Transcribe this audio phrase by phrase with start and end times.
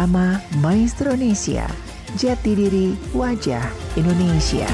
[0.00, 1.68] Bersama Maestro Indonesia.
[2.16, 3.68] Jati diri wajah
[4.00, 4.64] Indonesia.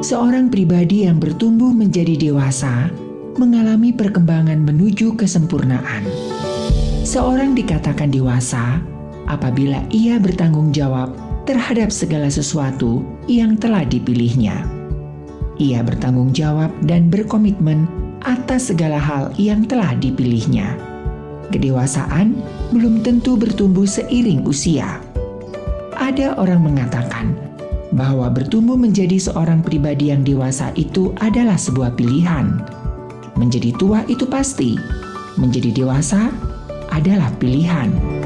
[0.00, 2.88] Seorang pribadi yang bertumbuh menjadi dewasa
[3.36, 6.02] mengalami perkembangan menuju kesempurnaan.
[7.06, 8.82] Seorang dikatakan dewasa
[9.30, 11.14] apabila ia bertanggung jawab
[11.46, 14.66] terhadap segala sesuatu yang telah dipilihnya.
[15.60, 17.84] Ia bertanggung jawab dan berkomitmen
[18.24, 20.78] atas segala hal yang telah dipilihnya.
[21.50, 22.38] Kedewasaan
[22.70, 25.02] belum tentu bertumbuh seiring usia.
[25.98, 27.34] Ada orang mengatakan,
[27.90, 32.62] bahwa bertumbuh menjadi seorang pribadi yang dewasa itu adalah sebuah pilihan.
[33.40, 34.76] Menjadi tua itu pasti,
[35.40, 36.28] menjadi dewasa
[36.92, 38.19] adalah pilihan.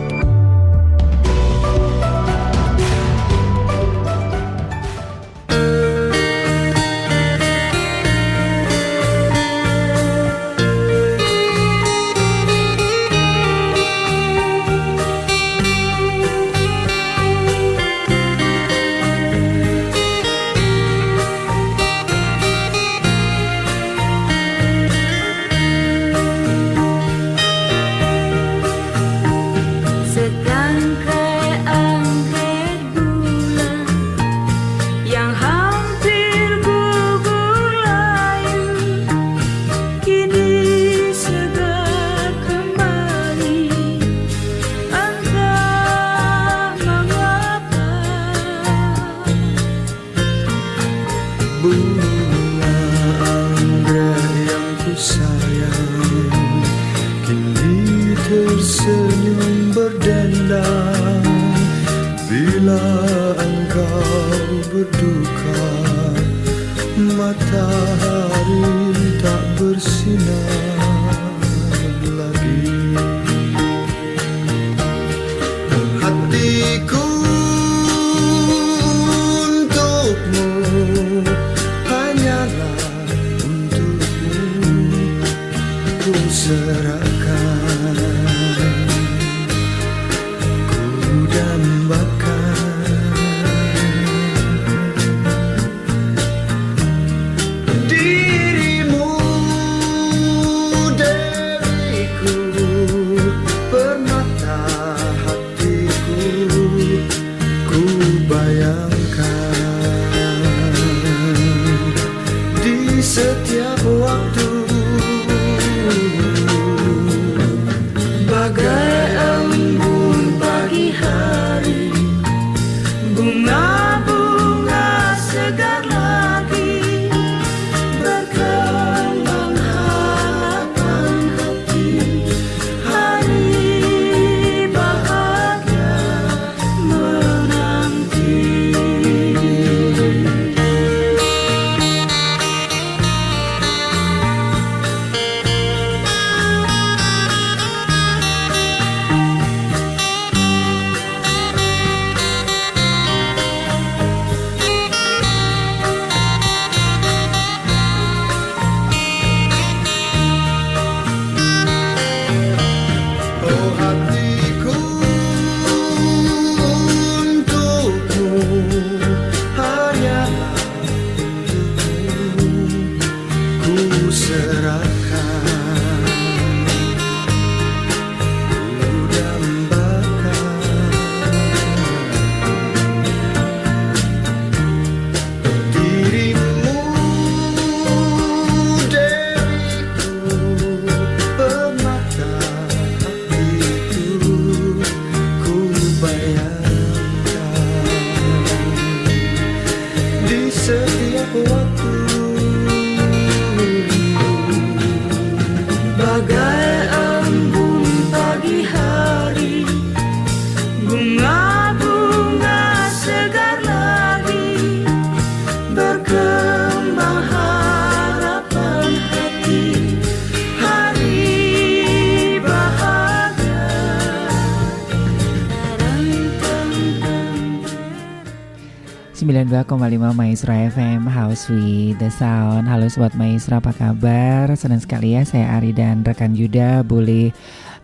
[229.55, 234.51] 92,5 Maestro FM House with the Sound Halo Sobat Maestro apa kabar?
[234.59, 237.31] Senang sekali ya saya Ari dan rekan Yuda boleh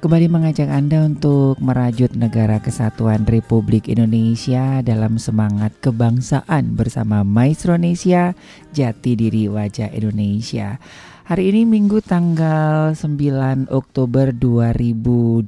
[0.02, 8.34] kembali mengajak Anda untuk merajut negara kesatuan Republik Indonesia dalam semangat kebangsaan bersama Maestro Indonesia
[8.74, 10.82] Jati Diri Wajah Indonesia
[11.30, 15.46] Hari ini Minggu tanggal 9 Oktober 2022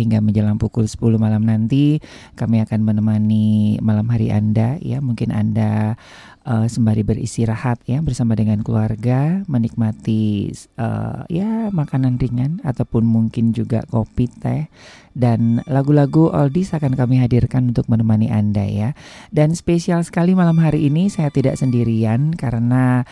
[0.00, 2.00] hingga menjelang pukul 10 malam nanti
[2.32, 5.04] kami akan menemani malam hari Anda ya.
[5.04, 6.00] Mungkin Anda
[6.44, 13.82] uh, sembari beristirahat ya bersama dengan keluarga menikmati uh, ya makanan ringan ataupun mungkin juga
[13.88, 14.68] kopi teh
[15.14, 18.90] dan lagu-lagu oldies akan kami hadirkan untuk menemani Anda ya.
[19.30, 23.06] Dan spesial sekali malam hari ini saya tidak sendirian karena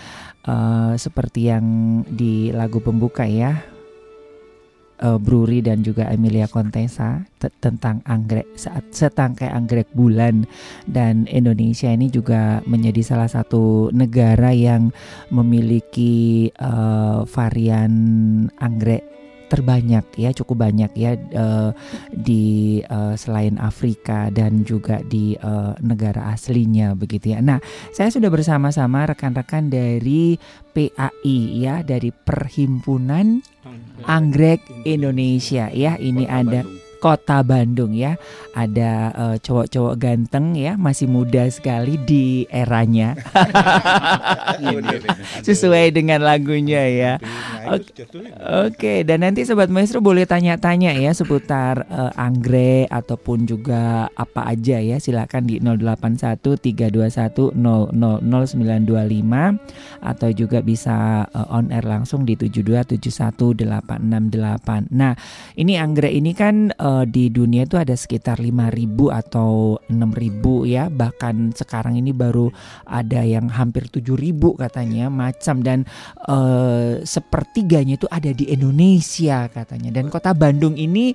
[0.44, 1.66] uh, seperti yang
[2.10, 3.62] di lagu pembuka ya
[5.02, 7.26] uh, Bruri dan juga Emilia Contessa
[7.58, 10.46] tentang anggrek saat setangkai anggrek bulan.
[10.88, 14.94] Dan Indonesia ini juga menjadi salah satu negara yang
[15.28, 17.92] memiliki uh, varian
[18.62, 19.11] anggrek
[19.52, 21.76] terbanyak ya cukup banyak ya uh,
[22.08, 27.44] di uh, selain Afrika dan juga di uh, negara aslinya begitu ya.
[27.44, 27.60] Nah,
[27.92, 30.40] saya sudah bersama-sama rekan-rekan dari
[30.72, 33.44] PAI ya dari Perhimpunan
[34.08, 36.00] Anggrek Indonesia ya.
[36.00, 36.64] Ini ada
[37.02, 38.14] kota Bandung ya.
[38.54, 43.18] Ada uh, cowok-cowok ganteng ya, masih muda sekali di eranya.
[45.46, 47.12] Sesuai dengan lagunya ya.
[47.66, 48.06] Oke,
[48.70, 48.98] okay.
[49.02, 55.02] dan nanti sobat maestro boleh tanya-tanya ya seputar uh, anggrek ataupun juga apa aja ya.
[55.02, 57.50] Silakan di 081 321
[60.02, 64.92] atau juga bisa uh, on air langsung di 7271868.
[64.92, 65.16] Nah,
[65.56, 70.88] ini anggrek ini kan uh, di dunia itu ada sekitar 5000 atau 6000 ya.
[70.88, 72.48] Bahkan sekarang ini baru
[72.88, 75.60] ada yang hampir 7000 katanya macam.
[75.60, 75.84] Dan
[76.26, 79.92] uh, seperti sepertiganya itu ada di Indonesia katanya.
[79.92, 81.12] Dan kota Bandung ini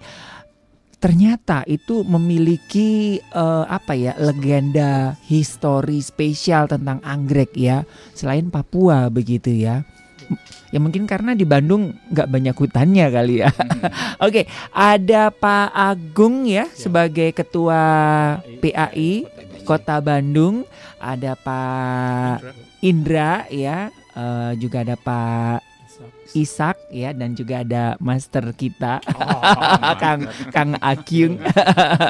[1.02, 7.86] ternyata itu memiliki uh, apa ya legenda histori spesial tentang anggrek ya
[8.18, 9.86] selain Papua begitu ya
[10.74, 13.50] ya mungkin karena di Bandung nggak banyak hutannya kali ya.
[13.50, 13.88] Hmm.
[14.26, 14.46] oke okay,
[14.76, 16.76] ada Pak Agung ya, ya.
[16.76, 17.82] sebagai ketua
[18.60, 19.28] PAI
[19.64, 20.64] Kota Bandung.
[20.98, 22.42] Ada Pak
[22.82, 23.46] Indra.
[23.54, 25.77] Ya uh, juga ada Pak
[26.36, 31.40] Isak ya dan juga ada master kita oh, Kang Kang Akyung.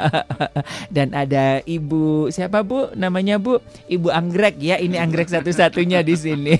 [0.95, 2.93] Dan ada Ibu siapa Bu?
[2.97, 3.59] Namanya Bu?
[3.89, 6.55] Ibu Anggrek ya ini Anggrek satu-satunya di sini.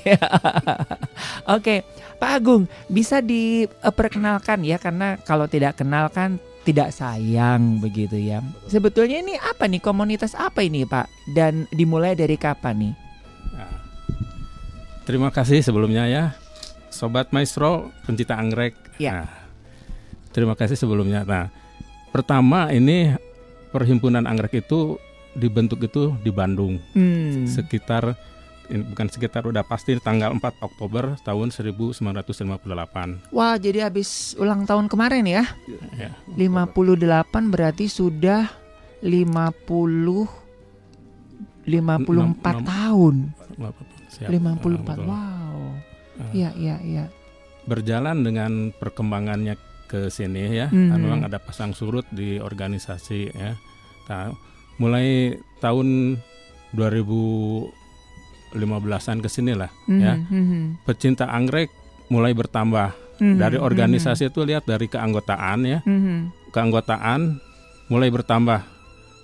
[1.55, 1.87] Oke
[2.17, 8.43] Pak Agung bisa diperkenalkan ya karena kalau tidak kenal kan tidak sayang begitu ya.
[8.67, 9.79] Sebetulnya ini apa nih?
[9.79, 11.07] Komunitas apa ini Pak?
[11.31, 12.93] Dan dimulai dari kapan nih?
[13.55, 13.71] Nah,
[15.07, 16.35] terima kasih sebelumnya ya
[16.97, 18.73] Sobat Maestro pencinta anggrek.
[18.97, 19.21] Ya.
[19.21, 19.29] Nah,
[20.33, 21.21] terima kasih sebelumnya.
[21.21, 21.53] Nah,
[22.09, 23.13] pertama ini
[23.69, 24.97] perhimpunan anggrek itu
[25.37, 26.81] dibentuk itu di Bandung.
[26.97, 27.45] Hmm.
[27.45, 28.17] Sekitar
[28.67, 33.29] bukan sekitar udah pasti tanggal 4 Oktober tahun 1958.
[33.31, 35.45] Wah, jadi habis ulang tahun kemarin ya.
[35.95, 38.49] ya 58 berarti sudah
[39.05, 40.25] 50
[41.67, 43.15] 54 6, 6, tahun.
[43.61, 44.33] 54.
[44.33, 45.05] 54.
[45.05, 45.86] Wow.
[46.33, 47.05] Iya, iya, iya.
[47.67, 49.55] Berjalan dengan perkembangannya
[49.87, 50.99] ke sini ya, mm -hmm.
[50.99, 53.55] memang ada pasang surut di organisasi ya.
[54.11, 54.35] Nah,
[54.79, 56.19] mulai tahun
[56.75, 60.03] 2015-an ke sini lah mm -hmm.
[60.03, 60.13] ya.
[60.19, 60.83] Mm-hmm.
[60.83, 61.71] Pecinta anggrek
[62.11, 62.91] mulai bertambah.
[63.17, 63.39] Mm -hmm.
[63.39, 64.37] Dari organisasi mm -hmm.
[64.37, 65.79] itu lihat dari keanggotaan ya.
[65.87, 66.17] Mm -hmm.
[66.51, 67.39] Keanggotaan
[67.87, 68.61] mulai bertambah.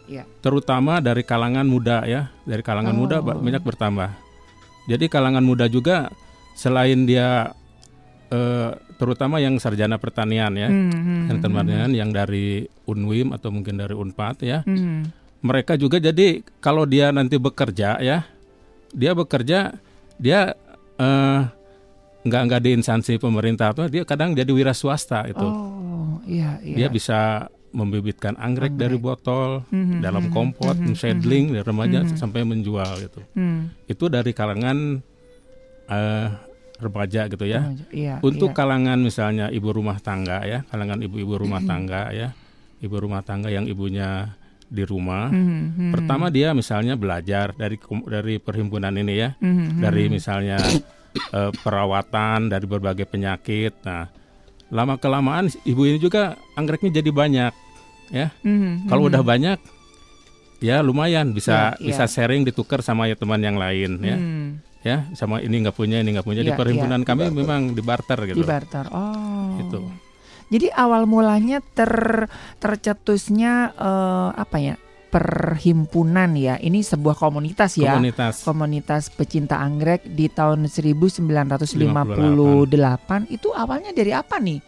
[0.08, 0.28] Yeah.
[0.44, 3.00] Terutama dari kalangan muda ya, dari kalangan oh.
[3.00, 4.12] muda banyak bertambah.
[4.84, 6.12] Jadi kalangan muda juga
[6.54, 7.54] selain dia
[8.34, 11.20] uh, terutama yang sarjana pertanian ya, mm -hmm.
[11.30, 15.00] pertanian yang dari Unwim atau mungkin dari Unpad ya, mm -hmm.
[15.44, 18.26] mereka juga jadi kalau dia nanti bekerja ya,
[18.94, 19.76] dia bekerja
[20.22, 20.56] dia
[21.02, 21.42] uh,
[22.24, 25.44] nggak nggak di instansi pemerintah atau dia kadang jadi wira swasta itu.
[25.44, 26.86] Oh, iya, iya.
[26.86, 28.82] Dia bisa membibitkan anggrek, anggrek.
[28.86, 32.20] dari botol mm -hmm, dalam kompot, mm -hmm, shadling dari remaja mm -hmm.
[32.22, 33.20] sampai menjual gitu.
[33.34, 33.74] Mm.
[33.90, 35.02] Itu dari kalangan
[35.90, 36.28] uh,
[36.80, 37.72] remaja gitu ya.
[37.94, 38.58] iya, Untuk iya.
[38.58, 42.36] kalangan misalnya ibu rumah tangga ya, kalangan ibu-ibu rumah tangga ya,
[42.84, 44.36] ibu rumah tangga yang ibunya
[44.68, 45.30] di rumah.
[45.30, 45.92] Mm-hmm.
[45.94, 47.78] Pertama dia misalnya belajar dari
[48.10, 49.80] dari perhimpunan ini ya, mm-hmm.
[49.80, 50.58] dari misalnya
[51.32, 53.86] uh, perawatan dari berbagai penyakit.
[53.86, 54.10] Nah,
[54.74, 57.54] lama kelamaan ibu ini juga anggreknya jadi banyak
[58.12, 58.28] ya.
[58.44, 58.90] Mm-hmm.
[58.90, 59.60] Kalau udah banyak
[60.64, 62.12] ya lumayan bisa Ya, bisa ya.
[62.12, 64.16] sharing ditukar sama ya teman yang lain ya.
[64.16, 66.44] Hmm, Ya, sama ini nggak punya, ini nggak punya.
[66.44, 67.40] Di Ya, perhimpunan kami Dibarter.
[67.40, 68.36] memang di barter gitu.
[68.36, 68.86] di barter.
[68.92, 69.56] Oh.
[69.64, 69.80] Gitu.
[70.52, 72.28] Jadi awal mulanya ter
[72.60, 74.76] tercetusnya eh, apa ya?
[75.08, 76.60] Perhimpunan ya.
[76.60, 77.96] Ini sebuah komunitas ya.
[77.96, 78.44] Komunitas.
[78.44, 84.60] Komunitas pecinta anggrek di tahun 1958 itu awalnya dari apa nih?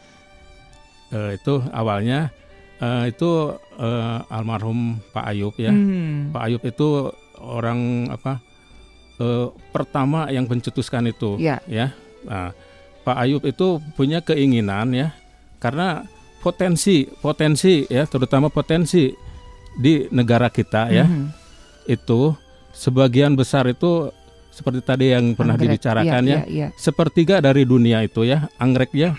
[1.11, 2.29] Eh, itu awalnya
[2.79, 5.73] eh, itu eh, almarhum Pak Ayub ya.
[5.73, 6.29] Hmm.
[6.29, 7.09] Pak Ayub itu
[7.41, 8.44] orang apa?
[9.17, 11.59] Eh, pertama yang pencetuskan itu Ya.
[11.65, 11.91] ya.
[12.23, 12.51] Nah,
[13.01, 15.13] Pak Ayub itu punya keinginan ya
[15.57, 16.03] karena
[16.39, 19.13] potensi potensi ya terutama potensi
[19.75, 21.27] di negara kita ya Mhm.
[21.85, 22.33] itu
[22.71, 24.09] sebagian besar itu
[24.49, 25.75] seperti tadi yang pernah Anggrek.
[25.75, 26.67] dibicarakan Iya, ya iya, iya.
[26.75, 29.13] sepertiga dari dunia itu ya anggrek ya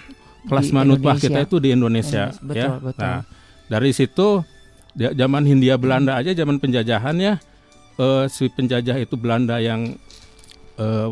[0.44, 1.26] kelas Di manutbah Indonesia.
[1.28, 2.68] kita itu di Indonesia Indonesia, ya.
[2.72, 3.02] betul, betul.
[3.04, 3.18] Nah,
[3.66, 4.28] dari situ
[4.94, 7.34] zaman Hindia Belanda aja zaman penjajahan ya
[7.96, 9.96] eh, si penjajah itu Belanda yang
[10.76, 11.08] eh,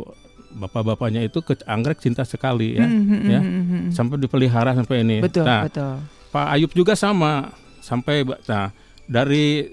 [0.54, 3.40] bapak-bapaknya itu ke anggrek cinta sekali ya Mhm, ya.
[3.40, 3.90] mhm, mhm.
[3.90, 5.18] sampai dipelihara sampai ini.
[5.18, 5.98] Betul, nah, betul.
[6.30, 7.50] Pak Ayub juga sama
[7.80, 8.70] sampai nah
[9.04, 9.68] dari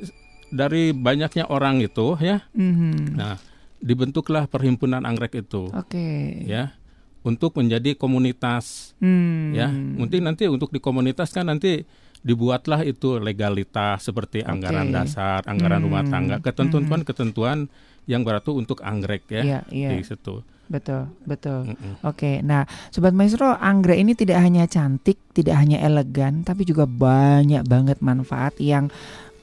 [0.50, 3.16] dari banyaknya orang itu ya Mhm.
[3.16, 3.40] nah
[3.80, 6.44] dibentuklah perhimpunan anggrek itu Oke.
[6.44, 6.76] ya
[7.22, 9.54] untuk menjadi komunitas Hmm.
[9.54, 11.86] ya mungkin nanti untuk di komunitas kan nanti
[12.22, 16.12] dibuatlah itu legalitas seperti anggaran dasar anggaran rumah Hmm.
[16.12, 17.66] tangga ketentuan-ketentuan
[18.06, 19.90] yang berlaku untuk anggrek ya Iya, iya.
[19.92, 21.68] di situ Betul, betul.
[21.68, 22.00] Mm-mm.
[22.08, 22.64] Oke, nah
[22.96, 28.56] Sobat Maestro, anggrek ini tidak hanya cantik, tidak hanya elegan, tapi juga banyak banget manfaat
[28.56, 28.88] yang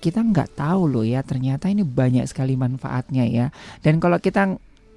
[0.00, 1.20] kita nggak tahu loh ya.
[1.20, 3.52] Ternyata ini banyak sekali manfaatnya ya.
[3.84, 4.56] Dan kalau kita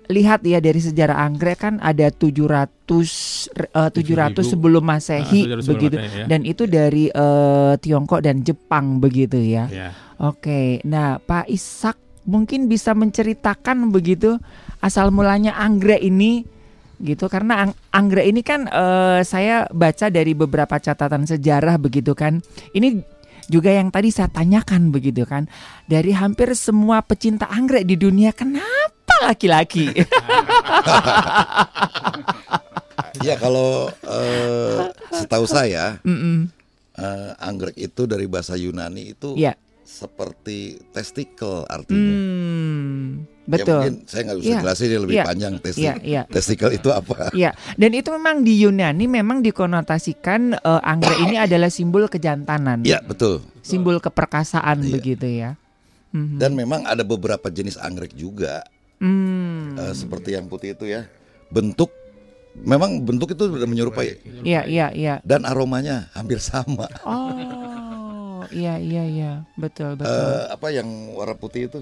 [0.10, 2.66] lihat ya dari sejarah anggrek kan ada 700
[3.54, 5.96] eh, 700 sebelum Masehi 700 sebelum begitu.
[5.98, 6.26] Ya.
[6.26, 9.70] Dan itu dari eh, Tiongkok dan Jepang begitu ya.
[9.70, 9.90] ya
[10.22, 11.98] Oke, nah Pak Ishak
[12.30, 14.38] mungkin bisa menceritakan begitu
[14.78, 16.46] asal mulanya anggrek ini
[17.02, 22.42] gitu karena ang- anggrek ini kan eh, saya baca dari beberapa catatan sejarah begitu kan.
[22.78, 23.02] Ini
[23.50, 25.50] juga yang tadi saya tanyakan begitu kan.
[25.90, 29.86] Dari hampir semua pecinta anggrek di dunia kenapa laki-laki?
[33.22, 34.78] Ya kalau eh,
[35.14, 36.50] setahu saya Mm-mm.
[36.96, 39.54] eh, anggrek itu dari bahasa Yunani itu Ya.
[39.84, 42.14] seperti testikel artinya.
[43.44, 43.78] Ya betul.
[43.78, 44.60] mungkin saya nggak bisa Iya.
[44.64, 45.26] jelasin lebih Iya.
[45.28, 45.98] panjang Iya, testikel.
[46.02, 46.22] iya.
[46.26, 47.30] Testikel itu apa?
[47.36, 53.04] Ya, dan itu memang di Yunani memang dikonotasikan eh, anggrek ini adalah simbol kejantanan, Iya
[53.04, 53.44] betul.
[53.62, 54.92] simbol keperkasaan Iya.
[54.92, 55.60] begitu ya.
[56.10, 56.40] Mhm.
[56.40, 58.64] Dan memang ada beberapa jenis anggrek juga
[59.02, 59.74] Hmm.
[59.82, 61.10] eh, seperti yang putih itu ya.
[61.50, 61.90] Bentuk
[62.54, 65.16] memang bentuk itu sudah menyerupai Iya, iya, iya.
[65.26, 66.86] dan aromanya hampir sama.
[67.02, 70.12] Oh, iya, iya, iya, betul, betul.
[70.12, 70.86] Eh, apa yang
[71.18, 71.80] warna putih itu?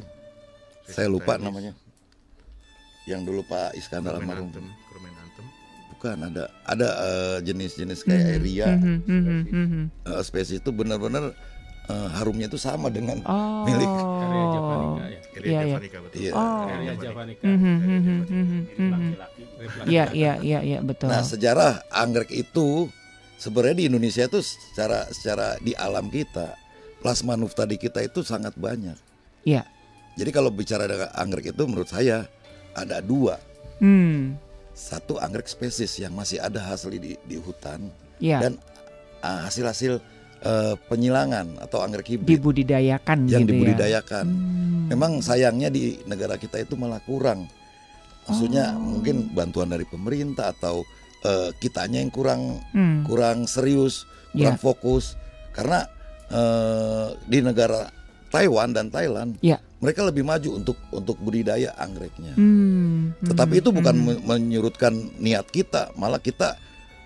[0.87, 1.75] Saya lupa namanya.
[3.05, 4.53] Yang dulu Pak Iskandar almarhum.
[5.91, 9.83] Bukan ada ada eh, jenis-jenis kayak Mhm, Eria, mhm, mhm, mhm.
[10.07, 11.35] eh, spesies itu benar-benar
[11.89, 13.89] eh, harumnya itu sama dengan Oh, milik.
[13.89, 15.77] Area Javanica ya Iya, iya.
[16.13, 16.31] Iya.
[16.35, 16.63] Oh.
[16.67, 19.09] Area Javanica Mhm, mhm, mhm, mhm.
[19.17, 21.11] laki-laki Iya, iya, iya, iya, betul.
[21.11, 22.87] Nah, sejarah anggrek itu
[23.35, 26.55] sebenarnya di Indonesia itu secara secara di alam kita
[26.99, 28.95] plasma nufta di kita itu sangat banyak.
[29.43, 29.63] Iya.
[30.15, 32.27] Jadi kalau bicara dengan anggrek itu menurut saya
[32.75, 33.39] ada dua.
[33.79, 34.35] Hmm,
[34.75, 38.39] Satu anggrek spesies yang masih ada hasil di, di hutan iya.
[38.39, 38.55] dan
[39.19, 39.99] ah, hasil-hasil
[40.39, 43.55] eh, penyilangan atau anggrek hibrid dibudidayakan yang gitu ya.
[43.55, 44.25] dibudidayakan.
[44.25, 44.87] Hmm.
[44.87, 47.45] Memang sayangnya di negara kita itu malah kurang.
[48.23, 48.97] Maksudnya Oh.
[48.97, 50.83] mungkin bantuan dari pemerintah atau
[51.19, 53.03] eh, kitanya yang kurang Hmm.
[53.03, 54.47] kurang serius, Ya.
[54.47, 55.19] kurang fokus
[55.51, 55.83] karena
[56.29, 57.89] eh, di negara
[58.29, 59.57] Taiwan dan Thailand Ya.
[59.79, 62.37] mereka lebih maju untuk untuk budidaya anggreknya.
[62.37, 64.05] Hmm, Tetapi hmm, itu bukan hmm.
[64.05, 66.53] me- menyurutkan niat kita, malah kita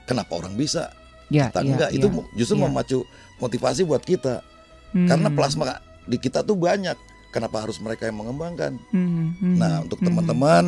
[0.03, 0.91] kenapa orang bisa
[1.31, 2.67] ya, kita ya, enggak ya, itu justru ya.
[2.67, 2.99] memacu
[3.43, 4.39] motivasi buat kita
[4.93, 6.93] Hmm, karena plasma di kita tuh banyak.
[7.33, 8.77] Kenapa harus mereka yang mengembangkan?
[8.93, 10.05] hmm, hmm, Nah, untuk hmm.
[10.05, 10.63] teman-teman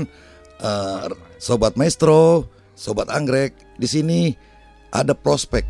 [0.57, 1.05] eh,
[1.37, 4.19] sobat maestro, sobat anggrek di sini
[4.89, 5.61] ada prospek.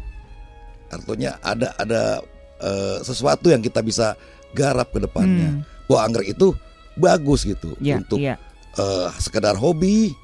[0.88, 2.24] Artinya ada ada
[2.64, 4.16] eh, sesuatu yang kita bisa
[4.56, 5.60] garap ke depannya.
[5.60, 6.56] Hmm, Wah, anggrek itu
[6.96, 8.40] bagus gitu ya, untuk ya.
[8.80, 10.16] eh, sekedar hobi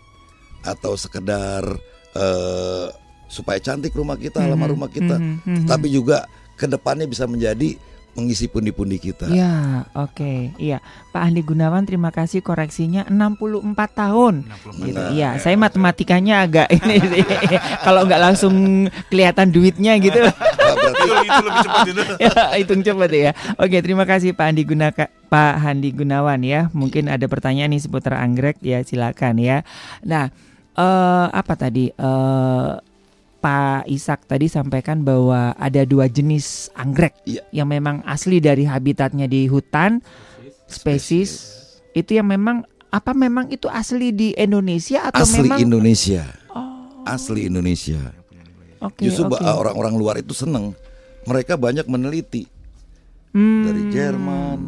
[0.63, 1.67] atau sekedar
[2.15, 2.87] eh,
[3.27, 5.67] supaya cantik rumah kita, halaman Mhm, rumah kita, mhm, mhm.
[5.67, 6.23] tapi juga
[6.61, 7.73] ke depannya bisa menjadi
[8.11, 9.31] mengisi pundi-pundi kita.
[9.31, 10.51] Ya, oke.
[10.59, 10.83] Iya,
[11.15, 14.35] Pak Andi Gunawan terima kasih koreksinya 64 tahun.
[14.83, 14.99] Gitu.
[14.99, 15.11] Nah.
[15.15, 17.23] Iya, saya matematikanya agak ini sih.
[17.87, 20.19] Kalau nggak langsung kelihatan duitnya gitu.
[20.81, 22.01] Berarti itu lebih cepat itu.
[22.27, 23.31] ya, hitung cepat ya.
[23.55, 26.67] Oke, terima kasih Pak Andi Gunaka, Pak Handi Gunawan ya.
[26.75, 29.63] Mungkin ada pertanyaan nih seputar anggrek ya, silakan ya.
[30.03, 30.27] Nah,
[30.75, 31.95] eh, apa tadi?
[31.95, 32.71] Eh,
[33.41, 37.41] Pak Ishak tadi sampaikan bahwa ada dua jenis anggrek Iya.
[37.51, 40.05] yang memang asli dari habitatnya di hutan,
[40.65, 41.57] spesies.
[41.91, 46.23] Itu yang memang apa memang itu asli di Indonesia atau Asli memang Indonesia.
[46.47, 48.13] Oh, Asli Indonesia.
[48.79, 50.77] oke, Justru ba- orang-orang luar itu seneng.
[51.23, 52.45] Mereka banyak meneliti
[53.31, 53.63] Hmm.
[53.63, 54.59] dari Jerman.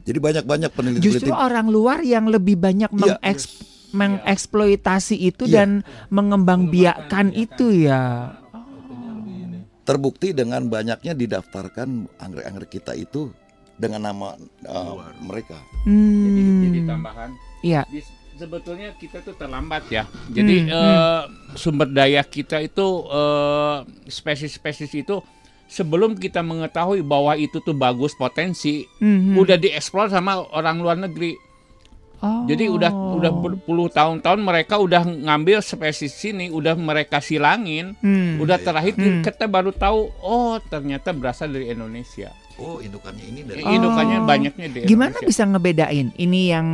[0.00, 1.32] Jadi banyak-banyak Justru peneliti-peneliti.
[1.32, 3.16] orang luar yang lebih banyak Iya.
[3.16, 5.54] mengeks- mengeksploitasi itu Iya.
[5.54, 5.70] dan
[6.10, 8.34] mengembangbiakan itu ya.
[9.84, 13.28] Terbukti dengan banyaknya didaftarkan anggrek-anggrek kita itu
[13.76, 14.32] dengan nama
[14.64, 15.60] uh, mereka.
[15.84, 16.62] Jadi, Hmm.
[16.64, 17.30] jadi tambahan.
[17.60, 17.82] Iya.
[17.86, 18.00] Di-
[18.34, 20.08] sebetulnya kita tuh terlambat ya.
[20.26, 21.22] Jadi Hmm, eh,
[21.54, 23.76] sumber daya kita itu eh,
[24.08, 25.20] spesies-spesies itu
[25.66, 29.36] sebelum kita mengetahui bahwa itu tuh bagus potensi, Mhm.
[29.36, 31.36] udah dieksplor sama orang luar negeri.
[32.18, 32.44] Oh.
[32.44, 38.38] Jadi udah udah berpuluh tahun-tahun mereka udah ngambil spesies sini, udah mereka silangin, Hmm.
[38.38, 39.20] udah terakhir Hmm.
[39.20, 42.32] kita baru tahu oh ternyata berasal dari Indonesia.
[42.54, 44.26] Oh, indukannya ini dari Indukannya Oh.
[44.26, 45.26] banyaknya di Gimana Indonesia.
[45.26, 46.68] bisa ngebedain ini yang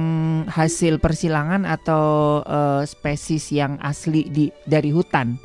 [0.45, 2.05] hasil persilangan atau
[2.43, 5.41] eh, spesies yang asli di dari hutan?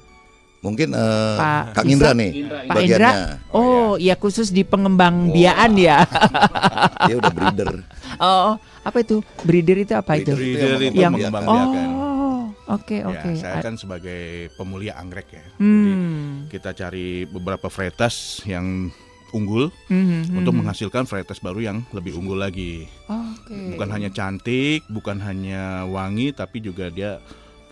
[0.66, 3.14] Mungkin uh, Pak Kang Indra nih Indra, Pak bagiannya.
[3.54, 6.02] Oh, ya khusus di pengembangbiakan ya.
[7.08, 7.70] Dia udah breeder.
[8.18, 9.22] oh, apa itu?
[9.46, 10.34] Breeder itu apa itu?
[10.34, 11.88] Breeder itu Yang mengembangbiakan.
[11.94, 13.30] Oh, oke Ya, oke.
[13.38, 14.22] saya kan sebagai
[14.54, 15.46] pemulia anggrek ya.
[15.54, 16.50] Jadi Hmm.
[16.50, 18.90] kita cari beberapa varietas yang
[19.32, 20.60] unggul Mhm, untuk mhm.
[20.64, 22.88] menghasilkan varietas baru yang lebih unggul lagi.
[23.06, 23.76] Oke.
[23.76, 27.20] Bukan hanya cantik, bukan hanya wangi, tapi juga dia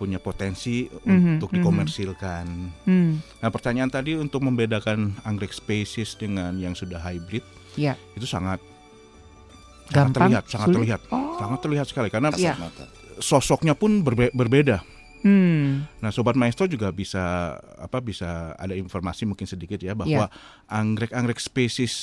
[0.03, 1.55] punya potensi Mhm, untuk mhm.
[1.55, 2.45] dikomersilkan.
[2.83, 7.95] Hmm, Nah, pertanyaan tadi untuk membedakan anggrek spesies dengan yang sudah hybrid ya.
[8.13, 8.59] itu sangat
[9.85, 10.77] sangat Gampang, terlihat, sangat sulit?
[10.77, 11.35] terlihat, Oh.
[11.37, 12.83] sangat terlihat sekali karena mata.
[13.15, 14.83] sosoknya pun berbe- berbeda.
[15.21, 15.87] Hmm.
[15.97, 20.27] Nah, sobat maestro juga bisa apa bisa ada informasi mungkin sedikit ya bahwa
[20.67, 21.95] anggrek-anggrek spesies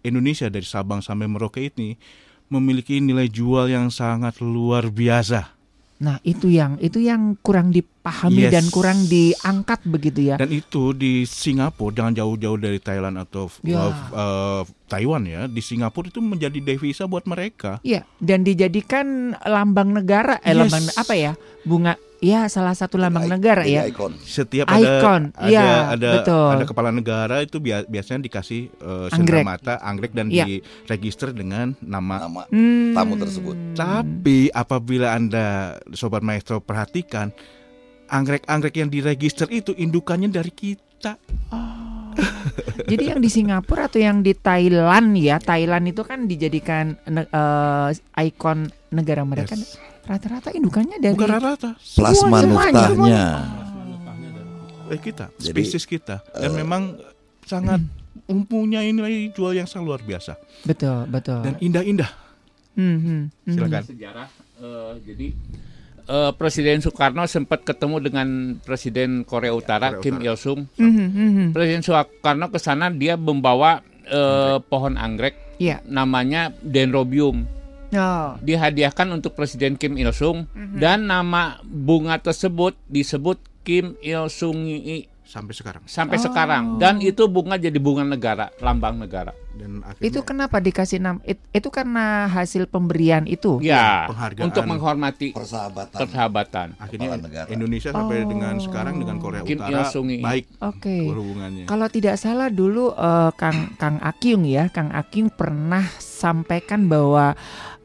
[0.00, 2.00] Indonesia dari Sabang sampai Merauke ini
[2.48, 5.52] memiliki nilai jual yang sangat luar biasa.
[6.02, 8.52] Nah, itu yang itu yang kurang dipahami Yes.
[8.58, 10.36] dan kurang diangkat begitu ya.
[10.36, 13.86] Dan itu di Singapura jangan jauh-jauh dari Thailand atau Ya.
[13.86, 15.46] uh, uh, Taiwan ya.
[15.46, 17.78] Di Singapura itu menjadi devisa buat mereka.
[17.86, 20.58] Iya, dan dijadikan lambang negara eh Yes.
[20.58, 21.32] lambang apa ya?
[21.62, 23.82] Bunga ya salah satu lambang Jadi negara ya.
[23.84, 24.14] Icon.
[24.16, 26.48] Setiap Icon, ada iya, ada ada, betul.
[26.48, 29.42] ada kepala negara itu bia- biasanya dikasih uh, Anggrek.
[29.42, 30.46] mata anggrek dan Iya.
[30.46, 32.94] diregister dengan nama Nama Hmm.
[32.94, 33.56] tamu tersebut.
[33.74, 35.46] Tapi apabila Anda
[35.90, 37.34] sobat maestro perhatikan
[38.06, 41.18] anggrek-anggrek yang diregister itu indukannya dari kita.
[42.84, 47.88] Jadi yang di Singapura atau yang di Thailand ya, Thailand itu kan dijadikan ne- eh,
[48.22, 49.56] ikon negara mereka.
[49.56, 49.80] Yes.
[50.02, 53.26] Rata-rata indukannya dari Bukan rata-rata, Plasma Semuanya, nuktahnya.
[54.88, 56.20] eh kita, Jadi, spesies kita.
[56.34, 56.82] Dan eh, memang
[57.42, 57.80] sangat
[58.26, 61.42] mempunyai nilai jual yang sangat luar biasa betul betul.
[61.42, 62.10] dan indah-indah.
[62.72, 63.52] Hmm, hmm, hmm.
[63.52, 63.82] Silakan.
[63.84, 65.26] sejarah eh, jadi
[66.02, 68.28] eh, Presiden Soekarno sempat ketemu dengan
[68.60, 70.28] Presiden Korea Utara Korea Kim Utara.
[70.28, 70.60] Il Sung.
[70.76, 71.48] Hmm, hmm, hmm, hmm.
[71.52, 75.78] Presiden Soekarno ke sana dia membawa eh, pohon anggrek Iya.
[75.86, 77.46] namanya Dendrobium.
[77.92, 78.36] Oh.
[78.38, 80.80] Dihadiahkan untuk Presiden Kim Il Sung Mhm.
[80.80, 85.80] dan nama bunga tersebut disebut Kim Il Sungi Sampai sekarang.
[85.86, 86.22] sampai Oh.
[86.22, 89.32] sekarang dan itu bunga jadi bunga negara, lambang negara.
[89.52, 91.20] Dan akhirnya Itu kenapa dikasih nama?
[91.24, 93.56] it- Itu karena hasil pemberian itu.
[93.60, 94.44] Ya, penghargaan.
[94.48, 95.92] untuk menghormati Persahabatan.
[95.94, 96.66] persahabatan.
[96.76, 97.46] akhirnya negara.
[97.48, 98.28] Indonesia sampai Oh.
[98.28, 100.20] dengan sekarang dengan Korea Kim Utara Il-sungi.
[100.20, 100.96] baik Oke.
[101.06, 101.64] hubungannya.
[101.64, 107.36] Kalau tidak salah dulu eh, Kang Kang Akyung ya, Kang Akyung pernah sampaikan bahwa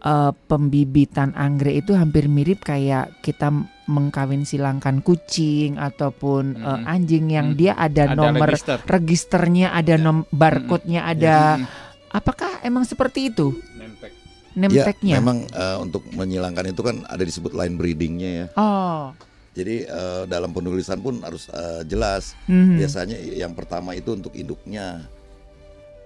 [0.08, 3.52] eh, pembibitan anggrek itu hampir mirip kayak kita
[3.88, 6.88] mengkawin silangkan kucing ataupun eh, Mm-mm.
[6.88, 7.58] anjing yang Mm.
[7.58, 8.78] dia ada, Ada nomor register.
[8.84, 11.68] registernya, ada nom barcode-nya, ada Mm,
[12.10, 14.12] apakah emang seperti itu nempel.
[14.58, 18.46] name Ya, memang eh, untuk menyilangkan itu kan ada disebut line breedingnya ya.
[18.56, 19.12] Oh.
[19.54, 22.34] Jadi eh, dalam penulisan pun harus eh, jelas.
[22.46, 22.78] mhm.
[22.78, 25.06] Biasanya yang pertama itu untuk induknya.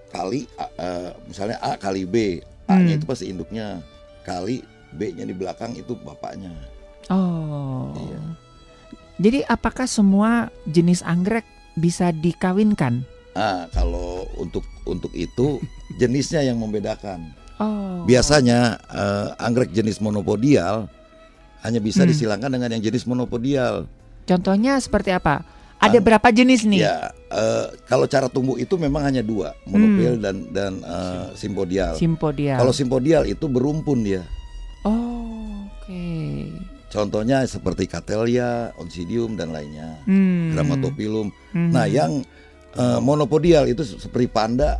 [0.08, 0.44] Kali
[0.76, 2.98] eh, misalnya A kali B, A-nya Hmm.
[3.00, 3.80] itu pasti induknya.
[4.22, 6.52] Kali B-nya di belakang itu bapaknya.
[7.08, 7.90] Oh.
[7.96, 8.20] Iya.
[9.18, 10.30] Jadi apakah semua
[10.64, 13.04] jenis anggrek bisa dikawinkan?
[13.32, 15.58] Ah, kalau untuk untuk itu
[16.00, 17.32] jenisnya yang membedakan.
[17.56, 18.02] Oh.
[18.04, 20.90] Biasanya eh, anggrek jenis monopodial
[21.62, 22.10] hanya bisa Hmm.
[22.10, 23.86] disilangkan dengan yang jenis monopodial.
[24.26, 25.42] Contohnya seperti apa?
[25.82, 26.86] Ada berapa jenis nih?
[26.86, 30.22] Ya, uh, kalau cara tumbuh itu memang hanya dua, monopil hmm.
[30.22, 31.98] dan dan uh, simpodial.
[31.98, 32.62] Simpodial.
[32.62, 34.22] Kalau simpodial itu berumpun dia.
[34.86, 35.90] Oh, oke.
[35.90, 36.54] Okay.
[36.92, 40.54] Contohnya seperti Catelia, Oncidium dan lainnya, hmm.
[40.54, 41.32] Gramatopilum.
[41.50, 41.72] Hmm.
[41.72, 42.22] Nah, yang
[42.76, 44.78] uh, monopodial itu seperti panda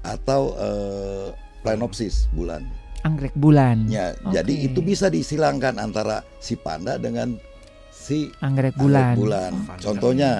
[0.00, 1.28] atau uh,
[1.60, 2.64] Planopsis bulan.
[3.04, 3.86] Anggrek bulan.
[3.86, 4.40] Ya, okay.
[4.40, 7.38] jadi itu bisa disilangkan antara si panda dengan
[8.06, 9.18] si anggrek bulan.
[9.18, 9.52] Anggrek bulan.
[9.82, 10.30] Contohnya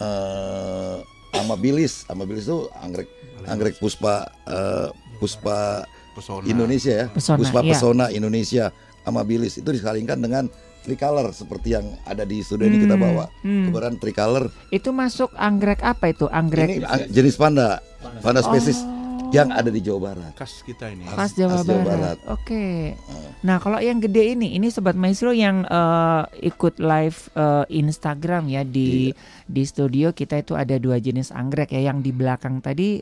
[0.00, 1.04] uh,
[1.36, 3.08] amabilis, amabilis itu anggrek
[3.44, 4.88] anggrek puspa uh,
[5.20, 5.84] puspa
[6.16, 6.44] pesona.
[6.48, 7.70] Indonesia ya, pesona, puspa iya.
[7.76, 8.64] pesona Indonesia
[9.04, 10.48] amabilis itu disalingkan dengan
[10.84, 13.24] tricolor seperti yang ada di studio hmm, ini kita bawa.
[13.44, 13.68] Hmm.
[13.68, 14.48] Keberan tricolor.
[14.72, 16.24] Itu masuk anggrek apa itu?
[16.32, 17.84] Anggrek ini jenis panda,
[18.24, 18.80] panda spesies.
[18.80, 18.97] Oh
[19.32, 20.32] yang ada di Jawa Barat.
[20.34, 21.04] Khas kita ini.
[21.04, 21.86] Khas, Jawa, Khas Jawa Barat.
[21.86, 22.18] Barat.
[22.32, 22.42] Oke.
[22.44, 22.76] Okay.
[23.44, 28.62] Nah, kalau yang gede ini, ini sobat maestro yang uh, ikut live uh, Instagram ya
[28.64, 29.16] di iya.
[29.46, 31.92] di studio kita itu ada dua jenis anggrek ya.
[31.92, 32.98] Yang di belakang tadi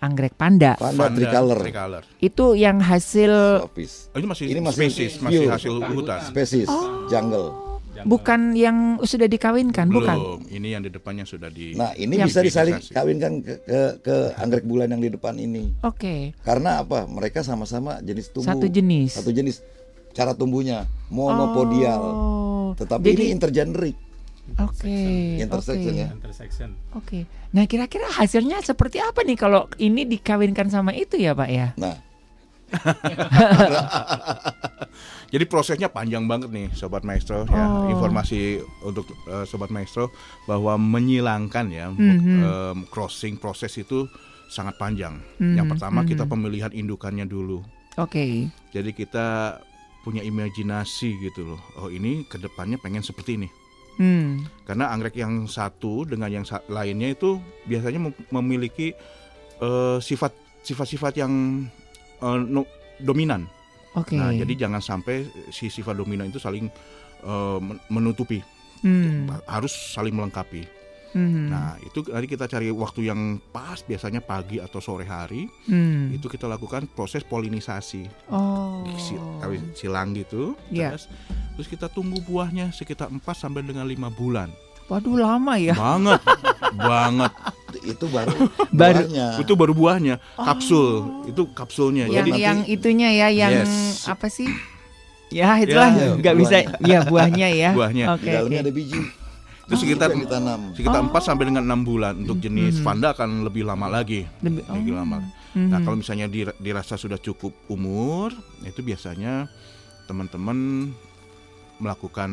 [0.00, 0.74] anggrek panda.
[0.80, 1.58] Panda, panda tricolor.
[1.60, 2.02] tricolor.
[2.18, 3.32] Itu yang hasil.
[3.64, 6.20] Oh, ini masih ini masih spesies, masih hasil hutan.
[6.26, 7.06] Spesies, oh.
[7.06, 7.69] jungle.
[8.06, 10.02] Bukan yang sudah dikawinkan, Belum.
[10.02, 10.16] bukan?
[10.48, 11.74] Ini yang di depannya sudah di.
[11.74, 15.74] Nah, ini yang bisa disaling kawinkan ke, ke ke anggrek bulan yang di depan ini.
[15.82, 15.96] Oke.
[15.96, 16.20] Okay.
[16.44, 17.04] Karena apa?
[17.08, 18.50] Mereka sama-sama jenis tumbuh.
[18.50, 19.16] Satu jenis.
[19.16, 19.64] Satu jenis.
[20.10, 22.02] Cara tumbuhnya monopodial.
[22.02, 22.70] Oh.
[22.74, 23.96] Tetapi Jadi, ini intergeneric.
[24.58, 24.90] Oke.
[24.90, 26.02] Okay, intersection okay.
[26.02, 26.08] ya.
[26.10, 26.68] Intersection.
[26.98, 27.06] Oke.
[27.06, 27.22] Okay.
[27.54, 31.68] Nah, kira-kira hasilnya seperti apa nih kalau ini dikawinkan sama itu ya, Pak ya?
[31.78, 32.09] Nah.
[35.30, 37.46] Jadi prosesnya panjang banget nih sobat maestro ya.
[37.46, 37.86] oh.
[37.86, 37.94] ya.
[37.94, 40.10] Informasi untuk uh, sobat maestro
[40.50, 42.38] bahwa menyilangkan ya mm-hmm.
[42.42, 44.10] um, crossing proses itu
[44.50, 45.22] sangat panjang.
[45.38, 45.54] Mm-hmm.
[45.54, 46.10] Yang pertama mm-hmm.
[46.10, 47.62] kita pemilihan indukannya dulu.
[47.98, 48.10] Oke.
[48.10, 48.32] Okay.
[48.74, 49.58] Jadi kita
[50.02, 51.60] punya imajinasi gitu loh.
[51.78, 53.48] Oh ini ke depannya pengen seperti ini.
[54.00, 54.48] Hmm.
[54.64, 57.36] Karena anggrek yang satu dengan yang lainnya itu
[57.68, 58.96] biasanya memiliki
[59.60, 60.32] uh, sifat
[60.64, 61.32] sifat-sifat yang
[62.22, 62.64] uh, no,
[63.00, 63.48] dominan.
[63.90, 64.16] Okay.
[64.16, 66.70] Nah, jadi jangan sampai si sifat dominan itu saling
[67.26, 67.58] uh,
[67.90, 68.38] menutupi,
[68.86, 69.44] hmm.
[69.50, 70.62] harus saling melengkapi.
[71.10, 71.50] Hmm.
[71.50, 75.50] Nah, itu nanti kita cari waktu yang pas, biasanya pagi atau sore hari.
[75.66, 76.14] Hmm.
[76.14, 78.86] Itu kita lakukan proses polinisasi, oh.
[79.74, 80.54] silang gitu.
[80.70, 80.94] Yeah.
[80.94, 81.10] Terus,
[81.58, 84.54] terus kita tunggu buahnya sekitar 4 sampai dengan lima bulan.
[84.90, 85.74] Waduh lama ya.
[85.78, 86.20] Banget,
[86.74, 87.32] banget
[87.84, 88.36] itu baru
[88.72, 89.26] buahnya.
[89.40, 90.14] Itu baru buahnya.
[90.36, 90.90] Kapsul.
[91.00, 91.30] Oh.
[91.30, 92.10] Itu kapsulnya.
[92.10, 94.06] Yang Jadi yang itunya ya yang yes.
[94.10, 94.48] apa sih?
[95.30, 97.70] Ya itulah ya, nggak bisa ya buahnya ya.
[97.70, 98.04] Buahnya.
[98.18, 98.26] Oke.
[98.26, 98.58] Okay, okay.
[98.66, 99.00] ada biji.
[99.70, 100.74] Itu sekitar ditanam.
[100.74, 101.14] Sekitar oh.
[101.14, 102.86] 4 sampai dengan enam bulan untuk jenis mm -hmm.
[102.86, 104.26] Vanda akan lebih lama lagi.
[104.42, 104.74] Lebih, oh.
[104.74, 105.22] lebih lama.
[105.22, 105.68] Mm -hmm.
[105.70, 106.26] Nah, kalau misalnya
[106.58, 108.34] dirasa sudah cukup umur,
[108.66, 109.46] itu biasanya
[110.10, 110.90] teman-teman
[111.78, 112.30] melakukan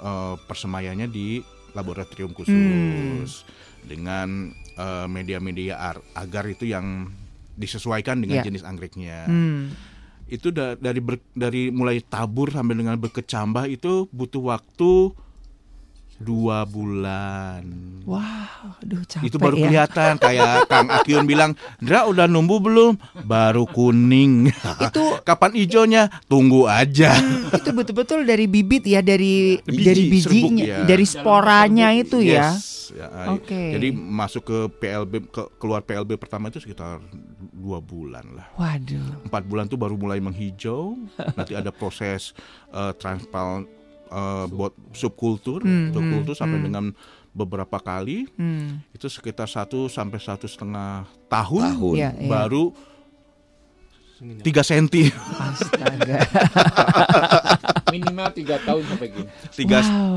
[0.00, 3.86] uh, persemayannya di laboratorium khusus hmm.
[3.86, 5.78] dengan uh, media-media
[6.16, 7.10] agar itu yang
[7.58, 8.46] disesuaikan dengan yeah.
[8.46, 9.28] jenis anggreknya.
[9.28, 9.74] Hmm.
[10.30, 15.12] Itu da dari ber dari mulai tabur sampai dengan berkecambah itu butuh waktu
[16.20, 17.64] dua bulan.
[18.04, 19.62] Wow, aduh capek Itu baru ya.
[19.64, 23.00] kelihatan kayak Kang Akion bilang, Dra udah numbuh belum?
[23.24, 24.52] Baru kuning.
[24.84, 26.12] Itu kapan hijaunya?
[26.28, 27.16] Tunggu aja.
[27.50, 30.78] itu betul-betul dari bibit ya, dari Biji, dari bijinya, ya.
[30.84, 32.52] dari sporanya itu ya.
[32.92, 33.08] ya.
[33.32, 33.48] Oke.
[33.48, 33.68] Okay.
[33.78, 37.00] Jadi masuk ke PLB ke, keluar PLB pertama itu sekitar
[37.54, 38.46] dua bulan lah.
[38.58, 39.24] Waduh.
[39.28, 40.98] Empat bulan tuh baru mulai menghijau.
[41.36, 42.34] Nanti ada proses
[42.74, 43.79] uh, transplant
[44.10, 46.66] uh, buat subkultur, hmm, subkultur hmm, sampai hmm.
[46.66, 46.84] dengan
[47.30, 48.90] beberapa kali hmm.
[48.90, 51.94] itu sekitar satu sampai satu setengah tahun, tahun.
[51.96, 52.26] Ya, ya.
[52.26, 52.74] baru
[54.44, 55.08] tiga senti.
[55.38, 56.18] Astaga.
[57.90, 59.30] Minimal tiga tahun sampai gini.
[59.54, 60.16] Tiga wow.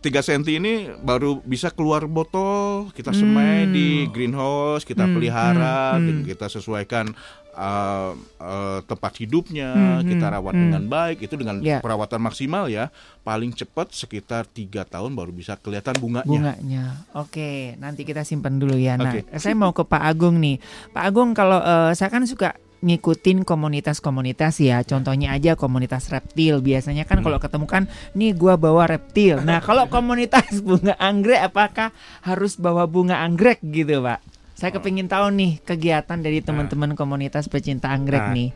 [0.00, 3.72] tiga senti ini baru bisa keluar botol, kita semai hmm.
[3.72, 5.14] di greenhouse, kita hmm.
[5.14, 6.02] pelihara, hmm.
[6.02, 6.22] hmm.
[6.28, 7.12] kita sesuaikan
[7.56, 10.62] uh, uh, tempat hidupnya hmm, kita rawat hmm.
[10.68, 11.80] dengan baik itu dengan yeah.
[11.80, 12.92] perawatan maksimal ya
[13.24, 16.28] paling cepat sekitar tiga tahun baru bisa kelihatan bunganya.
[16.28, 16.84] Bunganya,
[17.16, 18.94] oke nanti kita simpan dulu ya.
[19.00, 19.26] Nah okay.
[19.40, 20.60] saya mau ke Pak Agung nih,
[20.92, 24.82] Pak Agung kalau uh, saya kan suka ngikutin komunitas-komunitas ya.
[24.84, 26.60] Contohnya aja komunitas reptil.
[26.60, 27.24] Biasanya kan hmm.
[27.24, 29.40] kalau ketemu kan nih gua bawa reptil.
[29.44, 34.20] Nah, kalau komunitas bunga anggrek apakah harus bawa bunga anggrek gitu, Pak?
[34.56, 36.48] Saya kepingin tahu nih kegiatan dari nah.
[36.48, 38.50] teman-teman komunitas pecinta anggrek nah, nih.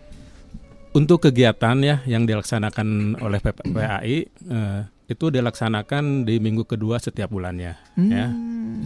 [0.97, 4.81] Untuk kegiatan ya yang dilaksanakan oleh PPAI eh,
[5.11, 8.11] itu dilaksanakan di minggu kedua setiap bulannya hmm.
[8.11, 8.27] ya.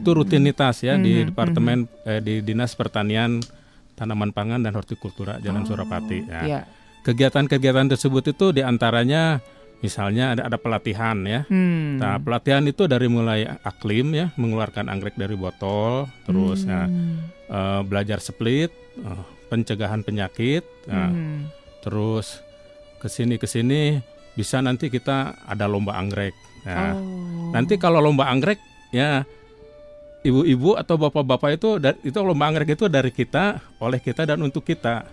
[0.03, 1.03] Itu rutinitas ya hmm.
[1.07, 2.09] di departemen hmm.
[2.09, 3.39] eh, di Dinas Pertanian
[3.95, 6.43] Tanaman Pangan dan Hortikultura Jalan oh, Surapati ya.
[6.43, 6.65] Yeah.
[7.05, 9.39] Kegiatan-kegiatan tersebut itu di antaranya
[9.85, 11.45] misalnya ada ada pelatihan ya.
[11.47, 12.01] Hmm.
[12.01, 16.89] Nah pelatihan itu dari mulai aklim ya, mengeluarkan anggrek dari botol, terus ya, hmm.
[16.89, 18.73] ya uh, belajar split,
[19.05, 19.21] uh,
[19.53, 21.53] pencegahan penyakit, uh, hmm.
[21.85, 22.41] terus
[22.97, 24.01] ke sini ke sini
[24.33, 26.33] bisa nanti kita ada lomba anggrek.
[26.65, 27.53] Nah, oh.
[27.53, 28.57] nanti kalau lomba anggrek
[28.89, 29.29] ya
[30.25, 35.05] ibu-ibu atau bapak-bapak itu itu lomba anggrek itu dari kita, oleh kita dan untuk kita.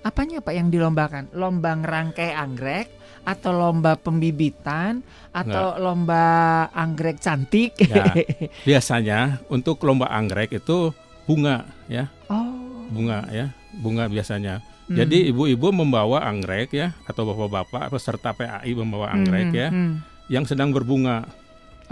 [0.00, 1.28] Apanya Pak yang dilombakan?
[1.36, 2.88] Lomba ngerangkai anggrek
[3.20, 5.82] atau lomba pembibitan atau Enggak.
[5.84, 6.24] lomba
[6.72, 7.76] anggrek cantik?
[7.76, 8.08] Ya,
[8.68, 10.94] biasanya untuk lomba anggrek itu
[11.28, 12.08] bunga ya.
[12.32, 12.88] Oh.
[12.88, 14.64] Bunga ya, bunga biasanya.
[14.88, 14.96] Hmm.
[14.96, 19.58] Jadi ibu-ibu membawa anggrek ya atau bapak-bapak peserta PAI membawa anggrek hmm.
[19.58, 19.92] ya hmm.
[20.32, 21.28] yang sedang berbunga.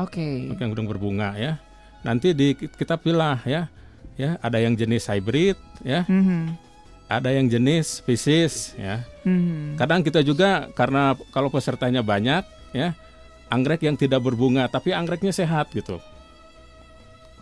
[0.01, 0.49] Oke.
[0.49, 0.57] Okay.
[0.57, 1.61] Yang sedang berbunga ya.
[2.07, 3.71] Nanti di kita pilih ya.
[4.19, 5.55] Ya, ada yang jenis hybrid
[5.87, 6.03] ya.
[6.11, 6.59] Hmm
[7.09, 9.01] ada yang jenis spesies ya.
[9.25, 9.75] Hmm.
[9.81, 12.45] Kadang kita juga karena kalau pesertanya banyak
[12.77, 12.93] ya,
[13.49, 15.97] anggrek yang tidak berbunga tapi anggreknya sehat gitu.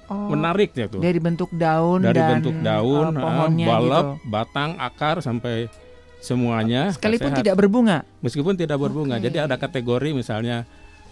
[0.07, 1.03] Oh, Menarik ya tuh.
[1.03, 4.31] Dari bentuk daun dari dan bentuk daun, uh, pohonnya balap, gitu.
[4.31, 5.67] batang, akar sampai
[6.23, 7.43] semuanya sekalipun sehat.
[7.43, 8.07] tidak berbunga.
[8.23, 9.19] Meskipun tidak berbunga.
[9.19, 9.35] Okay.
[9.35, 10.63] Jadi ada kategori misalnya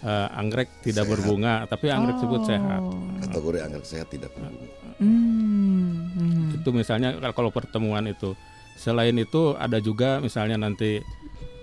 [0.04, 1.12] uh, anggrek tidak sehat.
[1.16, 2.18] berbunga tapi anggrek oh.
[2.20, 2.82] tersebut sehat.
[3.24, 4.68] Kategori anggrek sehat tidak berbunga.
[5.00, 6.12] Hmm.
[6.14, 6.56] Hmm.
[6.60, 8.36] Itu misalnya kalau pertemuan itu.
[8.74, 10.98] Selain itu ada juga misalnya nanti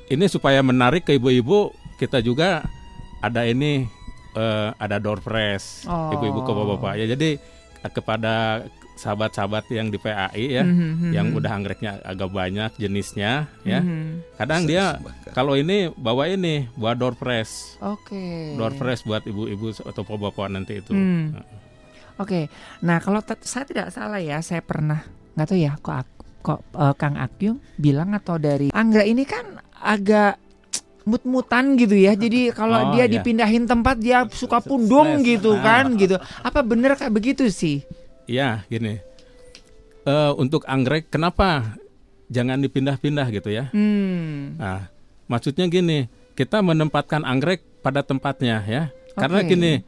[0.07, 2.63] ini supaya menarik ke ibu-ibu kita juga
[3.19, 3.85] ada ini
[4.33, 6.15] uh, ada door press oh.
[6.15, 7.05] ibu-ibu ke bapak-bapak ya.
[7.13, 7.29] Jadi
[7.91, 8.65] kepada
[9.01, 11.11] sahabat-sahabat yang di PAI ya, mm-hmm.
[11.11, 13.81] yang udah anggreknya agak banyak jenisnya ya.
[13.81, 14.37] Mm-hmm.
[14.37, 15.01] Kadang dia
[15.33, 17.81] kalau ini bawa ini buat door press.
[17.81, 18.13] Oke.
[18.13, 18.53] Okay.
[18.53, 20.93] Door press buat ibu-ibu atau bapak-bapak nanti itu.
[20.93, 21.33] Mm.
[21.33, 21.41] Oke.
[22.21, 22.43] Okay.
[22.85, 25.01] Nah, kalau saya tidak salah ya, saya pernah
[25.33, 29.57] nggak tahu ya kok aku, kok uh, Kang Akyung bilang atau dari Anggra ini kan
[29.81, 30.37] agak
[31.05, 32.13] mut-mutan gitu ya.
[32.13, 33.13] Jadi kalau oh, dia iya.
[33.17, 36.21] dipindahin tempat dia suka pundung gitu kan gitu.
[36.45, 37.81] Apa bener kayak begitu sih?
[38.25, 39.01] Iya, gini.
[40.01, 41.77] Uh, untuk anggrek kenapa
[42.31, 43.69] jangan dipindah-pindah gitu ya?
[43.69, 44.57] Hmm.
[44.57, 44.89] Nah,
[45.29, 48.83] maksudnya gini, kita menempatkan anggrek pada tempatnya ya.
[49.13, 49.85] Karena gini,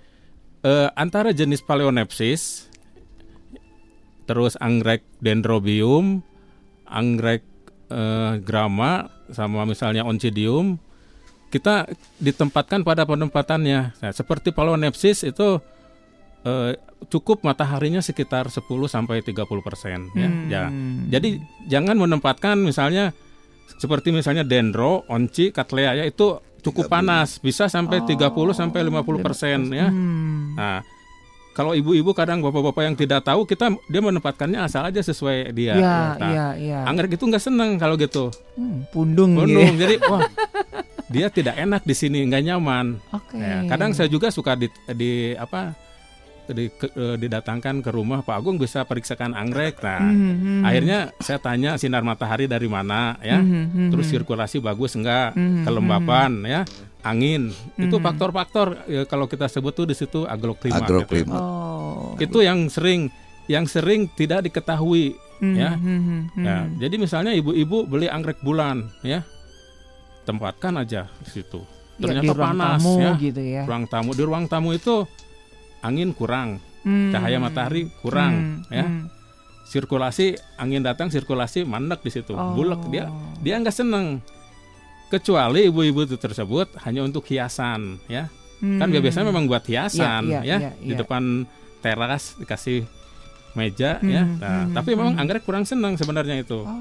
[0.62, 2.70] uh, antara jenis Paleonepsis
[4.24, 6.24] terus anggrek Dendrobium,
[6.88, 7.44] anggrek
[7.92, 10.80] uh, grama sama misalnya oncidium
[11.54, 11.86] kita
[12.18, 13.94] ditempatkan pada penempatannya.
[13.94, 15.62] Nah, seperti Paleonepsis itu
[16.42, 16.74] eh,
[17.08, 20.30] cukup mataharinya sekitar 10 sampai 30 persen ya.
[20.30, 20.48] Hmm.
[20.50, 20.64] ya.
[21.18, 23.16] Jadi jangan menempatkan misalnya
[23.80, 28.08] seperti misalnya dendro, onci, cattleya ya itu cukup panas, bisa sampai oh.
[28.08, 29.92] 30 sampai 50 persen ya.
[29.92, 30.56] Hmm.
[30.56, 30.80] Nah,
[31.54, 35.78] kalau ibu-ibu kadang bapak-bapak yang tidak tahu kita dia menempatkannya asal aja sesuai dia.
[35.78, 36.80] Iya, nah, iya, iya.
[36.90, 38.34] Anggrek itu nggak seneng kalau gitu.
[38.58, 39.62] Hmm, pundung, pundung.
[39.76, 39.80] Gitu.
[39.86, 40.26] Jadi wah
[41.14, 42.98] dia tidak enak di sini, nggak nyaman.
[43.14, 43.38] Oke.
[43.38, 43.46] Okay.
[43.46, 44.66] Ya, kadang saya juga suka di,
[44.98, 45.78] di apa
[46.52, 49.80] di, ke, uh, didatangkan ke rumah Pak Agung bisa periksakan anggrek.
[49.80, 50.60] Nah, mm -hmm.
[50.68, 53.88] akhirnya saya tanya sinar matahari dari mana ya, mm -hmm.
[53.94, 55.64] terus sirkulasi bagus enggak, mm -hmm.
[55.64, 56.62] kelembapan ya,
[57.06, 57.52] angin.
[57.52, 57.86] Mm -hmm.
[57.88, 60.84] Itu faktor-faktor ya, kalau kita sebut tuh di situ agroklima.
[60.84, 61.24] Agroklima.
[61.24, 61.40] Gitu.
[61.40, 62.20] Oh.
[62.20, 63.08] Itu yang sering
[63.48, 65.56] yang sering tidak diketahui mm -hmm.
[65.56, 65.72] ya.
[65.80, 66.20] Mm -hmm.
[66.44, 66.58] ya.
[66.88, 69.24] Jadi misalnya ibu-ibu beli anggrek bulan ya,
[70.28, 71.64] tempatkan aja di situ.
[72.02, 73.12] Ya, Ternyata ya, panas tamu, ya.
[73.22, 73.64] Gitu ya.
[73.70, 75.06] Ruang tamu di ruang tamu itu
[75.84, 77.12] angin kurang, hmm.
[77.12, 78.72] cahaya matahari kurang, hmm.
[78.72, 78.88] ya.
[78.88, 79.12] Hmm.
[79.64, 82.56] Sirkulasi angin datang, sirkulasi mandek di situ, oh.
[82.56, 83.12] bulek dia
[83.44, 84.24] dia nggak seneng.
[85.12, 88.32] Kecuali ibu-ibu itu tersebut hanya untuk hiasan, ya.
[88.64, 88.80] Hmm.
[88.80, 91.00] Kan biasanya memang buat hiasan, ya, ya, ya, ya di ya.
[91.04, 91.44] depan
[91.84, 92.88] teras dikasih
[93.54, 94.10] meja, hmm.
[94.10, 94.24] ya.
[94.24, 94.74] Nah, hmm.
[94.74, 95.22] tapi memang hmm.
[95.22, 96.80] anggrek kurang senang sebenarnya itu, oh.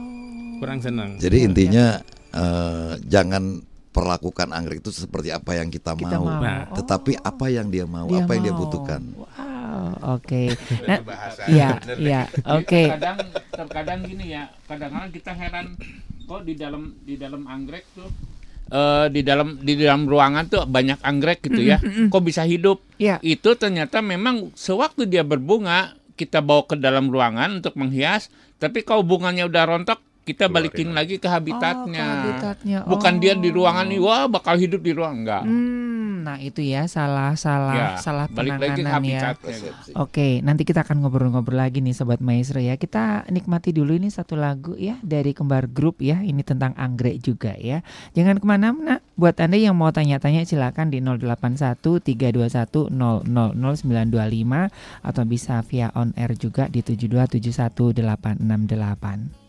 [0.62, 1.18] kurang senang.
[1.18, 1.98] Jadi intinya
[2.32, 6.40] uh, jangan perlakukan anggrek itu seperti apa yang kita, kita mau, mau.
[6.40, 8.34] Nah, tetapi apa yang dia mau, dia apa mau.
[8.34, 9.00] yang dia butuhkan.
[9.12, 9.28] Wow,
[10.16, 10.24] oke.
[10.24, 10.46] Okay.
[10.88, 10.98] Nah,
[11.46, 11.68] iya,
[12.00, 12.82] iya, oke.
[12.96, 13.18] Kadang
[13.52, 15.66] terkadang gini ya, kadang-kadang kita heran
[16.24, 18.08] kok di dalam di dalam anggrek tuh
[18.72, 21.78] uh, di dalam di dalam ruangan tuh banyak anggrek gitu ya.
[21.78, 22.06] Mm -hmm.
[22.08, 22.80] Kok bisa hidup?
[22.96, 23.20] Yeah.
[23.20, 29.04] Itu ternyata memang sewaktu dia berbunga kita bawa ke dalam ruangan untuk menghias, tapi kalau
[29.04, 31.82] bunganya udah rontok kita balikin lagi ke habitatnya.
[31.82, 32.86] Oh, ke habitatnya.
[32.86, 32.94] Oh.
[32.94, 35.42] Bukan dia di ruangan nih, wah bakal hidup di ruang enggak.
[35.42, 39.34] Hmm, nah itu ya salah salah ya, salah penanganan ya.
[39.34, 39.74] Gitu.
[39.98, 42.78] Oke, nanti kita akan ngobrol-ngobrol lagi nih sobat maestro ya.
[42.78, 46.22] Kita nikmati dulu ini satu lagu ya dari Kembar Group ya.
[46.22, 47.82] Ini tentang anggrek juga ya.
[48.14, 49.02] Jangan ke mana-mana.
[49.18, 54.70] Buat anda yang mau tanya-tanya silakan di 081 321 000925
[55.02, 59.41] atau bisa via on air juga di 7271868.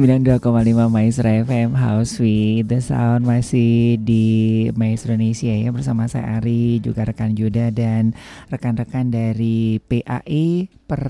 [0.00, 0.40] 92,5
[0.88, 4.24] Maestro FM House with the Sound masih di
[4.72, 5.68] Maestro Indonesia ya.
[5.68, 8.16] Bersama saya Ari juga rekan Juda dan
[8.48, 11.04] rekan-rekan dari PAI per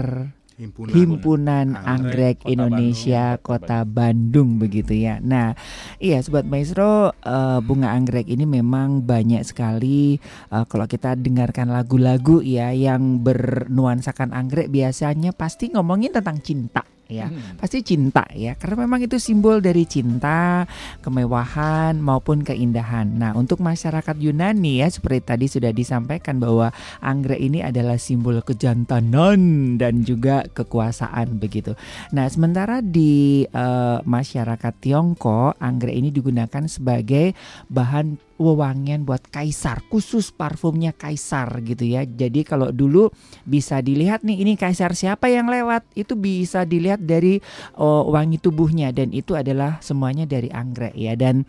[0.58, 4.50] Himpunan, Himpunan Anggrek, Anggrek Indonesia Bandung, Kota Bandung.
[4.58, 5.22] Begitu ya.
[5.22, 5.54] Nah,
[6.02, 10.18] iya sobat maestro uh, bunga anggrek ini memang banyak sekali
[10.50, 17.26] uh, kalau kita dengarkan lagu-lagu ya yang bernuansakan anggrek biasanya pasti ngomongin tentang cinta ya.
[17.26, 17.58] Hmm.
[17.58, 20.64] pasti cinta ya karena memang itu simbol dari cinta
[21.02, 23.10] kemewahan maupun keindahan.
[23.18, 26.70] Nah untuk masyarakat Yunani ya seperti tadi sudah disampaikan bahwa
[27.02, 31.74] anggrek ini adalah simbol kejantanan dan juga kekuasaan begitu.
[32.14, 37.34] Nah sementara di uh, masyarakat Tiongkok anggrek ini digunakan sebagai
[37.66, 42.08] bahan wewangian buat kaisar, khusus parfumnya kaisar gitu ya.
[42.08, 43.12] Jadi kalau dulu
[43.44, 47.44] bisa dilihat nih ini kaisar siapa yang lewat, itu bisa dilihat dari
[47.76, 51.12] uh, wangi tubuhnya dan itu adalah semuanya dari anggrek ya.
[51.12, 51.44] Dan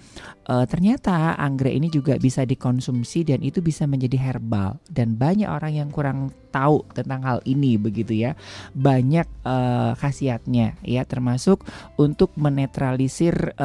[0.51, 5.71] uh, ternyata anggrek ini juga bisa dikonsumsi dan itu bisa menjadi herbal dan banyak orang
[5.71, 8.35] yang kurang tahu tentang hal ini begitu ya.
[8.75, 11.63] Banyak uh, khasiatnya ya termasuk
[11.95, 13.55] untuk menetralisir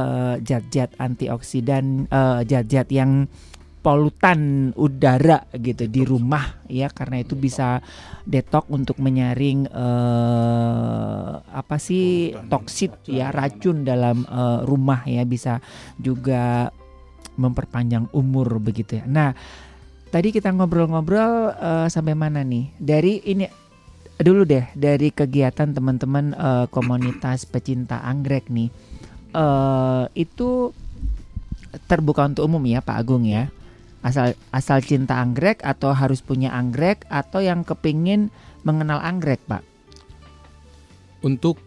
[0.41, 2.07] zat-zat uh, antioksidan
[2.47, 3.13] zat-zat uh, yang
[3.87, 7.79] polutan udara gitu di rumah ya karena itu bisa
[8.27, 15.63] detok untuk menyaring uh, apa sih toksit ya racun dalam uh, rumah ya bisa
[16.03, 16.75] juga
[17.39, 19.05] memperpanjang umur begitu ya.
[19.07, 19.31] Nah,
[20.17, 22.73] tadi kita ngobrol-ngobrol uh, sampai mana nih?
[22.81, 23.45] Dari ini
[24.17, 28.73] dulu deh dari kegiatan teman-teman uh, komunitas pecinta anggrek nih.
[29.37, 30.73] Uh, itu
[31.85, 33.53] terbuka untuk umum ya Pak Agung ya
[34.07, 38.31] asal asal cinta anggrek atau harus punya anggrek atau yang kepingin
[38.63, 39.67] mengenal anggrek pak
[41.27, 41.59] untuk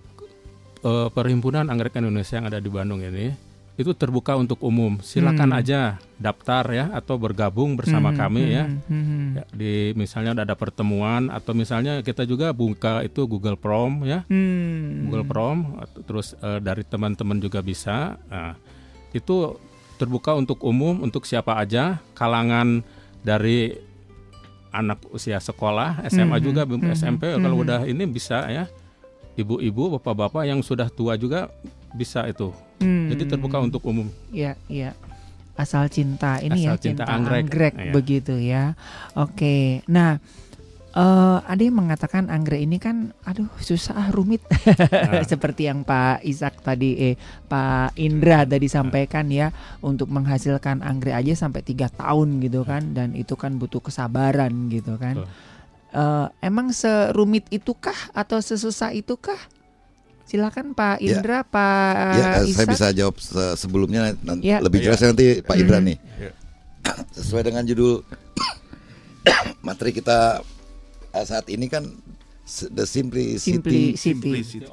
[0.88, 3.36] uh, perhimpunan anggrek Indonesia yang ada di Bandung ini
[3.80, 5.60] itu terbuka untuk umum silakan hmm.
[5.64, 8.66] aja daftar ya atau bergabung bersama hmm, kami ya.
[8.68, 9.28] hmm, ya hmm.
[9.40, 15.08] ya di misalnya ada pertemuan atau misalnya kita juga buka itu Google Prom ya hmm.
[15.08, 18.60] Google Prom terus uh, dari teman-teman juga bisa nah,
[19.16, 19.56] itu
[19.96, 22.84] terbuka untuk umum untuk siapa aja kalangan
[23.24, 23.80] dari
[24.76, 26.44] anak usia sekolah SMA mm -hmm.
[26.44, 26.92] juga mm -hmm.
[27.00, 27.44] SMP mm -hmm.
[27.48, 28.68] kalau udah ini bisa ya
[29.40, 31.48] ibu-ibu bapak-bapak yang sudah tua juga
[31.94, 33.16] bisa itu mm.
[33.16, 34.94] jadi terbuka untuk umum ya ya
[35.60, 37.92] asal cinta ini asal ya cinta, cinta anggrek, anggrek ya.
[37.92, 38.64] begitu ya
[39.18, 40.22] oke nah
[40.90, 45.22] Uh, ada yang mengatakan anggrek ini kan, aduh susah rumit, nah.
[45.32, 47.16] seperti yang Pak Ishak tadi, eh
[47.46, 48.82] Pak Indra tadi nah.
[48.82, 49.54] sampaikan ya,
[49.86, 54.98] untuk menghasilkan anggrek aja sampai tiga tahun gitu kan, dan itu kan butuh kesabaran gitu
[54.98, 55.30] kan.
[55.94, 59.38] Uh, emang serumit itukah atau sesusah itukah?
[60.30, 61.18] Silakan Pak ya.
[61.18, 61.50] Indra, ya.
[61.50, 62.54] Pak ya, Ishak.
[62.54, 63.16] Saya bisa jawab
[63.58, 64.62] sebelumnya, nanti, ya.
[64.62, 65.10] lebih jelas ya.
[65.10, 65.98] nanti Pak Indra nih.
[66.22, 66.32] Ya.
[67.18, 68.06] Sesuai dengan judul
[69.66, 70.46] materi kita
[71.18, 71.90] uh, saat ini kan
[72.70, 73.98] the simplicity.
[73.98, 74.70] Simplicity.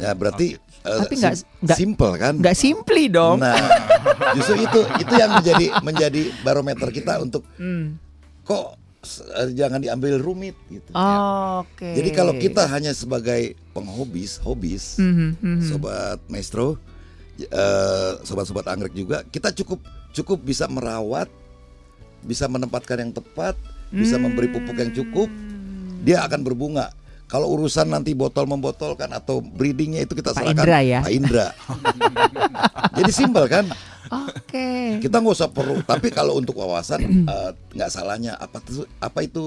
[0.00, 0.56] Ya berarti
[0.88, 2.40] uh, tapi nggak sim simple kan?
[2.40, 3.44] Nggak simply dong.
[3.44, 3.56] Nah,
[4.32, 8.00] justru itu itu yang menjadi menjadi barometer kita untuk hmm.
[8.48, 8.80] kok
[9.54, 10.90] jangan diambil rumit gitu.
[10.92, 11.80] Oh, Oke.
[11.80, 11.92] Okay.
[11.98, 15.66] Jadi kalau kita hanya sebagai penghobis, hobis, mm -hmm, mm -hmm.
[15.66, 16.80] sobat maestro,
[18.24, 19.80] sobat-sobat anggrek juga, kita cukup
[20.16, 21.28] cukup bisa merawat,
[22.24, 23.54] bisa menempatkan yang tepat,
[23.92, 25.28] bisa memberi pupuk yang cukup,
[26.02, 26.90] dia akan berbunga.
[27.26, 31.00] Kalau urusan nanti botol membotolkan atau breedingnya itu kita Pak serahkan Indra ya?
[31.02, 31.46] Pak Indra.
[33.02, 33.66] Jadi simpel kan?
[34.12, 34.42] Oke.
[34.46, 34.86] Okay.
[35.02, 35.82] Kita nggak usah perlu.
[35.82, 39.44] Tapi kalau untuk wawasan eh, nggak uh, salahnya apa itu apa itu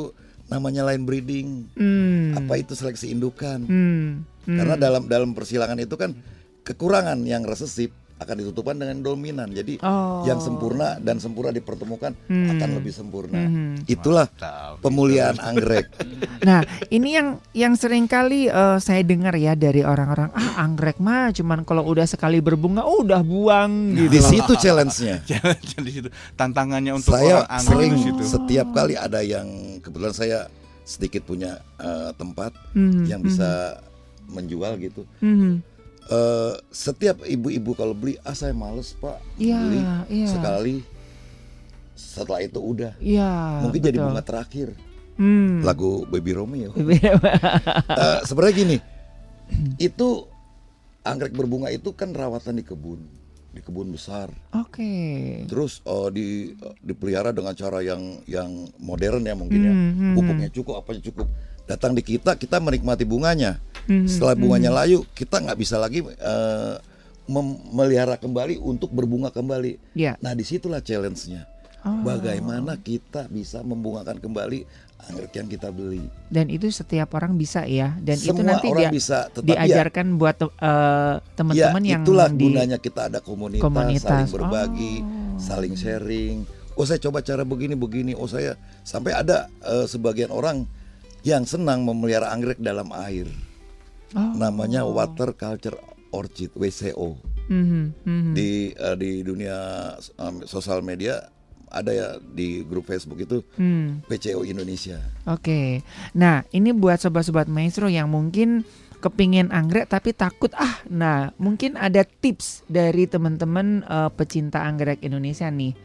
[0.50, 2.40] namanya line breeding, hmm.
[2.42, 3.64] apa itu seleksi indukan.
[3.70, 4.26] Hmm.
[4.50, 4.58] Hmm.
[4.58, 6.18] Karena dalam dalam persilangan itu kan
[6.66, 9.48] kekurangan yang resesif akan ditutupkan dengan dominan.
[9.48, 10.28] Jadi oh.
[10.28, 12.52] yang sempurna dan sempurna dipertemukan hmm.
[12.52, 13.40] akan lebih sempurna.
[13.40, 13.80] Hmm.
[13.88, 14.84] Itulah Mantap.
[14.84, 15.88] pemulihan anggrek.
[16.40, 21.36] Nah, ini yang yang sering kali uh, saya dengar ya dari orang-orang, ah anggrek mah
[21.36, 24.08] cuman kalau udah sekali berbunga oh, udah buang gitu.
[24.08, 25.20] Di situ challenge-nya.
[25.84, 26.08] di situ
[26.40, 28.24] tantangannya untuk saya orang sering situ.
[28.24, 30.48] setiap kali ada yang kebetulan saya
[30.88, 33.04] sedikit punya uh, tempat hmm.
[33.04, 34.32] yang bisa hmm.
[34.32, 35.04] menjual gitu.
[35.20, 35.60] Hmm
[36.10, 39.82] uh, setiap ibu-ibu kalau beli ah saya males pak ya, beli
[40.12, 40.28] ya.
[40.28, 40.78] sekali
[41.96, 43.90] setelah itu udah ya, mungkin betul.
[43.94, 44.68] jadi bunga terakhir
[45.16, 45.62] hmm.
[45.64, 48.78] lagu Baby Romeo uh, sebenarnya gini
[49.90, 50.28] itu
[51.06, 53.02] anggrek berbunga itu kan rawatan di kebun
[53.50, 54.30] di kebun besar.
[54.54, 54.78] Oke.
[54.78, 55.18] Okay.
[55.50, 59.74] Terus uh, di uh, dipelihara dengan cara yang yang modern ya mungkin ya.
[59.74, 60.14] Hmm, hmm.
[60.14, 61.26] Pupuknya cukup, apanya cukup
[61.70, 64.80] datang di kita kita menikmati bunganya hmm, setelah bunganya hmm.
[64.82, 66.82] layu kita nggak bisa lagi uh,
[67.30, 69.94] memelihara kembali untuk berbunga kembali.
[69.94, 70.18] Ya.
[70.18, 71.46] Nah di situlah challenge-nya.
[71.86, 72.02] Oh.
[72.04, 74.68] Bagaimana kita bisa membungakan kembali
[75.08, 76.04] anggrek yang kita beli.
[76.28, 77.96] Dan itu setiap orang bisa ya.
[78.04, 82.04] Dan Semua itu nanti orang dia bisa, tetapi diajarkan ya, buat uh, teman-teman ya, yang
[82.04, 84.04] itulah di gunanya kita ada komunitas, komunitas.
[84.04, 85.40] saling berbagi, oh.
[85.40, 86.38] saling sharing.
[86.76, 88.12] Oh saya coba cara begini begini.
[88.12, 90.68] Oh saya sampai ada uh, sebagian orang
[91.30, 93.30] yang senang memelihara anggrek dalam air.
[94.18, 94.34] Oh.
[94.34, 95.78] Namanya water culture
[96.10, 97.22] orchid WCO.
[97.50, 98.34] Mm -hmm, mm -hmm.
[98.34, 99.58] Di uh, di dunia
[100.18, 101.30] um, sosial media
[101.70, 104.10] ada ya di grup Facebook itu hmm.
[104.10, 104.98] PCO Indonesia.
[105.30, 105.68] Oke, okay.
[106.18, 108.66] nah ini buat sobat-sobat maestro yang mungkin
[109.00, 110.82] kepingin anggrek tapi takut ah.
[110.90, 115.78] Nah mungkin ada tips dari teman-teman uh, pecinta anggrek Indonesia nih.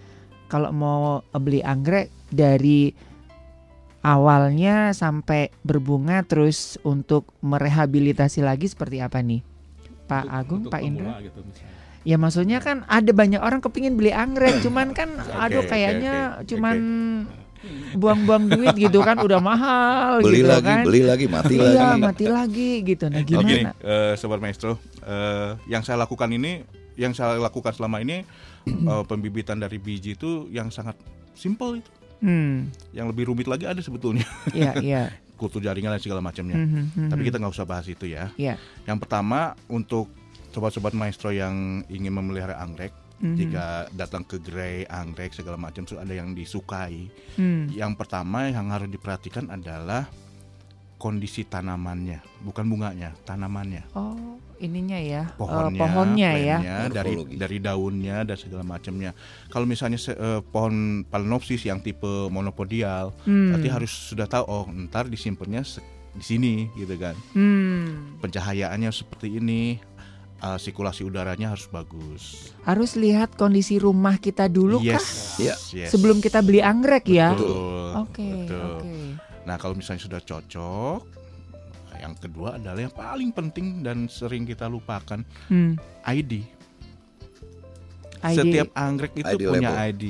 [0.49, 2.93] Kalau mau beli anggrek dari
[4.05, 9.41] awalnya sampai berbunga terus untuk merehabilitasi lagi seperti apa nih,
[10.05, 11.13] Pak untuk, Agung, untuk Pak Indra?
[11.25, 11.41] Gitu
[12.05, 15.09] Ya maksudnya kan ada banyak orang kepingin beli anggrek, cuman kan
[15.41, 16.77] aduh kayaknya okay, okay, cuman
[17.97, 20.85] buang-buang duit gitu kan udah mahal beli gitu lagi, kan.
[20.85, 21.73] Beli lagi, mati iya, lagi.
[21.73, 23.05] Iya, mati lagi gitu.
[23.09, 23.49] Nah, gimana?
[23.49, 26.61] Oke, uh, sobat maestro, uh, yang saya lakukan ini,
[27.01, 28.29] yang saya lakukan selama ini
[28.85, 31.01] uh, pembibitan dari biji itu yang sangat
[31.33, 32.04] simple itu.
[32.21, 32.71] Hmm.
[32.95, 34.27] Yang lebih rumit lagi ada sebetulnya.
[34.53, 35.03] Iya, iya.
[35.41, 36.55] Kultur jaringan dan segala macamnya.
[36.55, 38.31] Mm -hmm, Tapi kita nggak usah bahas itu ya.
[38.39, 38.55] Yeah.
[38.87, 40.07] Yang pertama untuk
[40.55, 43.35] sobat-sobat maestro yang ingin memelihara anggrek mm-hmm.
[43.35, 47.11] jika datang ke gerai anggrek segala macam ada yang disukai.
[47.35, 47.75] Mm.
[47.75, 50.07] Yang pertama yang harus diperhatikan adalah
[50.95, 53.83] kondisi tanamannya, bukan bunganya, tanamannya.
[53.93, 55.23] Oh, ininya ya.
[55.35, 56.59] Pohonnya, uh, pohonnya ya.
[56.91, 59.17] dari dari daunnya dan segala macamnya.
[59.51, 63.55] Kalau misalnya uh, pohon Phalaenopsis yang tipe monopodial, hmm.
[63.55, 65.65] berarti harus sudah tahu oh ntar disimpannya
[66.15, 67.17] di sini gitu kan.
[67.35, 68.19] Hmm.
[68.23, 69.83] Pencahayaannya seperti ini,
[70.45, 72.53] uh, sirkulasi udaranya harus bagus.
[72.69, 75.07] Harus lihat kondisi rumah kita dulu yes, kah?
[75.41, 75.91] Yes, yes.
[75.91, 77.33] Sebelum kita beli anggrek ya.
[77.97, 78.47] Oke.
[78.49, 79.19] Oke.
[79.45, 81.24] Nah kalau misalnya sudah cocok,
[82.05, 85.81] yang kedua adalah yang paling penting dan sering kita lupakan hmm.
[86.05, 86.45] ID.
[88.21, 88.37] ID.
[88.37, 89.89] Setiap anggrek itu ID punya label.
[89.89, 90.05] ID.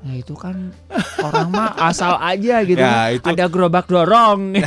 [0.00, 0.72] Nah itu kan
[1.20, 2.80] orang mah asal aja gitu.
[2.80, 4.40] Ya, itu, Ada gerobak dorong.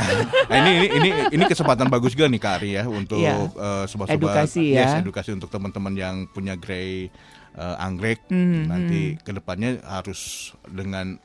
[0.44, 1.10] Nah, ini, ini ini
[1.40, 3.48] ini kesempatan bagus juga nih Kak Ari ya untuk ya.
[3.48, 4.84] uh, sobat-sobat edukasi ya.
[4.84, 7.08] Yes, edukasi untuk teman-teman yang punya grey
[7.56, 9.24] uh, anggrek mm, nanti mm.
[9.24, 11.16] ke depannya harus dengan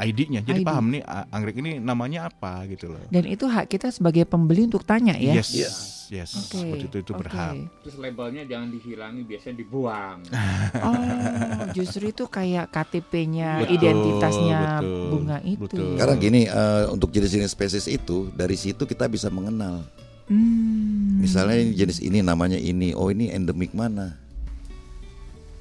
[0.00, 0.40] ID-nya.
[0.40, 0.66] Jadi ID.
[0.66, 3.00] paham nih anggrek ini namanya apa gitu loh.
[3.12, 5.36] Dan itu hak kita sebagai pembeli untuk tanya ya.
[5.36, 5.52] Yes.
[5.52, 6.74] yes yes okay.
[6.74, 7.20] seperti itu itu okay.
[7.22, 7.54] berhak
[7.86, 10.18] terus labelnya jangan dihilangi biasanya dibuang
[10.90, 15.94] oh justru itu kayak KTP-nya identitasnya betul, bunga itu betul.
[15.94, 19.86] karena gini uh, untuk jenis-jenis spesies itu dari situ kita bisa mengenal
[20.26, 21.22] hmm.
[21.22, 24.18] misalnya jenis ini namanya ini oh ini endemik mana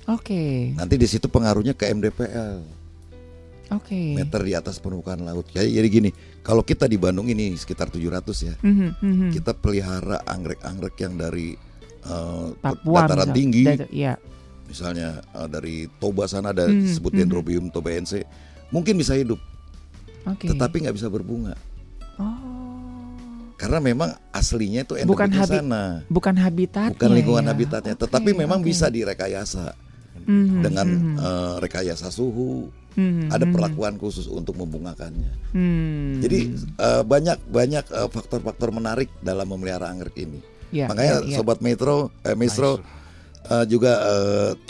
[0.10, 0.34] Oke.
[0.34, 0.54] Okay.
[0.74, 2.66] Nanti di situ pengaruhnya ke MDPL.
[3.70, 4.18] Okay.
[4.18, 5.46] Meter di atas permukaan laut.
[5.54, 6.10] Jadi, jadi gini,
[6.42, 8.56] kalau kita di Bandung ini sekitar 700 ya.
[8.66, 11.54] Mm -hmm, Kita pelihara anggrek-anggrek yang dari
[12.10, 13.64] uh, Papua, dataran misal, tinggi.
[13.94, 14.14] ya.
[14.66, 17.78] Misalnya uh, dari Toba sana ada mm -hmm, disebut Dendrobium mm -hmm.
[17.78, 18.20] tobaense.
[18.74, 19.38] Mungkin bisa hidup.
[20.26, 20.50] Okay.
[20.50, 21.54] Tetapi nggak bisa berbunga.
[22.18, 22.58] Oh.
[23.60, 25.84] Karena memang aslinya itu bukan habi sana.
[26.08, 26.96] Bukan habitatnya.
[26.96, 27.50] Bukan lingkungan ya.
[27.52, 28.72] habitatnya, okay, tetapi memang okay.
[28.72, 29.76] bisa direkayasa.
[30.20, 31.16] Mm -hmm, dengan mm -hmm.
[31.20, 33.54] uh, rekayasa suhu, Hmm, ada hmm.
[33.54, 35.30] perlakuan khusus untuk membungakannya.
[35.54, 36.20] Hmm.
[36.26, 40.42] Jadi uh, banyak banyak uh, faktor-faktor menarik dalam memelihara anggrek ini.
[40.74, 41.38] Ya, Makanya ya, ya.
[41.42, 42.78] sobat Metro, eh, Metro
[43.50, 43.98] uh, juga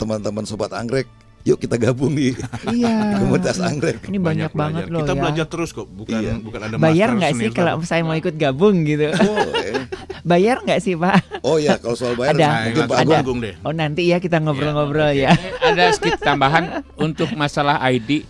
[0.00, 1.08] teman-teman sobat anggrek
[1.40, 2.36] yuk kita gabung di
[2.72, 3.16] iya.
[3.16, 4.04] komunitas anggrek.
[4.04, 5.20] Ini banyak, banyak banget loh Kita ya.
[5.20, 6.32] belajar terus kok, bukan iya.
[6.36, 9.08] bukan ada Bayar nggak sih kalau saya mau ikut gabung gitu?
[9.20, 9.86] Oh, eh.
[10.30, 11.44] bayar nggak sih Pak?
[11.46, 13.16] Oh ya kalau soal bayar ada, mungkin Pak ada.
[13.22, 13.54] deh.
[13.62, 15.32] Oh nanti ya kita ngobrol-ngobrol ya.
[15.32, 15.70] ya.
[15.70, 18.26] Ada sedikit tambahan untuk masalah ID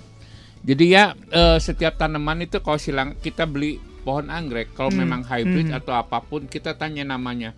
[0.61, 5.01] jadi ya uh, setiap tanaman itu kalau silang kita beli pohon anggrek kalau hmm.
[5.01, 5.79] memang hybrid hmm.
[5.81, 7.57] atau apa pun kita tanya namanya.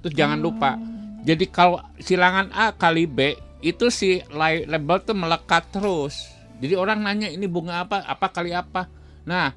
[0.00, 0.44] Terus jangan oh.
[0.48, 0.80] lupa.
[1.22, 6.28] Jadi kalau silangan A kali B itu si label tuh melekat terus.
[6.58, 8.86] Jadi orang nanya ini bunga apa, apa kali apa.
[9.26, 9.54] Nah,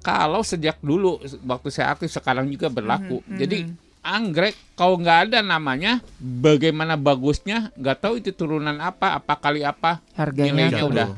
[0.00, 3.20] kalau sejak dulu waktu saya aktif sekarang juga berlaku.
[3.24, 3.38] Hmm, hmm.
[3.40, 3.58] Jadi
[4.00, 10.00] anggrek kalau nggak ada namanya, bagaimana bagusnya nggak tahu itu turunan apa, apa kali apa.
[10.16, 11.08] Harganya nilainya udah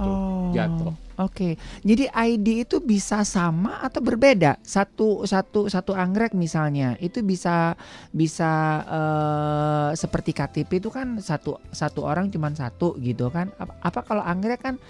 [0.00, 0.96] Oh, jatuh.
[1.20, 1.52] Oke, okay.
[1.84, 4.56] jadi ID itu bisa sama atau berbeda?
[4.64, 7.76] Satu satu satu anggrek misalnya itu bisa
[8.16, 13.52] bisa uh, seperti KTP itu kan satu satu orang cuma satu gitu kan?
[13.60, 14.80] Apa, apa kalau anggrek kan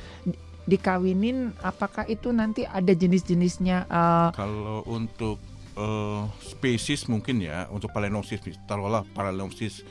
[0.70, 1.50] dikawinin?
[1.58, 3.90] Apakah itu nanti ada jenis-jenisnya?
[3.90, 5.42] Uh, kalau untuk
[5.74, 8.40] uh, spesies mungkin ya untuk Phalaenopsis
[8.70, 9.82] taruhlah Phalaenopsis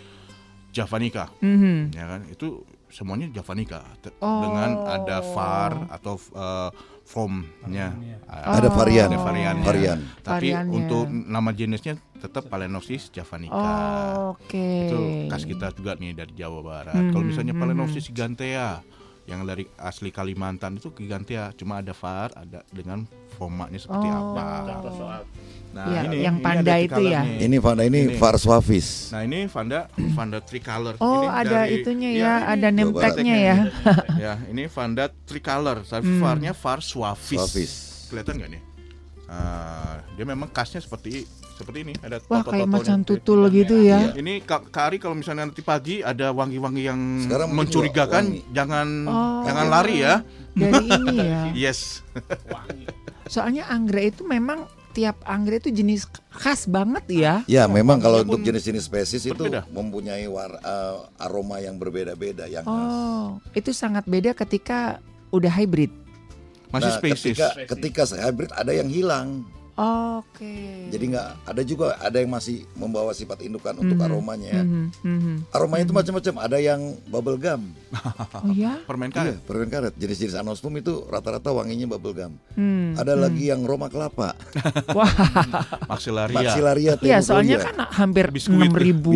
[0.72, 1.78] Javanica, mm-hmm.
[1.92, 2.22] ya kan?
[2.32, 3.82] Itu semuanya Javanica
[4.20, 4.42] oh.
[4.44, 6.70] dengan ada var atau uh,
[7.08, 7.96] formnya.
[8.28, 8.56] Oh.
[8.62, 9.66] Ada varian, ada variannya.
[9.66, 10.00] Varian.
[10.22, 10.76] Tapi variannya.
[10.76, 13.58] untuk nama jenisnya tetap Phalaenopsis javanica.
[13.58, 14.54] Oh, Oke.
[14.54, 14.78] Okay.
[14.88, 16.94] Itu khas kita juga nih dari Jawa Barat.
[16.94, 17.12] Mm-hmm.
[17.12, 18.86] Kalau misalnya Phalaenopsis gigantea
[19.32, 23.08] yang dari asli Kalimantan itu gigantea, cuma ada var, ada dengan
[23.40, 24.36] formanya seperti oh.
[24.36, 25.24] apa.
[25.72, 27.22] Nah, ya, ini yang panda ini itu ya.
[27.24, 27.48] Nih.
[27.48, 28.88] Ini Vanda ini, ini Var Suavis.
[29.16, 31.00] Nah, ini Vanda Vanda tricolor.
[31.00, 33.58] Oh, ini ada dari, itunya ya, ya ada name tag-nya ya.
[34.28, 35.88] ya, ini Vanda tricolor.
[35.88, 36.20] Tapi hmm.
[36.20, 37.40] Varnya Var Suavis.
[37.40, 37.72] Suavis.
[38.12, 38.62] Kelihatan nggak nih?
[39.32, 41.24] Uh, dia memang khasnya seperti
[41.56, 44.12] seperti ini ada Wah kayak macan tutul gitu ya.
[44.12, 44.18] ya.
[44.18, 50.04] Ini kari kalau misalnya nanti pagi ada wangi-wangi yang Sekarang mencurigakan, jangan oh, jangan lari
[50.04, 50.26] ya.
[50.52, 51.42] Dari ini ya.
[51.70, 52.04] yes.
[53.32, 56.04] Soalnya anggrek itu memang tiap anggrek itu jenis
[56.36, 57.34] khas banget ya.
[57.48, 63.40] Ya, memang kalau untuk jenis-jenis spesies itu mempunyai war, uh, aroma yang berbeda-beda yang Oh,
[63.40, 63.56] khas.
[63.56, 65.00] itu sangat beda ketika
[65.32, 66.01] udah hybrid.
[66.72, 67.38] Masih nah, spesies.
[67.38, 69.44] Ketika, ketika hybrid ada yang hilang.
[69.82, 70.44] Oke.
[70.44, 70.92] Okay.
[70.92, 74.08] Jadi nggak ada juga ada yang masih membawa sifat indukan untuk mm -hmm.
[74.12, 74.64] aromanya ya.
[74.64, 75.36] Mm -hmm.
[75.56, 75.86] Aromanya mm -hmm.
[75.88, 76.34] itu macam-macam.
[76.44, 77.62] Ada yang bubble gum.
[78.46, 78.78] oh ya?
[78.84, 79.40] Permen karet.
[79.40, 79.94] Iya, permen karet.
[79.96, 82.34] Jenis-jenis anosmum itu rata-rata wanginya bubble gum.
[82.60, 83.00] Mm.
[83.00, 83.22] Ada mm.
[83.24, 84.36] lagi yang roma kelapa.
[84.98, 85.14] Wah.
[85.88, 86.36] Maksilaria.
[86.36, 86.92] Maksilaria.
[87.00, 89.16] Iya, soalnya kan hampir enam ribu.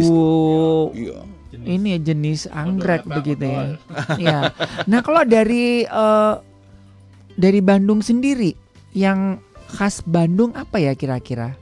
[0.95, 1.20] Iya.
[1.56, 3.64] Ini jenis anggrek begitu ya.
[4.20, 4.39] ya.
[4.88, 6.55] Nah kalau dari uh,
[7.36, 8.56] dari Bandung sendiri
[8.96, 9.40] yang
[9.72, 11.56] khas Bandung apa ya kira-kira,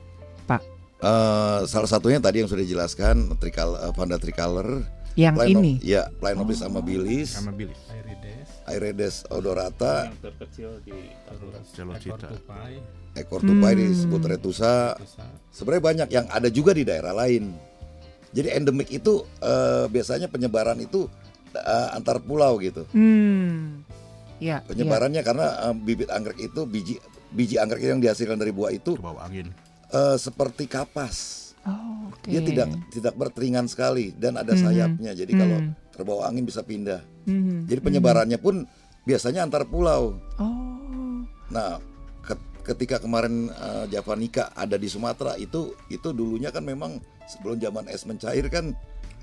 [0.46, 0.62] Pak?
[1.02, 4.86] Uh, salah satunya tadi yang sudah dijelaskan trikal uh, Vanda tricolor.
[5.14, 5.72] Yang Plano, ini?
[5.78, 6.70] Ya, Planopilis oh.
[6.74, 7.30] amabilis.
[7.38, 7.78] Amabilis.
[7.86, 8.48] Irides.
[8.66, 10.10] Irides odorata.
[10.10, 10.98] Yang terkecil di
[11.30, 12.74] ekor tupai.
[13.14, 13.82] Ekor tupai hmm.
[13.94, 14.98] disebut retusa.
[15.54, 17.54] Sebenarnya banyak yang ada juga di daerah lain.
[18.34, 21.06] Jadi endemik itu uh, biasanya penyebaran itu
[21.54, 22.82] uh, antar pulau gitu.
[22.90, 23.86] Hmm.
[24.42, 25.26] Ya, Penyebarannya ya.
[25.26, 26.94] karena uh, bibit anggrek itu biji
[27.30, 29.50] biji anggrek yang dihasilkan dari buah itu Kebawa angin.
[29.94, 31.42] Uh, seperti kapas.
[31.64, 32.36] Oh, okay.
[32.36, 34.64] Dia tidak tidak berteringan sekali dan ada mm -hmm.
[34.68, 35.12] sayapnya.
[35.16, 35.42] Jadi mm -hmm.
[35.48, 35.58] kalau
[35.94, 37.00] terbawa angin bisa pindah.
[37.24, 37.58] Mm -hmm.
[37.70, 38.68] Jadi penyebarannya pun
[39.08, 40.18] biasanya antar pulau.
[40.36, 41.24] Oh.
[41.48, 41.78] Nah,
[42.64, 46.96] ketika kemarin uh, Javanica ada di Sumatera itu itu dulunya kan memang
[47.28, 48.72] sebelum zaman es mencair kan.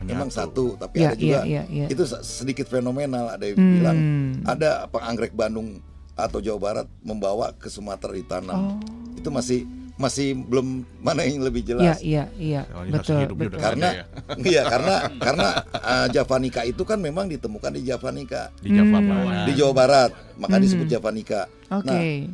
[0.04, 1.86] Memang satu, tapi ya, ada juga ya, ya, ya.
[1.90, 3.34] itu sedikit fenomenal.
[3.34, 3.74] Ada yang hmm.
[3.78, 3.98] bilang
[4.46, 5.80] ada apa anggrek Bandung
[6.18, 8.78] atau Jawa Barat membawa ke Sumatera ditanam.
[8.78, 9.18] Oh.
[9.18, 9.66] Itu masih
[10.02, 12.02] masih belum mana yang lebih jelas.
[12.02, 12.90] Iya, iya, iya.
[12.90, 13.62] betul, betul.
[13.62, 14.06] Karena ya.
[14.52, 15.48] iya, karena karena
[15.78, 18.50] uh, Javanica itu kan memang ditemukan di Javanica.
[18.58, 19.08] Di Jawa hmm.
[19.08, 19.46] Barat.
[19.46, 20.64] Di Jawa Barat, maka hmm.
[20.66, 21.42] disebut Javanica.
[21.70, 22.26] Okay.
[22.26, 22.34] Nah,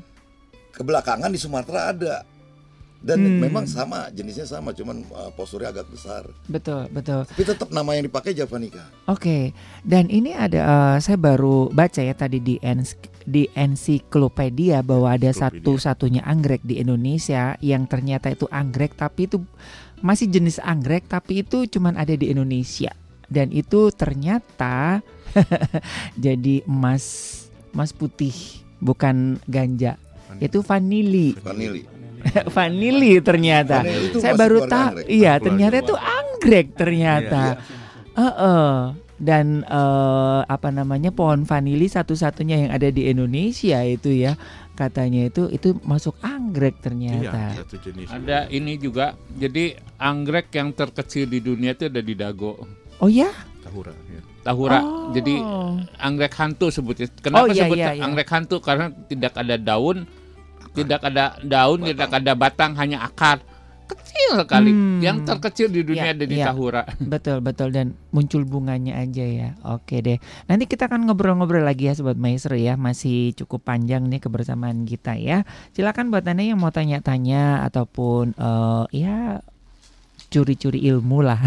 [0.72, 2.14] kebelakangan di Sumatera ada
[3.08, 3.40] dan hmm.
[3.40, 6.28] memang sama jenisnya sama cuman uh, posturnya agak besar.
[6.52, 7.24] Betul betul.
[7.24, 8.84] Tapi tetap nama yang dipakai Javanica.
[9.08, 9.44] Oke okay.
[9.88, 15.32] dan ini ada uh, saya baru baca ya tadi di ens di ensiklopedia bahwa ada
[15.32, 19.40] satu-satunya anggrek di Indonesia yang ternyata itu anggrek tapi itu
[20.04, 22.92] masih jenis anggrek tapi itu cuman ada di Indonesia.
[23.32, 25.00] Dan itu ternyata
[26.28, 27.04] jadi emas
[27.72, 28.36] emas putih
[28.84, 29.96] bukan ganja.
[30.44, 31.40] Itu vanili.
[31.40, 31.97] Vanili
[32.56, 33.84] vanili ternyata.
[33.84, 35.06] Vanili Saya baru tahu.
[35.06, 37.58] Iya, ternyata itu anggrek ternyata.
[37.58, 38.18] Iya, iya.
[38.18, 38.72] Uh -uh.
[39.18, 44.38] Dan uh, apa namanya pohon vanili satu-satunya yang ada di Indonesia itu ya
[44.78, 47.58] katanya itu itu masuk anggrek ternyata.
[47.58, 48.14] Iya, satu jenis.
[48.14, 49.18] Ada ini juga.
[49.34, 52.62] Jadi anggrek yang terkecil di dunia itu ada di Dago.
[53.02, 53.34] Oh ya?
[53.66, 53.94] Tahura.
[54.06, 54.22] Ya.
[54.46, 54.80] Tahura.
[54.80, 55.10] Oh.
[55.12, 55.42] Jadi
[55.98, 57.10] anggrek hantu sebutnya.
[57.20, 58.04] Kenapa oh, iya, sebut iya, iya.
[58.06, 58.62] anggrek hantu?
[58.62, 60.06] Karena tidak ada daun,
[60.74, 61.90] tidak ada daun, batang.
[61.94, 63.40] tidak ada batang, hanya akar.
[63.88, 64.72] Kecil sekali.
[64.76, 65.00] Hmm.
[65.00, 66.46] Yang terkecil di dunia ya, ada di ya.
[66.52, 66.84] Tahura.
[67.14, 69.50] Betul, betul dan muncul bunganya aja ya.
[69.64, 70.20] Oke deh.
[70.52, 72.76] Nanti kita akan ngobrol-ngobrol lagi ya sobat maestro ya.
[72.76, 75.48] Masih cukup panjang nih kebersamaan kita ya.
[75.72, 79.40] Silakan buat Anda yang mau tanya-tanya ataupun uh, ya
[80.28, 81.40] curi-curi ilmu lah.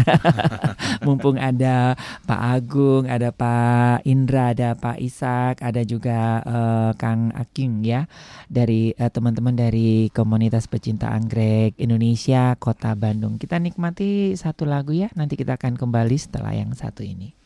[1.05, 7.81] Mumpung ada Pak Agung, ada Pak Indra, ada Pak Ishak, ada juga uh, Kang Aking
[7.85, 8.05] ya
[8.45, 13.41] dari uh, teman-teman dari komunitas pecinta anggrek Indonesia Kota Bandung.
[13.41, 15.09] Kita nikmati satu lagu ya.
[15.17, 17.40] Nanti kita akan kembali setelah yang satu ini.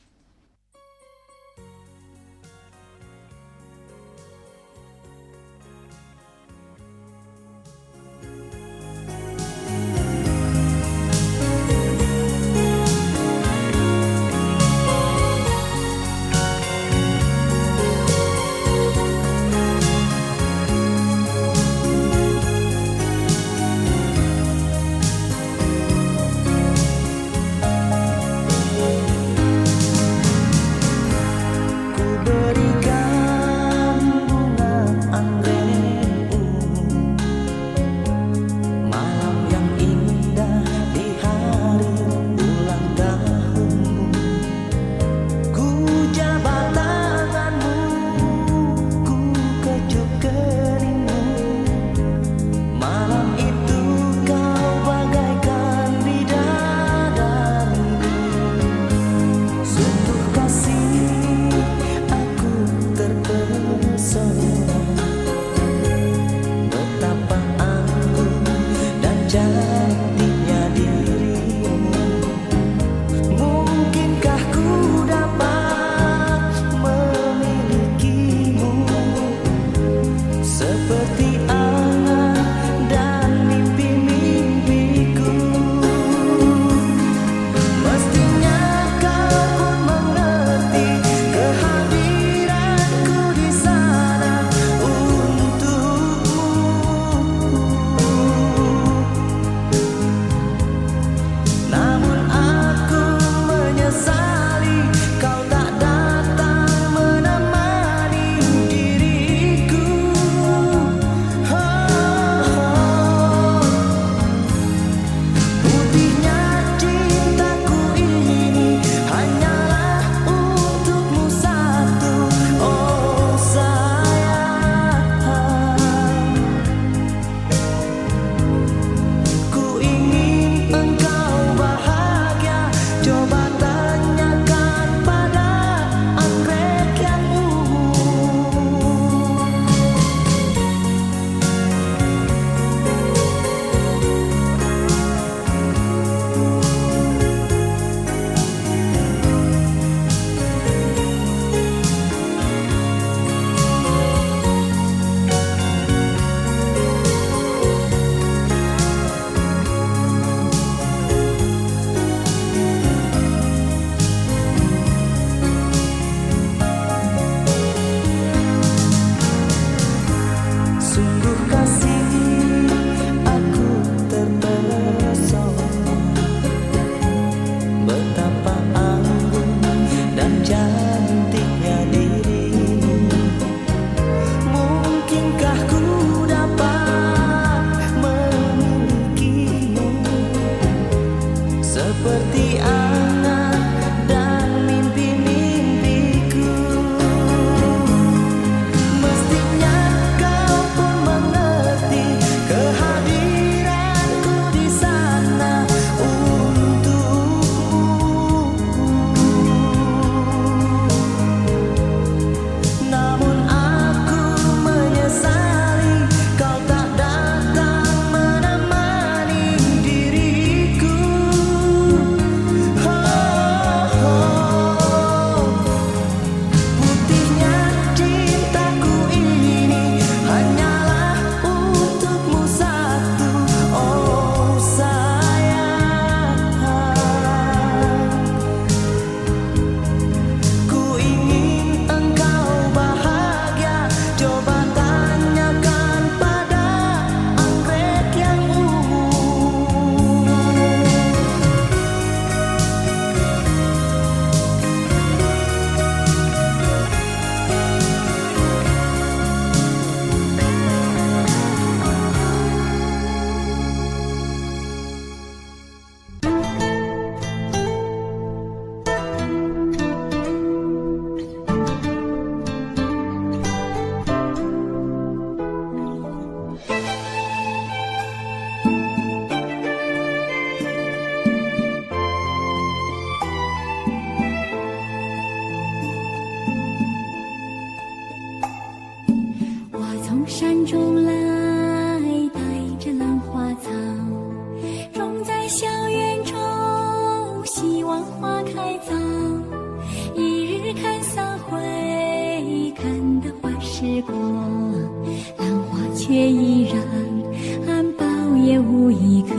[308.45, 309.29] 也无一个。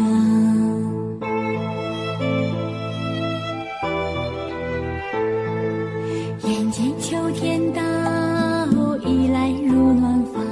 [6.42, 7.80] 眼见秋天到，
[9.04, 10.42] 衣来如暖房。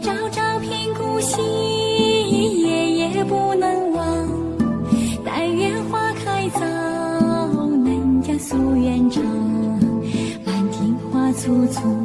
[0.00, 1.42] 朝朝频顾惜，
[2.62, 4.28] 夜夜不能忘。
[5.22, 6.60] 但愿花开早，
[7.84, 9.22] 能将夙愿偿。
[10.46, 12.03] 满庭花簇簇。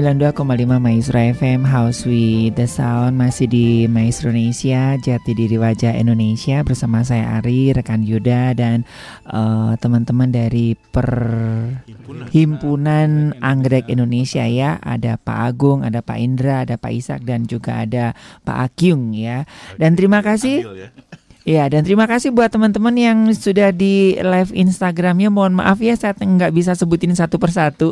[0.00, 6.64] 92,5 Maestro FM House with the Sound masih di Maestro Indonesia Jati Diri Wajah Indonesia
[6.64, 8.88] bersama saya Ari, rekan Yuda dan
[9.28, 14.80] uh, teman-teman dari Perhimpunan Anggrek Indonesia ya.
[14.80, 19.44] Ada Pak Agung, ada Pak Indra, ada Pak Isak dan juga ada Pak Akyung ya.
[19.76, 20.64] Dan terima kasih
[21.50, 21.66] ya.
[21.66, 25.26] Dan terima kasih buat teman-teman yang sudah di live Instagramnya.
[25.34, 27.90] Mohon maaf ya saya nggak bisa sebutin satu persatu.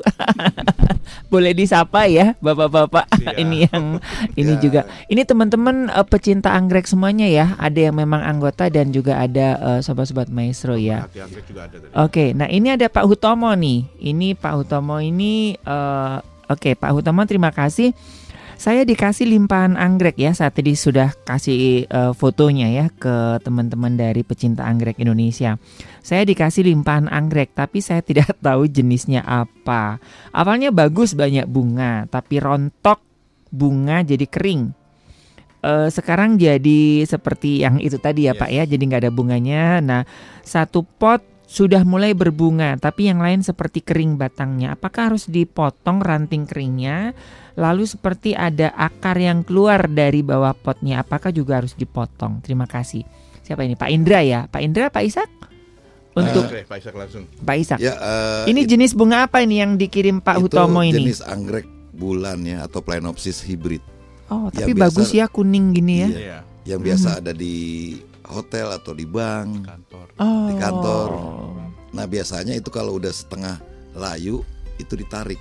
[1.33, 3.11] Boleh disapa ya bapak-bapak.
[3.19, 3.35] Ya.
[3.35, 3.99] ini yang
[4.39, 4.63] ini ya.
[4.63, 4.81] juga.
[5.11, 7.59] Ini teman-teman uh, pecinta anggrek semuanya ya.
[7.59, 11.11] Ada yang memang anggota dan juga ada uh, sobat-sobat maestro ya.
[11.11, 11.27] Oke,
[11.99, 13.91] okay, nah ini ada Pak Hutomo nih.
[13.99, 17.93] Ini Pak Hutomo ini uh, Oke, Pak Hutomo terima kasih.
[18.59, 24.27] Saya dikasih limpahan anggrek ya saat tadi sudah kasih uh, fotonya ya ke teman-teman dari
[24.27, 25.63] pecinta anggrek Indonesia.
[26.03, 30.03] Saya dikasih limpahan anggrek tapi saya tidak tahu jenisnya apa.
[30.35, 32.99] Awalnya bagus banyak bunga tapi rontok
[33.55, 34.75] bunga jadi kering.
[35.63, 38.43] Uh, sekarang jadi seperti yang itu tadi ya yes.
[38.43, 39.79] Pak ya, jadi nggak ada bunganya.
[39.79, 40.03] Nah
[40.43, 44.77] satu pot sudah mulai berbunga, tapi yang lain seperti kering batangnya.
[44.77, 47.17] Apakah harus dipotong ranting keringnya?
[47.59, 52.39] Lalu seperti ada akar yang keluar dari bawah potnya, apakah juga harus dipotong?
[52.39, 53.03] Terima kasih.
[53.43, 53.75] Siapa ini?
[53.75, 54.47] Pak Indra ya?
[54.47, 55.27] Pak Indra, Pak Isak?
[56.15, 57.27] Untuk uh, Pak Isak langsung.
[57.43, 57.79] Pak Isak.
[57.83, 61.03] Ya, uh, ini jenis bunga apa ini yang dikirim Pak Hutomo ini?
[61.03, 61.67] Jenis anggrek
[61.99, 63.83] bulan ya atau Phalaenopsis hybrid.
[64.31, 66.09] Oh, tapi biasa, bagus ya kuning gini ya.
[66.09, 66.39] Iya,
[66.77, 67.21] yang biasa hmm.
[67.25, 67.57] ada di
[68.29, 70.07] hotel atau di bank, kantor.
[70.21, 70.47] Oh.
[70.47, 71.09] di kantor.
[71.97, 73.57] Nah biasanya itu kalau udah setengah
[73.97, 74.45] layu
[74.77, 75.41] itu ditarik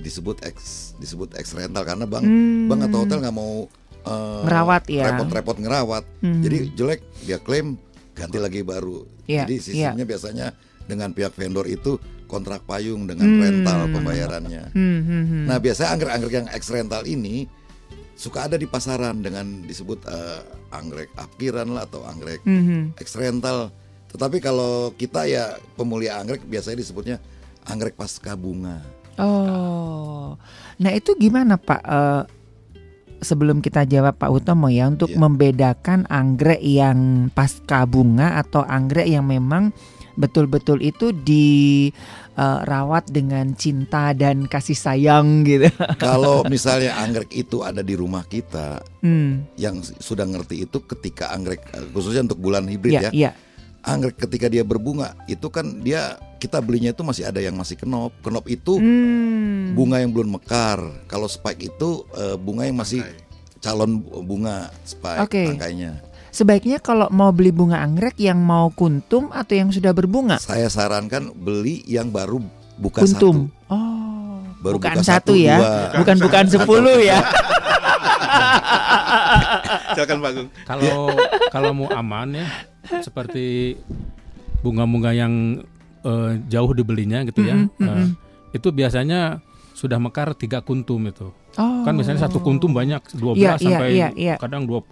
[0.00, 0.56] disebut X
[0.96, 2.68] disebut X rental karena bank hmm.
[2.68, 3.68] bank atau hotel nggak mau
[4.08, 6.42] uh, ngerawat ya repot-repot ngerawat hmm.
[6.42, 7.76] jadi jelek dia klaim
[8.16, 10.10] ganti lagi baru yeah, jadi sistemnya yeah.
[10.10, 10.46] biasanya
[10.88, 11.96] dengan pihak vendor itu
[12.26, 13.40] kontrak payung dengan hmm.
[13.40, 15.44] rental pembayarannya hmm, hmm, hmm.
[15.46, 17.46] nah biasanya anggrek-anggrek yang X rental ini
[18.14, 20.44] suka ada di pasaran dengan disebut uh,
[20.76, 22.82] anggrek apiran lah atau anggrek hmm, hmm.
[23.00, 23.72] X rental
[24.10, 27.16] tetapi kalau kita ya pemulia anggrek biasanya disebutnya
[27.66, 28.82] anggrek pasca bunga
[29.20, 30.40] Oh,
[30.80, 31.82] nah itu gimana Pak?
[31.84, 32.24] Uh,
[33.20, 35.20] sebelum kita jawab Pak Utomo ya untuk yeah.
[35.20, 39.76] membedakan anggrek yang pasca bunga atau anggrek yang memang
[40.18, 45.70] betul-betul itu dirawat uh, dengan cinta dan kasih sayang gitu.
[46.02, 49.56] Kalau misalnya anggrek itu ada di rumah kita, hmm.
[49.56, 51.62] yang sudah ngerti itu ketika anggrek
[51.94, 53.32] khususnya untuk bulan hibrid yeah, ya.
[53.32, 53.34] Yeah
[53.84, 58.16] anggrek ketika dia berbunga itu kan dia kita belinya itu masih ada yang masih kenop.
[58.24, 59.76] Kenop itu hmm.
[59.76, 60.80] bunga yang belum mekar.
[61.04, 63.04] Kalau spike itu uh, bunga yang masih
[63.60, 65.46] calon bunga spike okay.
[65.52, 66.00] tangkainya.
[66.30, 70.38] Sebaiknya kalau mau beli bunga anggrek yang mau kuntum atau yang sudah berbunga?
[70.40, 72.40] Saya sarankan beli yang baru
[72.78, 73.50] buka kuntum.
[73.50, 73.74] satu.
[73.74, 74.00] Oh.
[74.60, 75.56] Baru bukan buka satu, ya.
[75.56, 75.74] Dua.
[76.04, 77.18] Bukan bukan sepuluh ya.
[79.96, 80.48] Silakan Pak Gung.
[80.66, 80.96] Kalau
[81.54, 82.46] kalau mau aman ya
[83.02, 83.76] seperti
[84.60, 85.64] bunga-bunga yang
[86.04, 87.56] uh, jauh dibelinya gitu ya.
[87.56, 87.86] Mm -hmm.
[87.86, 88.06] uh,
[88.50, 89.40] itu biasanya
[89.74, 91.32] sudah mekar tiga kuntum itu.
[91.58, 91.82] Oh.
[91.82, 94.38] Kan misalnya satu kuntum banyak 12 yeah, iya, sampai yeah, yeah, yeah.
[94.38, 94.82] kadang 20.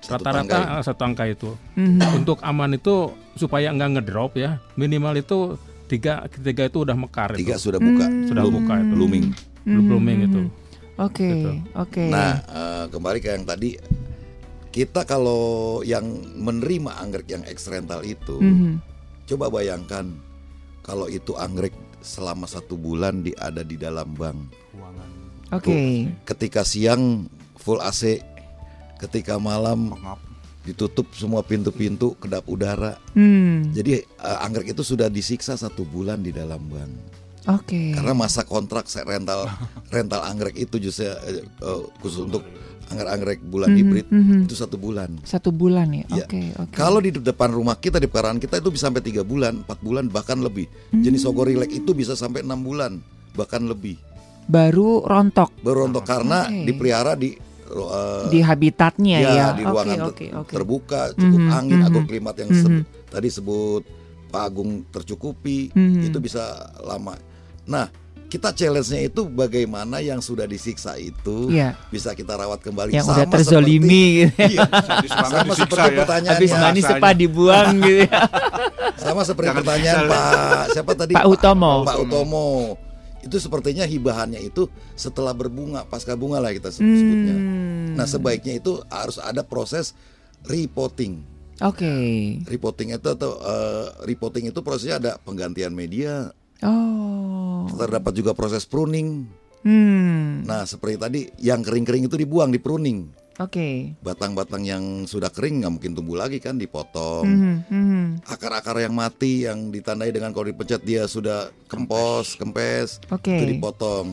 [0.00, 1.54] Rata-rata satu angka itu.
[1.76, 2.18] Mm -hmm.
[2.24, 7.58] Untuk aman itu supaya enggak ngedrop ya, minimal itu tiga tiga itu udah mekar tiga
[7.58, 7.66] itu.
[7.66, 8.30] sudah buka mm.
[8.30, 9.26] sudah buka itu blooming
[9.66, 9.82] mm.
[9.90, 10.40] blooming itu
[11.00, 11.32] oke okay.
[11.32, 11.50] gitu.
[11.72, 12.08] oke okay.
[12.12, 13.80] nah uh, kembali ke yang tadi
[14.70, 16.06] kita kalau yang
[16.38, 18.78] menerima anggrek yang ekstrental itu, mm-hmm.
[19.26, 20.14] coba bayangkan
[20.86, 24.38] kalau itu anggrek selama satu bulan di ada di dalam bank.
[25.50, 25.66] Oke.
[25.66, 25.90] Okay.
[26.22, 27.26] Ketika siang
[27.58, 28.22] full AC,
[29.02, 29.90] ketika malam
[30.62, 32.94] ditutup semua pintu-pintu kedap udara.
[33.18, 33.74] Mm.
[33.74, 36.94] Jadi uh, anggrek itu sudah disiksa satu bulan di dalam bank.
[37.48, 37.64] Oke.
[37.64, 37.86] Okay.
[37.96, 39.48] Karena masa kontrak rental
[39.94, 42.44] rental anggrek itu justru uh, khusus untuk
[42.90, 44.40] anggrek-anggrek bulan mm -hmm, hibrid mm -hmm.
[44.50, 45.10] itu satu bulan.
[45.22, 46.04] Satu bulan ya.
[46.10, 46.26] Iya.
[46.26, 46.26] Oke.
[46.26, 46.74] Okay, okay.
[46.74, 50.10] Kalau di depan rumah kita di pekarangan kita itu bisa sampai tiga bulan, empat bulan
[50.10, 50.66] bahkan lebih.
[50.90, 51.02] Mm.
[51.06, 52.98] Jenis sogorilek itu bisa sampai enam bulan
[53.38, 53.94] bahkan lebih.
[54.50, 55.54] Baru rontok.
[55.62, 56.66] Baru rontok karena okay.
[56.66, 57.38] dipelihara di
[57.70, 59.46] uh, di habitatnya ya, ya.
[59.54, 60.54] di ruangan okay, okay, okay.
[60.58, 61.88] terbuka, cukup mm -hmm, angin, mm -hmm.
[61.94, 62.82] agroklimat yang mm -hmm.
[63.06, 63.82] tadi sebut
[64.30, 66.06] Pak Agung tercukupi, mm -hmm.
[66.10, 66.42] itu bisa
[66.82, 67.14] lama.
[67.68, 67.88] Nah,
[68.30, 71.74] kita challenge-nya itu bagaimana yang sudah disiksa itu ya.
[71.90, 74.54] bisa kita rawat kembali yang sama udah terzolimi seperti, gitu.
[74.54, 74.66] iya,
[75.26, 75.98] sama seperti ya.
[75.98, 78.20] pertanyaan habis mandi sepa dibuang gitu ya.
[79.02, 82.46] sama seperti Jangan pertanyaan Pak siapa tadi Pak Utomo Pak Utomo
[83.20, 87.98] itu sepertinya hibahannya itu setelah berbunga pasca bunga lah kita sebutnya hmm.
[87.98, 89.92] nah sebaiknya itu harus ada proses
[90.46, 91.26] reporting
[91.60, 91.84] Oke.
[91.84, 92.40] Okay.
[92.48, 97.29] Reporting itu atau uh, reporting itu prosesnya ada penggantian media, Oh.
[97.74, 99.26] Terdapat juga proses pruning.
[99.60, 100.40] Hmm.
[100.48, 103.12] Nah, seperti tadi yang kering-kering itu dibuang, di pruning.
[103.40, 103.56] Oke.
[103.56, 103.76] Okay.
[104.04, 107.24] Batang-batang yang sudah kering nggak mungkin tumbuh lagi kan, dipotong.
[107.24, 108.04] Mm -hmm.
[108.28, 113.40] Akar-akar yang mati yang ditandai dengan kalau dipencet dia sudah kempos, kempes, okay.
[113.40, 114.12] itu dipotong.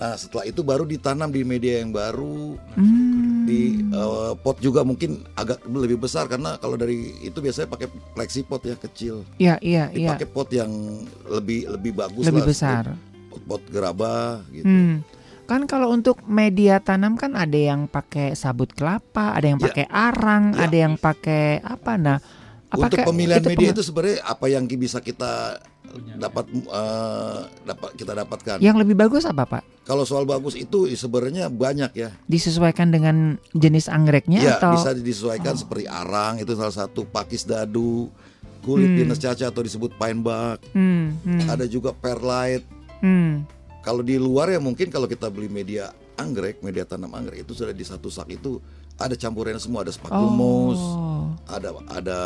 [0.00, 2.56] Nah, setelah itu baru ditanam di media yang baru.
[2.72, 3.44] Hmm.
[3.44, 8.40] Di uh, pot juga mungkin agak lebih besar karena kalau dari itu biasanya pakai flexi
[8.40, 9.28] pot ya kecil.
[9.36, 10.16] Iya, iya, iya.
[10.16, 10.72] Pakai pot yang
[11.28, 12.48] lebih lebih bagus lebih lah.
[12.48, 12.84] besar.
[13.28, 14.64] Pot, pot gerabah gitu.
[14.64, 15.04] Hmm.
[15.44, 19.68] Kan kalau untuk media tanam kan ada yang pakai sabut kelapa, ada yang ya.
[19.68, 19.92] pakai ya.
[19.92, 20.64] arang, ya.
[20.64, 22.18] ada yang pakai apa nah
[22.70, 25.58] Apakah untuk pemilihan itu media itu sebenarnya apa yang bisa kita
[26.14, 28.56] dapat uh, dapat kita dapatkan.
[28.62, 29.62] Yang lebih bagus apa Pak?
[29.82, 32.14] Kalau soal bagus itu sebenarnya banyak ya.
[32.30, 34.78] Disesuaikan dengan jenis anggreknya ya, atau?
[34.78, 35.60] bisa disesuaikan oh.
[35.66, 38.06] seperti arang itu salah satu pakis dadu,
[38.62, 38.98] kulit hmm.
[39.02, 40.62] dinas caca atau disebut pine bark.
[40.70, 41.18] Hmm.
[41.26, 41.50] Hmm.
[41.50, 42.66] Ada juga perlite.
[43.02, 43.42] Hmm.
[43.82, 45.90] Kalau di luar ya mungkin kalau kita beli media
[46.20, 48.60] anggrek, media tanam anggrek itu sudah di satu sak itu
[49.00, 51.32] ada campurannya semua, ada spakulmus, oh.
[51.48, 52.18] ada ada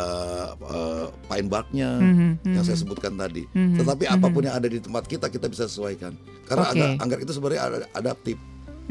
[0.59, 3.47] uh, pine barknya mm -hmm, yang saya sebutkan tadi.
[3.55, 4.45] Mm -hmm, Tetapi apa pun mm -hmm.
[4.51, 6.11] yang ada di tempat kita kita bisa sesuaikan.
[6.45, 6.99] Karena okay.
[6.99, 8.37] anggrek itu sebenarnya ada adaptif.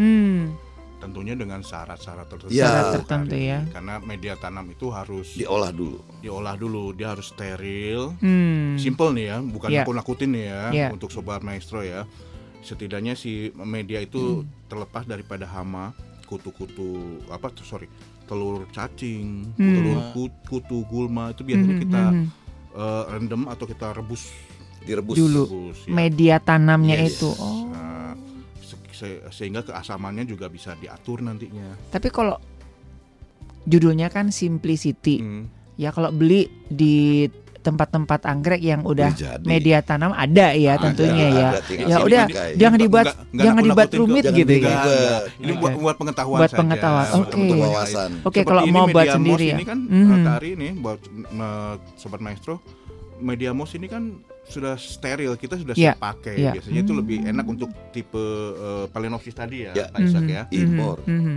[0.00, 0.56] Mm.
[0.98, 2.50] Tentunya dengan syarat-syarat tertentu.
[2.50, 2.64] Ya.
[2.64, 3.58] Syarat tertentu ya.
[3.68, 6.00] Karena media tanam itu harus diolah dulu.
[6.24, 8.16] Diolah dulu, dia harus steril.
[8.24, 8.80] Mm.
[8.80, 9.84] Simple nih ya, bukan yeah.
[9.84, 10.88] nakut-nakutin nih ya yeah.
[10.88, 12.08] untuk sobat maestro ya
[12.64, 14.72] setidaknya si media itu hmm.
[14.72, 15.92] terlepas daripada hama
[16.24, 17.86] kutu-kutu apa sorry
[18.24, 19.74] telur cacing hmm.
[19.76, 19.98] telur
[20.48, 21.84] kutu gulma itu biasanya hmm.
[21.88, 22.26] kita hmm.
[22.74, 24.34] Uh, rendam atau kita rebus
[24.82, 25.94] direbus dulu rebus, ya.
[25.94, 27.22] media tanamnya yes.
[27.22, 28.18] itu oh nah,
[28.90, 32.34] se sehingga keasamannya juga bisa diatur nantinya tapi kalau
[33.62, 35.44] judulnya kan simplicity hmm.
[35.78, 37.30] ya kalau beli di
[37.64, 39.10] tempat-tempat anggrek yang udah
[39.48, 41.48] media tanam ada ya ada, tentunya ada, ya.
[41.48, 42.24] Ada, ya udah
[42.60, 44.76] jangan dibuat enggak, enggak jangan dibuat rumit gitu ya.
[45.40, 47.06] Ini buat buat pengetahuan buat pengetahuan.
[47.16, 47.32] Oke.
[47.32, 48.20] Okay.
[48.28, 49.58] Oke, kalau mau buat sendiri ya.
[49.58, 50.44] Ini kan mm -hmm.
[50.44, 51.00] ini buat
[51.96, 52.60] sobat maestro
[53.24, 55.96] media mos ini kan sudah steril kita sudah yeah.
[55.96, 56.54] pakai yeah.
[56.54, 56.86] biasanya hmm.
[56.88, 58.20] itu lebih enak untuk tipe
[58.54, 58.84] uh,
[59.32, 59.88] tadi ya yeah.
[59.88, 60.60] Pak Isak ya hmm.
[60.60, 61.36] impor hmm.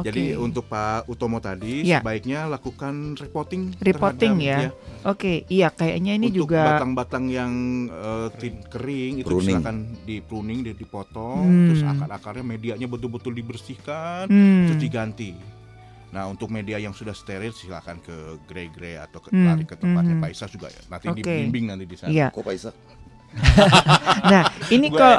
[0.00, 0.04] okay.
[0.08, 2.00] jadi untuk Pak Utomo tadi yeah.
[2.00, 4.70] sebaiknya lakukan reporting reporting ya, ya.
[5.04, 5.36] oke okay.
[5.52, 7.52] iya kayaknya ini untuk juga batang-batang yang
[7.92, 8.28] uh,
[8.72, 9.60] kering itu pruning.
[9.60, 9.76] silakan
[10.08, 11.66] di pruning dipotong hmm.
[11.68, 14.72] terus akar-akarnya medianya betul-betul dibersihkan hmm.
[14.72, 15.53] terus diganti
[16.14, 19.46] Nah untuk media yang sudah steril silakan ke Grey Grey atau ke, hmm.
[19.50, 20.22] lari ke tempatnya hmm.
[20.22, 20.82] Paisa juga ya.
[20.86, 21.18] Nanti okay.
[21.26, 22.14] dibimbing nanti di sana.
[22.14, 22.26] Iya.
[22.30, 22.70] Kok Paisa?
[24.30, 25.18] nah ini kalau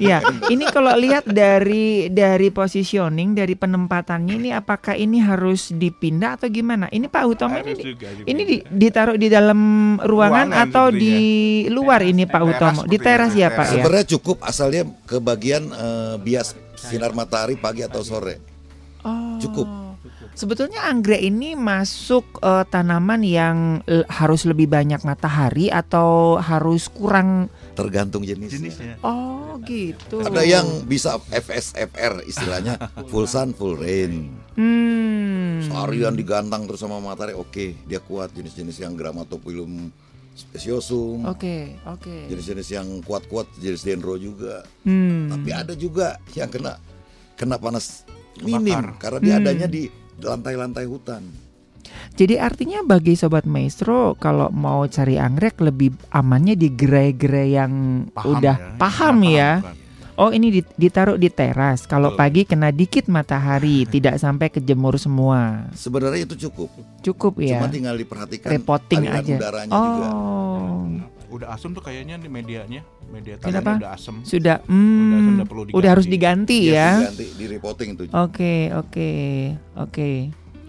[0.00, 6.48] ya ini kalau lihat dari dari positioning dari penempatannya ini apakah ini harus dipindah atau
[6.48, 9.60] gimana ini Pak Utomo ini ini di, ditaruh di dalam
[10.00, 11.16] ruangan, ruangan atau di
[11.68, 15.68] luar teras, ini Pak Utomo di teras ya Pak ya sebenarnya cukup asalnya ke bagian
[15.68, 18.40] uh, bias sinar matahari pagi atau sore
[19.04, 19.36] oh.
[19.36, 19.83] cukup
[20.34, 23.56] Sebetulnya anggrek ini masuk uh, tanaman yang
[23.86, 27.46] uh, harus lebih banyak matahari atau harus kurang
[27.78, 28.58] tergantung jenisnya.
[28.58, 28.94] jenisnya.
[29.06, 30.26] Oh, gitu.
[30.26, 34.34] Ada yang bisa FSFR istilahnya full sun full rain.
[34.58, 35.62] Hmm.
[35.62, 39.94] Seharian digantang terus sama matahari oke, okay, dia kuat jenis-jenis yang Grammatophyllum
[40.34, 41.30] speciosum.
[41.30, 42.10] Oke, okay, oke.
[42.10, 42.20] Okay.
[42.26, 44.66] Jenis-jenis yang kuat-kuat jenis dendro juga.
[44.82, 45.30] Hmm.
[45.30, 46.74] Tapi ada juga yang kena
[47.38, 48.02] kena panas
[48.42, 49.42] minim karena dia hmm.
[49.46, 49.86] adanya di
[50.22, 51.22] lantai-lantai hutan.
[52.14, 57.72] Jadi artinya bagi sobat maestro kalau mau cari anggrek lebih amannya di gerai-gerai yang
[58.14, 58.78] paham udah ya.
[58.78, 59.30] paham ya.
[59.34, 59.50] ya.
[59.62, 59.82] Paham,
[60.14, 61.90] Oh ini ditaruh di teras.
[61.90, 65.66] Kalau pagi kena dikit matahari, tidak sampai kejemur semua.
[65.74, 66.70] Sebenarnya itu cukup.
[67.02, 67.58] Cukup ya.
[67.58, 68.46] Cuma tinggal diperhatikan.
[68.54, 69.34] Repoting aja.
[69.34, 69.82] Udaranya oh.
[69.82, 70.08] juga.
[71.34, 73.74] Udah asam tuh kayaknya di medianya, media Kenapa?
[73.74, 74.22] udah asam.
[74.22, 77.02] Sudah, hmm, udah, udah, udah harus diganti ya.
[77.02, 77.10] ya.
[77.10, 78.02] Diganti, di reporting itu.
[78.14, 79.10] Oke, oke,
[79.74, 80.10] oke.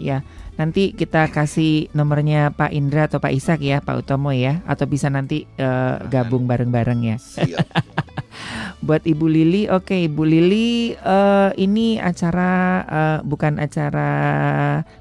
[0.02, 0.26] Ya,
[0.58, 5.06] nanti kita kasih nomornya Pak Indra atau Pak Isak ya, Pak Utomo ya, atau bisa
[5.06, 7.16] nanti uh, gabung bareng-bareng ya.
[7.22, 7.62] Siap.
[8.84, 9.62] buat Ibu Lili.
[9.72, 12.52] Oke, Ibu Lili uh, ini acara
[12.84, 14.10] uh, bukan acara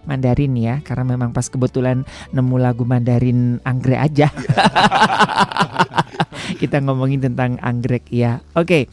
[0.07, 4.27] Mandarin ya, karena memang pas kebetulan nemu lagu Mandarin anggrek aja.
[6.61, 8.39] Kita ngomongin tentang anggrek ya.
[8.55, 8.87] Oke.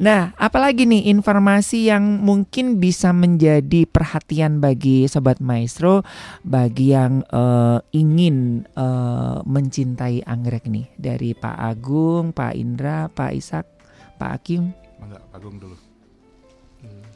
[0.00, 6.08] Nah, apalagi nih informasi yang mungkin bisa menjadi perhatian bagi sobat maestro
[6.40, 13.79] bagi yang uh, ingin uh, mencintai anggrek nih dari Pak Agung, Pak Indra, Pak Ishak
[14.20, 14.76] Pak Hakim?
[15.00, 15.76] Enggak, Agung dulu.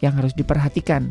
[0.01, 1.03] Yang harus diperhatikan.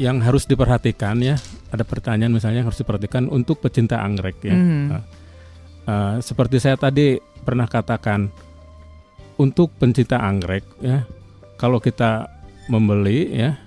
[0.00, 1.36] Yang harus diperhatikan ya,
[1.68, 4.56] ada pertanyaan misalnya yang harus diperhatikan untuk pecinta anggrek ya.
[4.56, 4.88] Mm.
[4.88, 5.02] Uh,
[5.84, 8.32] uh, seperti saya tadi pernah katakan,
[9.36, 11.04] untuk pencinta anggrek ya,
[11.60, 12.24] kalau kita
[12.72, 13.60] membeli ya,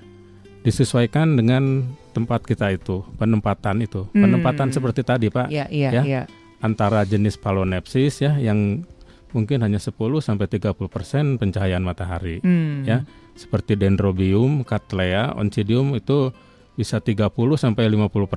[0.66, 4.18] disesuaikan dengan tempat kita itu, penempatan itu, hmm.
[4.18, 5.48] penempatan seperti tadi Pak.
[5.54, 6.04] Ya, ya, ya.
[6.04, 6.22] ya
[6.60, 8.84] antara jenis palonepsis ya yang
[9.32, 12.86] mungkin hanya 10 sampai 30% pencahayaan matahari hmm.
[12.86, 13.06] ya.
[13.40, 16.36] Seperti Dendrobium, Cattleya, Oncidium itu
[16.76, 18.12] bisa 30 sampai 50%.
[18.12, 18.28] Oke.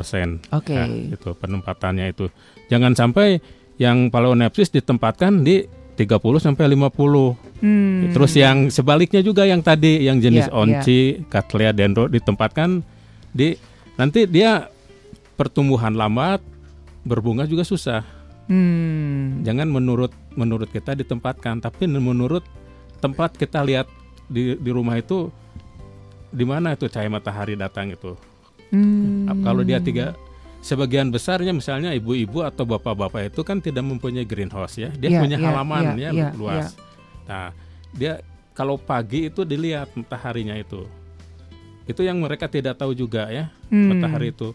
[0.50, 0.78] Okay.
[0.78, 0.86] Ya,
[1.18, 2.30] itu penempatannya itu.
[2.70, 3.42] Jangan sampai
[3.82, 5.66] yang palonepsis ditempatkan di
[5.98, 7.62] 30 sampai 50.
[7.62, 8.14] Hmm.
[8.14, 11.26] Terus yang sebaliknya juga yang tadi yang jenis yeah, onci, yeah.
[11.30, 12.82] Cattleya, Dendro ditempatkan
[13.34, 13.58] di
[13.98, 14.70] nanti dia
[15.34, 16.51] pertumbuhan lambat
[17.02, 18.02] berbunga juga susah.
[18.50, 19.42] Hmm.
[19.46, 22.42] Jangan menurut menurut kita ditempatkan, tapi menurut
[22.98, 23.86] tempat kita lihat
[24.26, 25.30] di di rumah itu
[26.32, 28.18] di mana itu cahaya matahari datang itu.
[28.72, 29.28] Hmm.
[29.44, 30.16] Kalau dia tiga
[30.64, 34.88] sebagian besarnya misalnya ibu-ibu atau bapak-bapak itu kan tidak mempunyai greenhouse ya.
[34.96, 36.56] Dia yeah, punya yeah, halaman yeah, ya yeah, luas.
[36.56, 36.70] Yeah.
[37.28, 37.48] Nah,
[37.92, 38.12] dia
[38.56, 40.88] kalau pagi itu dilihat mataharinya itu.
[41.84, 43.86] Itu yang mereka tidak tahu juga ya, hmm.
[43.90, 44.54] matahari itu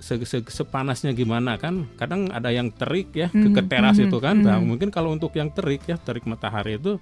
[0.00, 1.86] se -se sepanasnya gimana kan.
[2.00, 3.52] Kadang ada yang terik ya hmm.
[3.52, 4.08] ke, ke teras hmm.
[4.08, 4.40] itu kan.
[4.40, 4.46] Hmm.
[4.48, 6.96] Nah, mungkin kalau untuk yang terik ya, terik matahari itu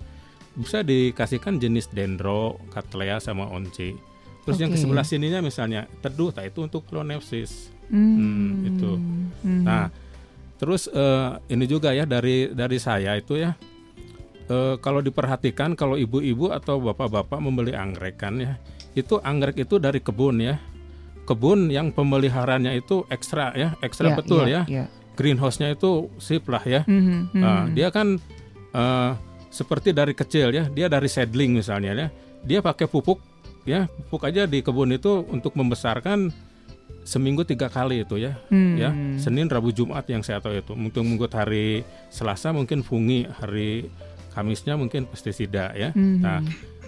[0.59, 3.95] bisa dikasihkan jenis dendro, cattleya sama once.
[4.43, 4.63] Terus okay.
[4.67, 7.71] yang ke sebelah sininya misalnya teduh, nah itu untuk clonepsis.
[7.89, 8.17] Hmm.
[8.17, 8.93] hmm, itu.
[9.65, 9.89] Nah,
[10.61, 13.57] terus uh, ini juga ya dari dari saya itu ya.
[14.49, 18.57] Uh, kalau diperhatikan kalau ibu-ibu atau bapak-bapak membeli anggrek kan ya,
[18.97, 20.57] itu anggrek itu dari kebun ya.
[21.29, 24.85] Kebun yang pemeliharaannya itu ekstra ya, ekstra yeah, betul yeah, ya.
[24.85, 24.89] Yeah.
[25.13, 26.89] Greenhouse-nya itu sip lah ya.
[26.89, 28.17] Mm -hmm, nah, dia kan
[28.73, 29.13] uh,
[29.53, 32.09] seperti dari kecil ya, dia dari seedling misalnya ya.
[32.49, 33.21] Dia pakai pupuk
[33.69, 36.33] ya, pupuk aja di kebun itu untuk membesarkan
[37.05, 38.75] seminggu tiga kali itu ya, hmm.
[38.77, 40.73] ya Senin, Rabu, Jumat yang saya tahu itu.
[40.73, 43.89] Mungkin minggu hari Selasa mungkin fungi, hari
[44.33, 45.91] Kamisnya mungkin pestisida ya.
[45.93, 46.23] Hmm.
[46.23, 46.41] Nah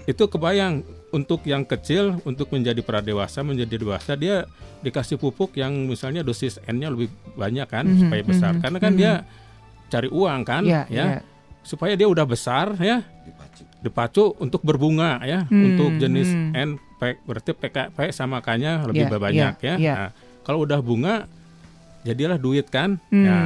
[0.07, 4.47] itu kebayang untuk yang kecil untuk menjadi pradewasa menjadi dewasa dia
[4.81, 8.07] dikasih pupuk yang misalnya dosis N-nya lebih banyak kan hmm.
[8.07, 8.63] supaya besar hmm.
[8.63, 9.01] karena kan hmm.
[9.01, 9.13] dia
[9.91, 11.23] cari uang kan yeah, ya yeah.
[11.67, 13.03] supaya dia udah besar ya
[13.81, 15.67] dipacu untuk berbunga ya hmm.
[15.67, 16.53] untuk jenis hmm.
[16.57, 16.71] N
[17.01, 19.77] P, berarti PK P sama K-nya lebih yeah, banyak yeah, ya.
[19.81, 19.97] Yeah.
[19.97, 20.11] Nah,
[20.45, 21.25] kalau udah bunga
[22.05, 23.01] jadilah duit kan.
[23.09, 23.25] Hmm.
[23.25, 23.39] Ya.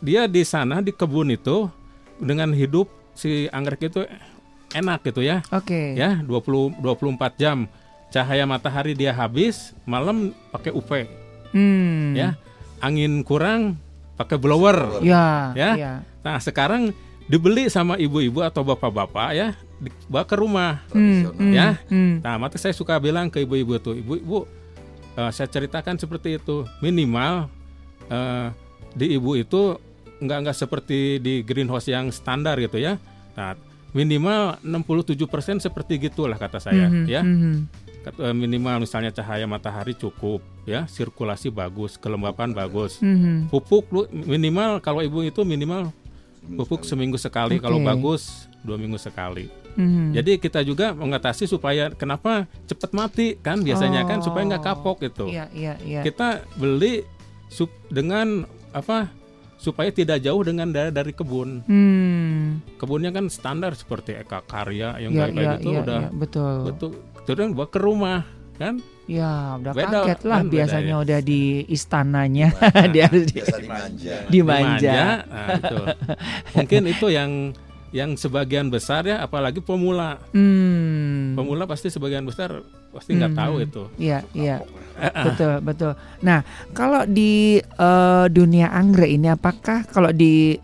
[0.00, 1.68] Dia di sana di kebun itu
[2.20, 4.04] dengan hidup si anggrek itu
[4.72, 5.44] enak gitu ya.
[5.54, 5.94] Oke.
[5.94, 6.00] Okay.
[6.00, 7.70] Ya, 20 24 jam
[8.10, 10.90] cahaya matahari dia habis, malam pakai UV.
[11.52, 12.14] Hmm.
[12.16, 12.38] Ya.
[12.80, 13.76] Angin kurang
[14.16, 15.02] pakai blower.
[15.04, 15.52] Ya.
[15.52, 15.70] Ya.
[15.76, 15.92] ya.
[16.24, 16.94] Nah, sekarang
[17.26, 22.22] dibeli sama ibu-ibu atau bapak-bapak ya dibawa ke rumah hmm, ya hmm.
[22.22, 24.46] nah maka saya suka bilang ke ibu-ibu tuh ibu-ibu
[25.18, 27.50] uh, saya ceritakan seperti itu minimal
[28.08, 28.48] uh,
[28.94, 29.76] di ibu itu
[30.22, 32.96] nggak nggak seperti di greenhouse yang standar gitu ya
[33.36, 33.58] nah
[33.96, 38.36] minimal 67% seperti gitulah kata saya -hmm, ya -hmm.
[38.36, 43.48] minimal misalnya cahaya matahari cukup ya sirkulasi bagus kelembapan bagus -hmm.
[43.48, 45.88] pupuk minimal kalau ibu itu minimal
[46.54, 47.64] pupuk seminggu sekali okay.
[47.64, 49.46] kalau bagus dua minggu sekali.
[49.78, 50.10] Hmm.
[50.10, 54.08] Jadi kita juga mengatasi supaya kenapa cepat mati kan biasanya oh.
[54.10, 55.30] kan supaya nggak kapok itu.
[55.30, 56.00] Iya, iya, iya.
[56.02, 57.06] Kita beli
[57.46, 58.42] sup dengan
[58.74, 59.06] apa
[59.66, 61.66] supaya tidak jauh dengan dari, dari kebun.
[61.66, 62.62] Hmm.
[62.78, 66.54] Kebunnya kan standar seperti Eka Karya yang ya, kayak ya, gitu ya, udah ya, betul.
[66.70, 66.90] Betul.
[67.26, 68.20] Terus bawa ke rumah
[68.56, 71.02] kan Ya udah beda, kaget lah kan biasanya ya.
[71.06, 73.62] udah di istananya nah, dia harus di, dimanja.
[73.62, 74.16] Dimanja.
[74.26, 74.98] dimanja.
[75.30, 75.76] Nah, itu.
[76.58, 77.30] Mungkin itu yang
[77.96, 80.20] yang sebagian besar ya apalagi pemula.
[80.36, 81.32] Hmm.
[81.32, 82.60] Pemula pasti sebagian besar
[82.92, 83.40] pasti nggak hmm.
[83.40, 83.82] tahu itu.
[83.96, 84.60] Iya, iya.
[85.24, 85.92] betul, betul.
[86.20, 86.44] Nah,
[86.76, 90.60] kalau di uh, dunia anggrek ini apakah kalau di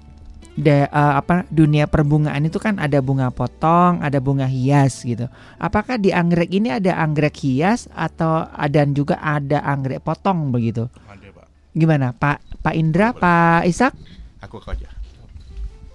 [0.56, 5.28] de, uh, apa dunia perbungaan itu kan ada bunga potong, ada bunga hias gitu.
[5.56, 10.88] Apakah di anggrek ini ada anggrek hias atau dan juga ada anggrek potong begitu?
[11.08, 11.46] Ada, Pak.
[11.72, 13.96] Gimana, Pak Pak Indra, Pak Isak?
[14.44, 15.01] Aku aja.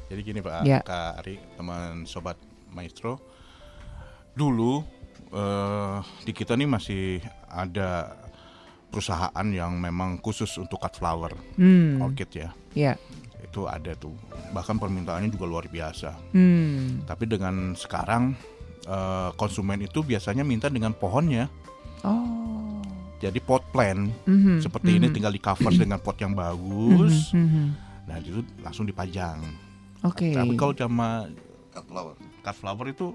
[0.07, 0.79] Jadi gini, Pak, ya.
[0.83, 2.39] Kak Ari, teman sobat
[2.71, 3.19] maestro.
[4.31, 4.83] Dulu
[5.35, 7.19] uh, di kita nih masih
[7.51, 8.15] ada
[8.87, 11.99] perusahaan yang memang khusus untuk cut flower, hmm.
[11.99, 12.49] orchid ya.
[12.71, 12.95] Iya
[13.57, 14.13] itu ada tuh
[14.51, 17.05] bahkan permintaannya juga luar biasa hmm.
[17.05, 18.33] tapi dengan sekarang
[18.89, 21.49] uh, konsumen itu biasanya minta dengan pohonnya
[22.05, 22.81] oh.
[23.21, 24.57] jadi pot plant mm-hmm.
[24.61, 25.09] seperti mm-hmm.
[25.09, 27.67] ini tinggal di cover dengan pot yang bagus mm-hmm.
[28.09, 29.41] nah itu langsung dipajang
[30.05, 30.29] Oke.
[30.29, 30.33] Okay.
[30.37, 31.29] Tapi kalau sama
[31.73, 32.13] cut flower,
[32.45, 33.07] cut flower itu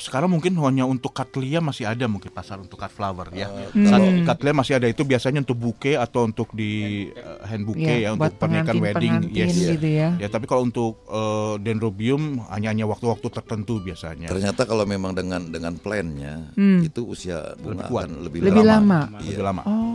[0.00, 3.52] sekarang mungkin hanya untuk katlia masih ada mungkin pasar untuk cut flower ya.
[3.52, 4.24] Uh, hmm.
[4.24, 8.16] katlia masih ada itu biasanya untuk bouquet atau untuk di uh, hand bouquet ya, ya
[8.16, 9.52] untuk pernikahan wedding yes.
[9.52, 10.16] Gitu ya.
[10.16, 14.32] ya, tapi kalau untuk uh, dendrobium hanya hanya waktu-waktu tertentu biasanya.
[14.32, 16.88] Ternyata kalau memang dengan dengan plannya hmm.
[16.88, 18.06] itu usia bunga lebih kuat.
[18.08, 19.00] akan lebih, lebih lama.
[19.04, 19.18] lama.
[19.20, 19.28] Iya.
[19.28, 19.62] Lebih lama.
[19.68, 19.89] Oh.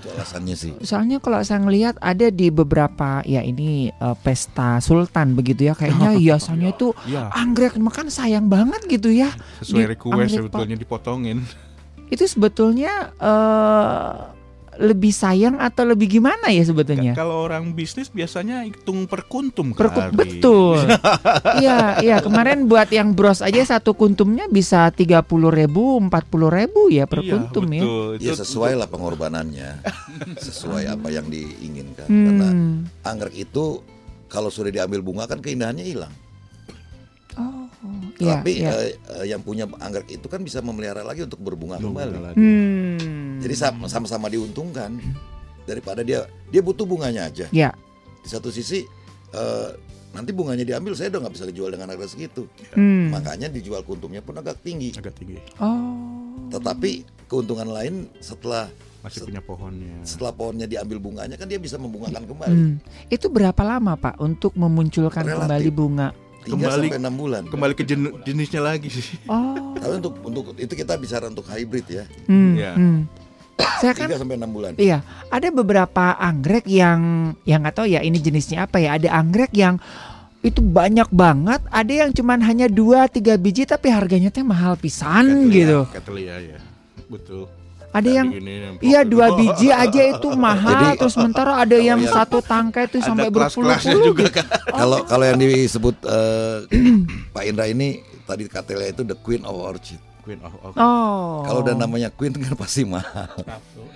[0.00, 0.72] Itu alasannya sih.
[0.80, 6.16] Soalnya kalau saya ngelihat ada di beberapa ya ini uh, pesta sultan begitu ya kayaknya
[6.20, 7.28] hiasannya itu ya.
[7.36, 9.28] anggrek makan sayang banget gitu ya.
[9.60, 10.82] Sesuai request sebetulnya potong.
[10.82, 11.38] dipotongin.
[12.08, 14.39] Itu sebetulnya uh,
[14.78, 17.18] lebih sayang atau lebih gimana ya sebetulnya?
[17.18, 20.84] Kalau orang bisnis biasanya hitung per kuntum per Betul.
[21.62, 26.48] Iya, iya kemarin buat yang bros aja satu kuntumnya bisa tiga puluh ribu, empat puluh
[26.48, 27.82] ribu ya per iya, kuntum ya.
[27.82, 28.10] betul.
[28.22, 28.26] ya.
[28.30, 29.82] Ya sesuai lah pengorbanannya,
[30.46, 32.06] sesuai apa yang diinginkan.
[32.06, 32.24] Hmm.
[32.26, 32.48] Karena
[33.04, 33.82] anggrek itu
[34.30, 36.14] kalau sudah diambil bunga kan keindahannya hilang.
[37.38, 37.70] Oh,
[38.18, 38.70] iya, Tapi iya.
[39.06, 42.34] Uh, yang punya anggrek itu kan bisa memelihara lagi untuk berbunga kembali.
[42.34, 43.38] Hmm.
[43.38, 43.54] Jadi
[43.86, 44.98] sama-sama diuntungkan
[45.62, 47.46] daripada dia dia butuh bunganya aja.
[47.54, 47.70] Ya.
[48.20, 48.82] Di satu sisi
[49.30, 49.70] uh,
[50.10, 52.50] nanti bunganya diambil saya udah nggak bisa dijual dengan harga segitu.
[52.74, 53.14] Hmm.
[53.14, 54.90] Makanya dijual kuntumnya pun agak tinggi.
[54.98, 55.38] Agak tinggi.
[55.62, 56.50] Oh.
[56.50, 58.66] Tetapi keuntungan lain setelah
[59.00, 59.96] masih punya pohonnya.
[60.04, 62.52] Setelah pohonnya diambil bunganya kan dia bisa membungakan kembali.
[62.58, 62.76] Hmm.
[63.08, 65.40] Itu berapa lama Pak untuk memunculkan Relatif.
[65.46, 66.08] kembali bunga?
[66.46, 67.42] Kembali sampai enam bulan.
[67.48, 69.04] Kembali ke jen, jenisnya lagi sih.
[69.28, 69.76] Oh.
[69.76, 72.04] Tapi untuk untuk itu kita bicara untuk hybrid ya.
[72.28, 72.72] Hmm, ya.
[72.74, 73.04] Hmm.
[73.60, 74.72] Saya kan sampai enam bulan.
[74.80, 78.96] Iya, ada beberapa anggrek yang yang nggak tahu ya ini jenisnya apa ya.
[78.96, 79.76] Ada anggrek yang
[80.40, 85.52] itu banyak banget, ada yang cuman hanya dua tiga biji tapi harganya teh mahal pisan
[85.52, 85.84] gitu.
[85.92, 86.58] Ketelia ya,
[87.12, 87.59] betul
[87.90, 88.28] ada yang
[88.78, 93.02] iya dua biji aja itu mahal Jadi, terus sementara ada yang, yang satu tangkai itu
[93.02, 94.46] sampai berpuluh-puluh juga kan.
[94.70, 96.62] kalau kalau yang disebut uh,
[97.34, 100.84] Pak Indra ini tadi katelia itu the queen of orchid Queen of orchid.
[100.84, 101.40] Oh.
[101.48, 103.32] Kalau udah namanya Queen kan pasti mahal.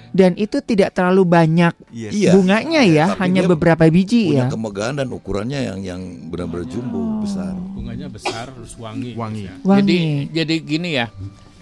[0.08, 2.16] Dan itu tidak terlalu banyak yes.
[2.16, 2.32] Iya.
[2.32, 4.50] bunganya ya, Tapi hanya beberapa biji punya ya.
[4.50, 6.00] kemegahan dan ukurannya yang yang
[6.32, 7.20] benar-benar jumbo oh.
[7.20, 7.52] besar.
[7.76, 9.12] Bunganya besar terus wangi.
[9.12, 9.52] Wangi.
[9.60, 9.84] wangi.
[9.84, 9.98] Jadi
[10.32, 11.06] jadi gini ya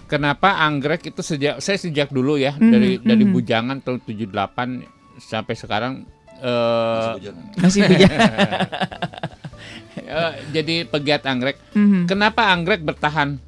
[0.07, 3.05] kenapa anggrek itu sejak saya sejak dulu ya hmm, dari hmm.
[3.05, 5.93] dari bujangan tahun 78 sampai sekarang
[6.43, 7.15] uh,
[7.61, 8.21] masih bujangan.
[10.09, 11.57] uh, jadi pegiat anggrek.
[11.73, 12.05] Hmm.
[12.05, 13.39] Kenapa anggrek bertahan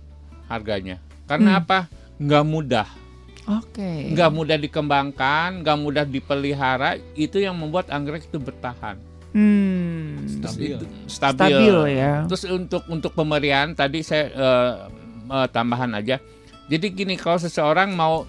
[0.48, 1.02] harganya?
[1.26, 1.62] Karena hmm.
[1.66, 1.80] apa?
[2.22, 2.88] Nggak mudah.
[3.46, 3.78] Oke.
[3.78, 4.00] Okay.
[4.14, 8.98] Nggak mudah dikembangkan, nggak mudah dipelihara, itu yang membuat anggrek itu bertahan.
[9.36, 10.24] Hmm.
[10.26, 10.80] Stabil.
[11.12, 11.52] stabil.
[11.52, 12.24] Stabil ya.
[12.26, 14.74] Terus untuk untuk pemerian tadi saya uh,
[15.28, 16.24] uh, tambahan aja
[16.66, 18.26] jadi gini kalau seseorang mau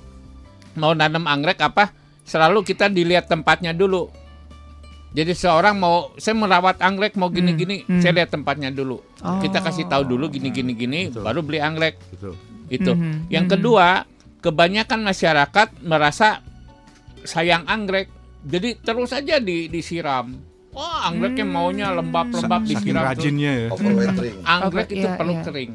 [0.76, 1.88] mau nanam anggrek apa
[2.26, 4.12] selalu kita dilihat tempatnya dulu.
[5.16, 7.88] Jadi seorang mau saya merawat anggrek mau gini-gini, hmm.
[7.88, 8.00] hmm.
[8.04, 9.00] saya lihat tempatnya dulu.
[9.24, 9.40] Oh.
[9.40, 11.24] Kita kasih tahu dulu gini-gini gini, Betul.
[11.24, 11.96] baru beli anggrek.
[12.12, 12.36] Betul.
[12.68, 12.92] Itu.
[12.92, 13.24] Hmm.
[13.32, 13.52] Yang hmm.
[13.56, 13.88] kedua,
[14.44, 16.44] kebanyakan masyarakat merasa
[17.24, 18.12] sayang anggrek,
[18.44, 20.36] jadi terus aja di, disiram.
[20.76, 23.08] Wah, anggreknya maunya lembab-lembab disiram.
[23.08, 23.68] rajinnya ya.
[24.44, 25.44] Anggrek itu iya, perlu iya.
[25.48, 25.72] kering.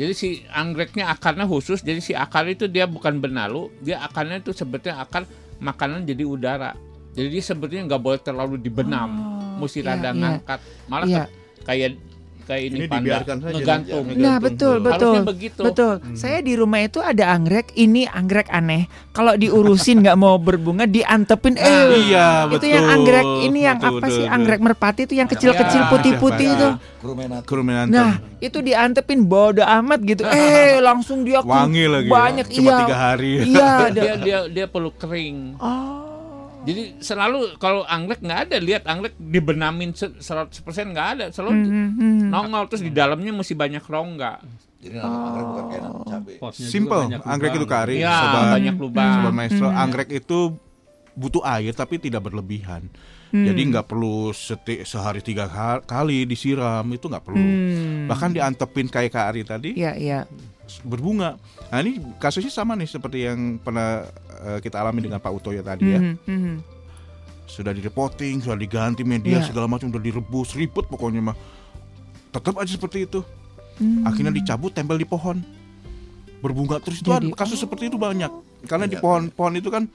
[0.00, 4.56] Jadi si anggreknya akarnya khusus, jadi si akar itu dia bukan benalu, dia akarnya itu
[4.56, 5.28] sebetulnya akar
[5.60, 6.72] makanan jadi udara.
[7.12, 10.16] Jadi dia sebetulnya nggak boleh terlalu dibenam, oh, mesti iya, rada iya.
[10.16, 10.60] ngangkat.
[10.88, 11.24] Malah iya.
[11.68, 12.00] kayak
[12.50, 14.04] kayak ini, ini panda ngegantung.
[14.18, 15.62] Nah betul betul begitu.
[15.62, 15.94] betul.
[16.02, 16.18] Hmm.
[16.18, 18.90] Saya di rumah itu ada anggrek, ini anggrek aneh.
[19.14, 21.54] Kalau diurusin nggak mau berbunga, diantepin.
[21.54, 22.74] Eh, ah, iya itu betul.
[22.74, 24.34] yang anggrek ini yang betul, apa betul, sih betul.
[24.34, 26.68] anggrek merpati itu yang kecil-kecil putih-putih itu.
[27.46, 27.94] Krumenatum.
[27.94, 30.26] Nah itu diantepin bodoh amat gitu.
[30.26, 32.10] Eh langsung dia wangi lagi.
[32.10, 32.12] Ya.
[32.12, 32.56] Banyak ya.
[32.58, 32.78] Cuma iya.
[32.82, 33.32] tiga hari.
[33.46, 35.54] Iya dia dia dia perlu kering.
[35.62, 36.09] Oh.
[36.60, 40.20] Jadi selalu kalau anggrek nggak ada lihat anggrek dibenamin 100%
[40.92, 42.28] nggak ada selalu mm -hmm.
[42.28, 44.44] nongol terus di dalamnya mesti banyak rongga.
[44.80, 45.04] Jadi oh.
[45.04, 46.36] anggrek bukan kayak cabai.
[46.56, 47.96] Simple, anggrek itu kari.
[48.00, 49.12] Ya, sobat, banyak lubang.
[49.20, 49.82] Sobat maestro, hmm.
[49.82, 50.38] anggrek itu
[51.12, 52.88] butuh air tapi tidak berlebihan.
[53.30, 53.46] Hmm.
[53.46, 55.46] Jadi nggak perlu seti, sehari tiga
[55.84, 57.38] kali disiram itu nggak perlu.
[57.38, 58.08] Hmm.
[58.08, 59.70] Bahkan diantepin kayak kari tadi.
[59.76, 60.20] Iya iya.
[60.86, 61.40] Berbunga.
[61.72, 64.06] Nah ini kasusnya sama nih seperti yang pernah
[64.44, 66.00] uh, kita alami dengan Pak Utoyo tadi ya.
[66.00, 66.56] Mm -hmm.
[67.50, 69.46] Sudah di reporting, sudah diganti media yeah.
[69.46, 71.36] segala macam, sudah direbus, ribet pokoknya mah.
[72.30, 73.26] Tetap aja seperti itu.
[73.82, 74.06] Mm.
[74.06, 75.42] Akhirnya dicabut, tempel di pohon,
[76.38, 77.66] berbunga terus itu Jadi, kasus oh.
[77.66, 78.30] seperti itu banyak.
[78.70, 78.94] Karena yeah.
[78.94, 79.90] di pohon-pohon itu kan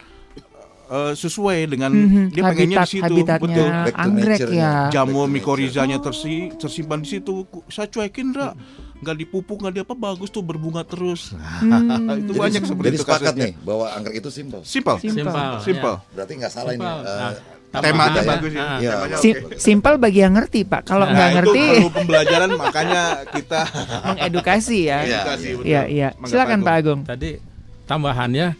[0.89, 2.25] uh, sesuai dengan mm -hmm.
[2.31, 7.87] dia Habitat, pengennya di situ betul anggrek ya jamur mikorizanya tersi, tersimpan di situ saya
[7.89, 8.53] cuekin dah
[8.95, 12.15] nggak dipupuk nggak di apa bagus tuh berbunga terus hmm.
[12.23, 13.43] itu jadi, banyak seperti jadi itu sepakat kasusnya.
[13.43, 16.13] nih bahwa anggrek itu simpel simpel simpel simpel ya.
[16.15, 16.87] berarti nggak salah simple.
[16.87, 18.23] ini uh, Nah, temanya ya.
[18.23, 18.67] bagus ya.
[18.79, 18.93] ya.
[19.19, 20.87] Sim simpel bagi yang ngerti pak.
[20.87, 23.03] Kalau nah, nggak nah, ngerti, itu pembelajaran makanya
[23.35, 23.61] kita
[24.15, 24.97] mengedukasi ya.
[25.43, 26.09] Iya, iya.
[26.23, 26.99] Silakan Pak Agung.
[27.03, 27.35] Tadi
[27.83, 28.55] tambahannya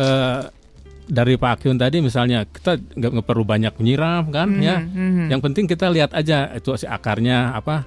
[0.00, 0.40] uh,
[1.04, 4.76] dari Pak Akyun tadi misalnya kita nggak perlu banyak menyiram kan hmm, ya.
[4.80, 5.28] Hmm.
[5.28, 7.84] Yang penting kita lihat aja itu si akarnya apa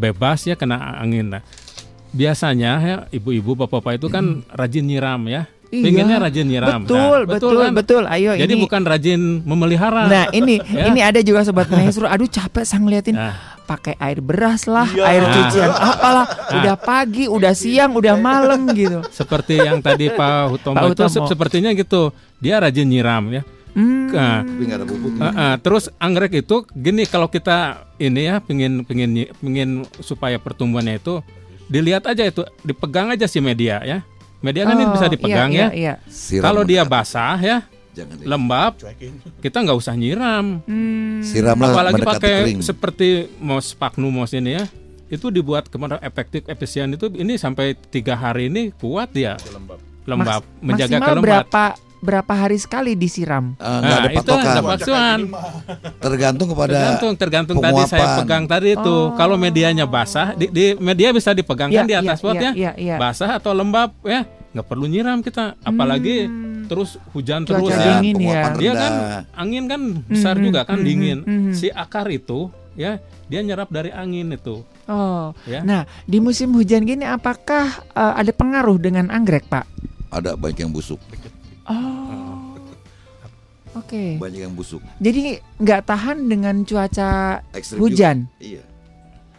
[0.00, 1.28] bebas ya kena angin.
[1.28, 1.44] Nah,
[2.10, 4.56] biasanya ya ibu-ibu bapak-bapak itu kan hmm.
[4.56, 5.44] rajin nyiram ya.
[5.70, 6.82] Iya, Pengennya rajin nyiram.
[6.82, 7.72] Betul, nah, betul, betul, kan?
[7.78, 8.02] betul.
[8.10, 8.62] Ayo Jadi ini.
[8.66, 10.10] bukan rajin memelihara.
[10.10, 10.90] Nah, ini ya.
[10.90, 12.10] ini ada juga sobat maestro.
[12.10, 13.14] Aduh capek sang ngeliatin.
[13.14, 13.58] Nah.
[13.70, 15.06] pakai air beras lah, ya.
[15.06, 16.58] air cucian apalah, nah.
[16.58, 18.98] udah pagi, udah siang, udah malam gitu.
[19.14, 21.06] Seperti yang tadi Pak Hutomo, Pak Hutomo.
[21.06, 22.10] itu sepertinya gitu.
[22.42, 23.46] Dia rajin nyiram ya.
[23.74, 24.10] Hmm.
[24.10, 29.86] Nah, ada Uh, uh, terus anggrek itu gini kalau kita ini ya pengin pengin pengin
[30.02, 31.22] supaya pertumbuhannya itu
[31.70, 34.02] dilihat aja itu dipegang aja si media ya.
[34.40, 35.68] Media kan oh, ini bisa oh, dipegang iya, ya.
[35.70, 36.40] Iya, iya.
[36.40, 38.72] Kalau dia basah ya, Jangan lembab,
[39.42, 40.62] kita nggak usah nyiram.
[40.64, 41.20] Hmm.
[41.20, 42.60] Siramlah apalagi pakai kering.
[42.62, 44.64] seperti mos sphagnum mos ini ya.
[45.10, 49.34] Itu dibuat ke mana efektif efisien itu ini sampai tiga hari ini kuat ya.
[49.50, 51.20] Lembab, lembab Mas, menjaga kelembapan.
[51.20, 51.64] berapa
[52.00, 53.54] berapa hari sekali disiram?
[53.60, 54.56] Uh, nah, ada patokan.
[54.76, 54.92] Itu
[56.00, 58.96] Tergantung kepada tergantung tergantung tadi saya pegang tadi itu.
[59.12, 59.14] Oh.
[59.14, 62.50] Kalau medianya basah, di, di media bisa dipegang ya, di atas ya, pot ya.
[62.56, 62.96] ya, ya.
[62.96, 64.24] Basah atau lembab ya,
[64.56, 65.60] nggak perlu nyiram kita.
[65.60, 66.66] Apalagi hmm.
[66.66, 67.84] terus hujan Cuaca terus ya.
[68.00, 68.42] Dingin ya.
[68.56, 68.92] Dia kan
[69.36, 71.18] angin kan besar hmm, juga kan hmm, dingin.
[71.22, 71.54] Hmm, hmm.
[71.54, 72.96] Si akar itu ya
[73.30, 74.64] dia nyerap dari angin itu.
[74.90, 75.62] Oh, ya.
[75.62, 79.62] nah di musim hujan gini apakah uh, ada pengaruh dengan anggrek, Pak?
[80.10, 80.98] Ada banyak yang busuk.
[81.70, 82.58] Oh.
[83.78, 83.86] Oke.
[83.86, 84.08] Okay.
[84.18, 84.82] Banyak yang busuk.
[84.98, 88.16] Jadi nggak tahan dengan cuaca Ekstrim hujan.
[88.26, 88.42] Juga.
[88.42, 88.62] Iya.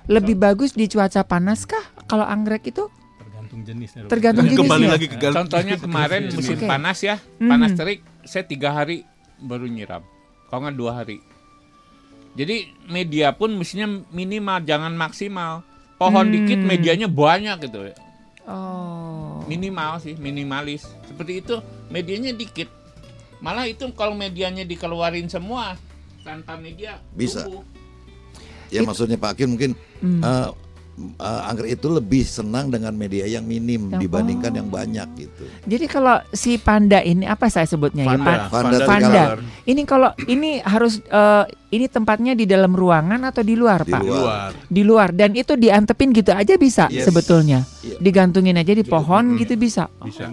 [0.08, 2.88] Lebih bagus di cuaca panas kah kalau anggrek itu?
[3.20, 4.02] Tergantung jenisnya.
[4.08, 4.64] Tergantung jenisnya.
[4.64, 6.68] Kembali lagi ke Contohnya kemarin musim okay.
[6.68, 9.04] panas ya, panas terik, saya tiga hari
[9.44, 10.04] baru nyiram.
[10.48, 11.20] Kalau nggak dua hari.
[12.32, 15.68] Jadi media pun mestinya minimal, jangan maksimal.
[16.00, 16.34] Pohon hmm.
[16.34, 17.92] dikit, medianya banyak gitu.
[18.48, 19.44] Oh.
[19.46, 20.88] Minimal sih, minimalis.
[21.22, 21.56] Seperti itu,
[21.94, 22.66] medianya dikit.
[23.46, 25.78] Malah itu kalau medianya dikeluarin semua
[26.26, 27.46] tanpa media bisa.
[27.46, 27.62] Tumbuh.
[28.74, 30.18] Ya maksudnya Pak Akin mungkin hmm.
[30.26, 30.50] uh,
[31.22, 34.58] uh, anggrek itu lebih senang dengan media yang minim yang, dibandingkan oh.
[34.66, 35.46] yang banyak gitu.
[35.70, 38.38] Jadi kalau si panda ini apa saya sebutnya ya, Pak?
[38.50, 38.78] Panda.
[38.90, 39.24] Panda.
[39.70, 44.02] Ini kalau ini harus uh, ini tempatnya di dalam ruangan atau di luar, di Pak?
[44.02, 44.50] Luar.
[44.66, 45.14] Di luar.
[45.14, 47.06] Dan itu diantepin gitu aja bisa yes.
[47.06, 47.62] sebetulnya.
[47.86, 48.02] Yeah.
[48.02, 49.38] Digantungin aja di pohon hmm.
[49.46, 49.86] gitu bisa.
[50.02, 50.26] Bisa.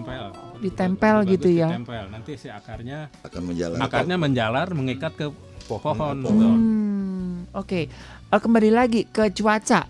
[0.58, 1.68] Ditempel Bagus gitu ya.
[1.70, 2.04] Ditempel.
[2.10, 3.78] Nanti si akarnya akan menjalar.
[3.82, 5.26] Akarnya menjalar mengikat ke
[5.70, 6.16] pohon.
[6.24, 7.46] Hmm.
[7.54, 7.64] Oke.
[7.64, 7.84] Okay.
[8.28, 9.88] Uh, kembali lagi ke cuaca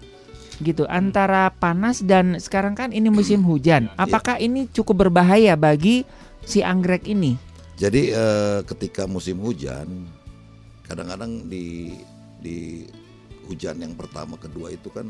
[0.59, 3.87] gitu antara panas dan sekarang kan ini musim hujan.
[3.91, 3.95] Iya.
[3.99, 4.51] Apakah ya.
[4.51, 6.03] ini cukup berbahaya bagi
[6.43, 7.39] si anggrek ini?
[7.79, 9.87] Jadi eh, ketika musim hujan,
[10.83, 11.95] kadang-kadang di
[12.43, 12.83] di
[13.47, 15.07] hujan yang pertama kedua itu kan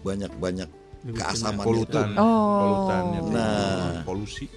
[0.00, 0.68] banyak banyak
[1.06, 2.18] keasaman polutan, itu.
[2.18, 2.56] Oh.
[2.58, 4.48] polutan nah, polusi.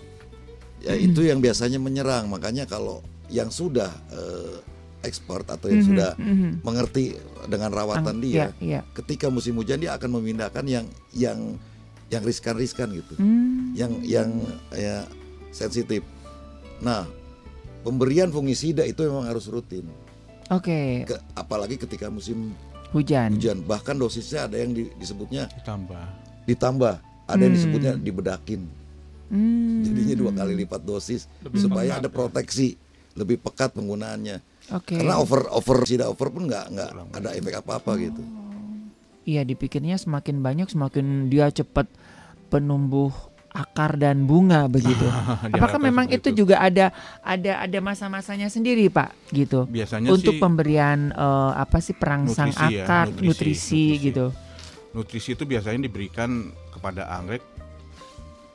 [0.80, 2.32] Ya itu yang biasanya menyerang.
[2.32, 4.58] Makanya kalau yang sudah eh,
[5.04, 6.52] ekspor atau yang mm -hmm, sudah mm -hmm.
[6.64, 7.06] mengerti
[7.48, 8.84] dengan rawatan Ang, dia, yeah, yeah.
[8.92, 10.86] ketika musim hujan dia akan memindahkan yang
[11.16, 11.56] yang
[12.10, 13.78] yang riskan-riskan gitu, mm.
[13.78, 14.30] yang yang
[14.74, 15.06] ya
[15.54, 16.02] sensitif.
[16.82, 17.06] Nah,
[17.86, 19.86] pemberian fungisida itu memang harus rutin.
[20.50, 21.06] Oke.
[21.06, 21.16] Okay.
[21.38, 22.52] apalagi ketika musim
[22.92, 23.38] hujan.
[23.38, 26.06] Hujan, bahkan dosisnya ada yang di, disebutnya ditambah.
[26.50, 26.94] Ditambah,
[27.30, 27.44] ada mm.
[27.46, 27.58] yang hmm.
[27.62, 28.62] disebutnya dibedakin.
[29.30, 29.86] Mm.
[29.86, 32.74] Jadinya dua kali lipat dosis Lebih supaya ada proteksi,
[33.14, 34.42] lebih pekat penggunaannya.
[34.70, 35.02] Okay.
[35.02, 37.98] Karena over over tidak over pun nggak nggak ada efek apa apa oh.
[37.98, 38.22] gitu.
[39.30, 41.86] Iya dipikirnya semakin banyak semakin dia cepat
[42.50, 43.14] penumbuh
[43.50, 45.06] akar dan bunga begitu.
[45.54, 46.94] Apakah memang itu juga ada
[47.26, 49.66] ada ada masa-masanya sendiri pak gitu?
[49.66, 54.06] Biasanya untuk sih pemberian uh, apa sih perangsang nutrisi ya, akar, ya, nutrisi, nutrisi, nutrisi
[54.06, 54.26] gitu.
[54.90, 57.42] Nutrisi itu biasanya diberikan kepada anggrek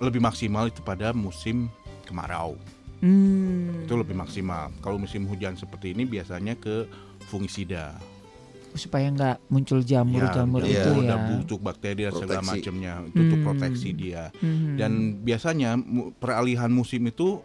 [0.03, 1.71] lebih maksimal itu pada musim
[2.07, 2.59] kemarau.
[3.05, 3.85] Hmm.
[3.85, 4.73] Itu lebih maksimal.
[4.81, 6.89] Kalau musim hujan seperti ini biasanya ke
[7.29, 7.99] fungisida
[8.75, 11.15] supaya nggak muncul jamur-jamur ya, itu ya.
[11.15, 13.47] busuk bakteri dan segala macamnya itu untuk hmm.
[13.47, 14.35] proteksi dia.
[14.43, 14.75] Hmm.
[14.75, 15.79] Dan biasanya
[16.19, 17.39] peralihan musim itu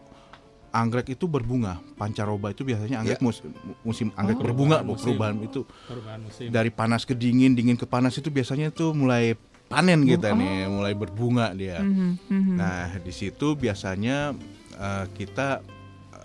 [0.74, 1.78] anggrek itu berbunga.
[2.02, 3.26] Pancaroba itu biasanya anggrek ya.
[3.26, 3.54] musim,
[3.86, 4.44] musim anggrek oh.
[4.50, 6.50] berbunga, perubahan, perubahan itu perubahan musim.
[6.50, 9.38] dari panas ke dingin, dingin ke panas itu biasanya itu mulai
[9.70, 10.40] panen kita oh.
[10.42, 11.80] nih, mulai berbunga dia.
[11.80, 12.18] Hmm.
[12.28, 12.58] Hmm.
[12.58, 14.34] Nah di situ biasanya
[14.76, 15.62] uh, kita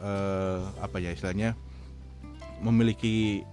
[0.00, 1.52] uh, apa ya istilahnya
[2.64, 3.44] memiliki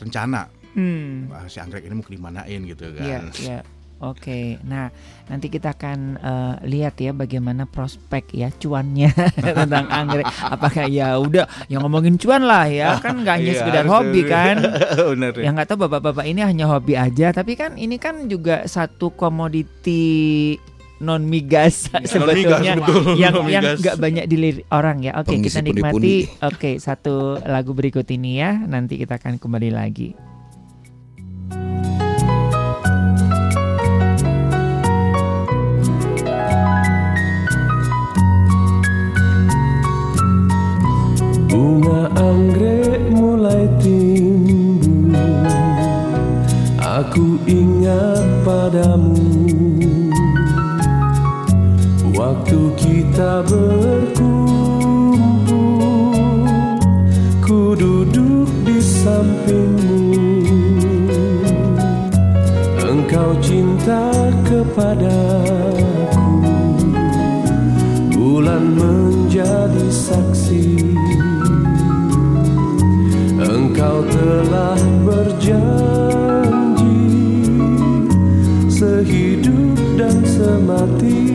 [0.00, 1.28] rencana hmm.
[1.52, 3.04] si anggrek ini mau dimanain gitu kan.
[3.04, 3.60] Iya, iya.
[4.00, 4.46] Oke, okay.
[4.64, 4.88] nah
[5.28, 9.12] nanti kita akan uh, lihat ya bagaimana prospek ya cuannya
[9.60, 10.24] tentang anggrek.
[10.24, 14.56] Apakah ya udah yang ngomongin cuan lah ya kan nggak hanya iya, sekedar hobi kan?
[15.12, 15.44] Bener, ya.
[15.44, 20.56] Yang nggak tahu bapak-bapak ini hanya hobi aja, tapi kan ini kan juga satu komoditi
[21.04, 25.12] non migas ya, sebetulnya non betul, yang non yang nggak banyak dilirik orang ya.
[25.20, 26.24] Oke, okay, kita nikmati.
[26.40, 28.56] Oke, okay, satu lagu berikut ini ya.
[28.64, 30.29] Nanti kita akan kembali lagi.
[42.20, 45.16] Anggrek mulai timbul
[47.00, 49.24] Aku ingat padamu.
[52.12, 54.36] Waktu kita berkumpul
[57.40, 60.44] Ku duduk di sampingmu.
[62.84, 64.12] Engkau cinta
[64.44, 65.39] kepadaku
[80.40, 81.29] dan semati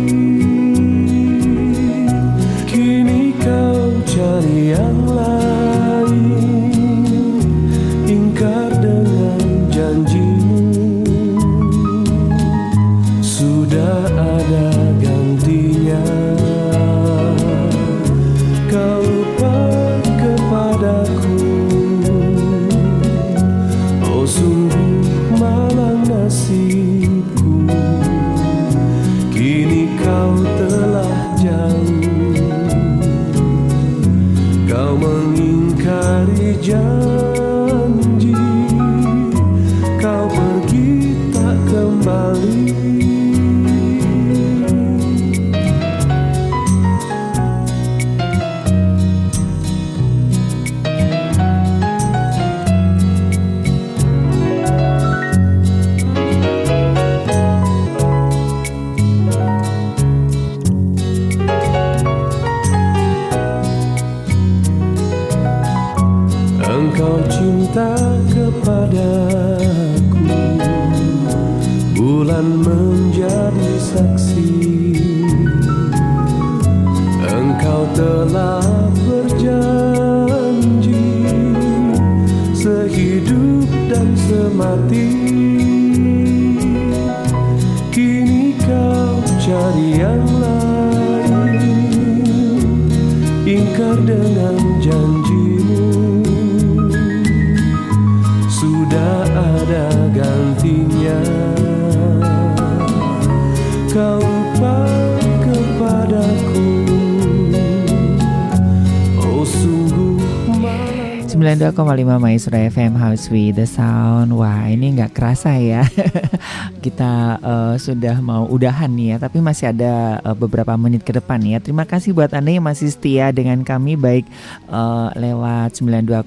[111.45, 111.77] 92,5
[112.17, 114.34] Maestro FM House with the Sound.
[114.34, 115.85] Wah ini nggak kerasa ya.
[116.85, 121.38] Kita eh, sudah mau udahan nih ya Tapi masih ada eh, beberapa menit ke depan
[121.45, 121.61] ya.
[121.61, 124.26] Terima kasih buat Anda yang masih setia dengan kami Baik
[124.73, 126.26] eh, lewat 92,5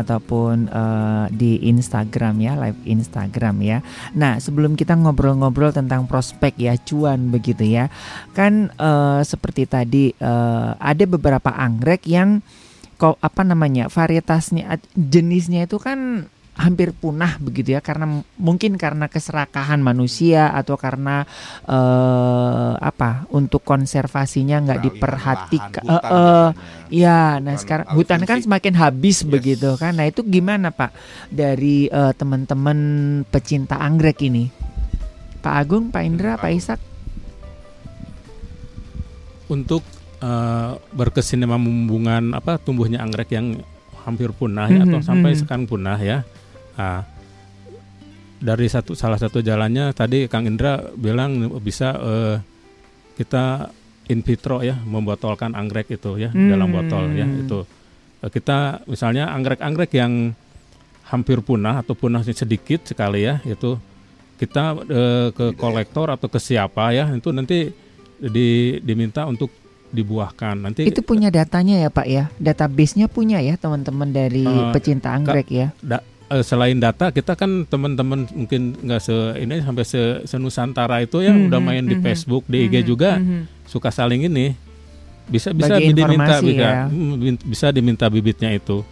[0.00, 3.84] ataupun eh, di Instagram ya Live Instagram ya.
[4.16, 7.92] Nah sebelum kita ngobrol-ngobrol tentang prospek ya Cuan begitu ya.
[8.32, 12.40] Kan eh, seperti tadi eh, ada beberapa anggrek yang
[13.20, 20.54] apa namanya varietasnya jenisnya itu kan hampir punah begitu ya karena mungkin karena keserakahan manusia
[20.54, 21.26] atau karena
[21.66, 25.82] eh, apa untuk konservasinya nggak diperhatikan.
[25.82, 26.94] eh, biasanya.
[26.94, 29.30] ya nah Hutan sekarang hutan kan semakin habis Yes.
[29.34, 29.98] begitu kan.
[29.98, 30.94] Nah itu gimana pak
[31.26, 32.78] dari eh, teman-teman
[33.26, 34.46] pecinta anggrek ini?
[35.42, 36.80] Pak Agung Pak Indra Pak Ishak?
[39.50, 39.82] Untuk
[40.24, 43.60] eh, berkesinambungan apa tumbuhnya anggrek yang
[44.08, 45.38] hampir punah ya atau Mhm, sampai mhm.
[45.44, 46.18] sekarang punah ya.
[46.76, 47.04] Nah,
[48.40, 52.36] dari satu salah satu jalannya tadi Kang Indra bilang bisa eh,
[53.16, 53.72] kita
[54.08, 56.50] in vitro ya membotolkan anggrek itu ya Hmm.
[56.52, 57.64] dalam botol ya itu
[58.24, 60.32] Eh, kita misalnya anggrek-anggrek yang
[61.04, 63.76] hampir punah atau punahnya sedikit sekali ya itu
[64.40, 67.68] kita eh, ke kolektor atau ke siapa ya itu nanti
[68.16, 69.52] di, diminta untuk
[69.94, 70.58] dibuahkan.
[70.58, 72.26] Nanti itu punya datanya ya Pak ya?
[72.36, 75.70] Database-nya punya ya teman-teman dari Eh, pecinta anggrek ya?
[75.78, 81.22] da- eh, selain data kita kan teman-teman mungkin nggak se ini sampai se senusantara itu
[81.22, 83.40] ya Mhm, udah main di mhm, Facebook di IG Mhm, juga mhm.
[83.64, 84.58] suka saling ini.
[85.24, 86.72] Bisa bisa Bagi diminta informasi bisa, ya.
[86.84, 88.84] mm, bisa diminta bibitnya itu.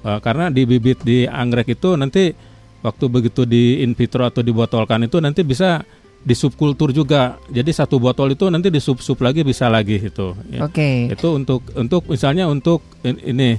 [0.00, 2.30] Eh, karena di bibit di anggrek itu nanti
[2.78, 5.82] waktu begitu di in vitro atau dibotolkan itu nanti bisa
[6.26, 10.34] di subkultur juga jadi satu botol itu nanti di sub sub lagi bisa lagi itu
[10.48, 10.66] ya.
[10.66, 11.06] Oke.
[11.08, 13.50] itu untuk untuk misalnya untuk in- ini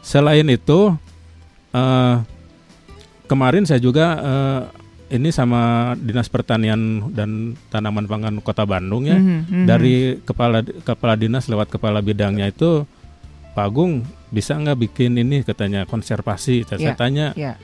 [0.00, 0.90] selain itu
[1.70, 2.16] eh
[3.24, 4.62] kemarin saya juga eh,
[5.10, 6.80] ini sama dinas pertanian
[7.10, 7.30] dan
[7.68, 9.64] tanaman pangan kota Bandung ya Mhm, mhm.
[9.64, 12.82] dari kepala kepala dinas lewat kepala bidangnya itu
[13.54, 17.54] Pak Agung bisa nggak bikin ini katanya konservasi saya, Ya, tanya ya.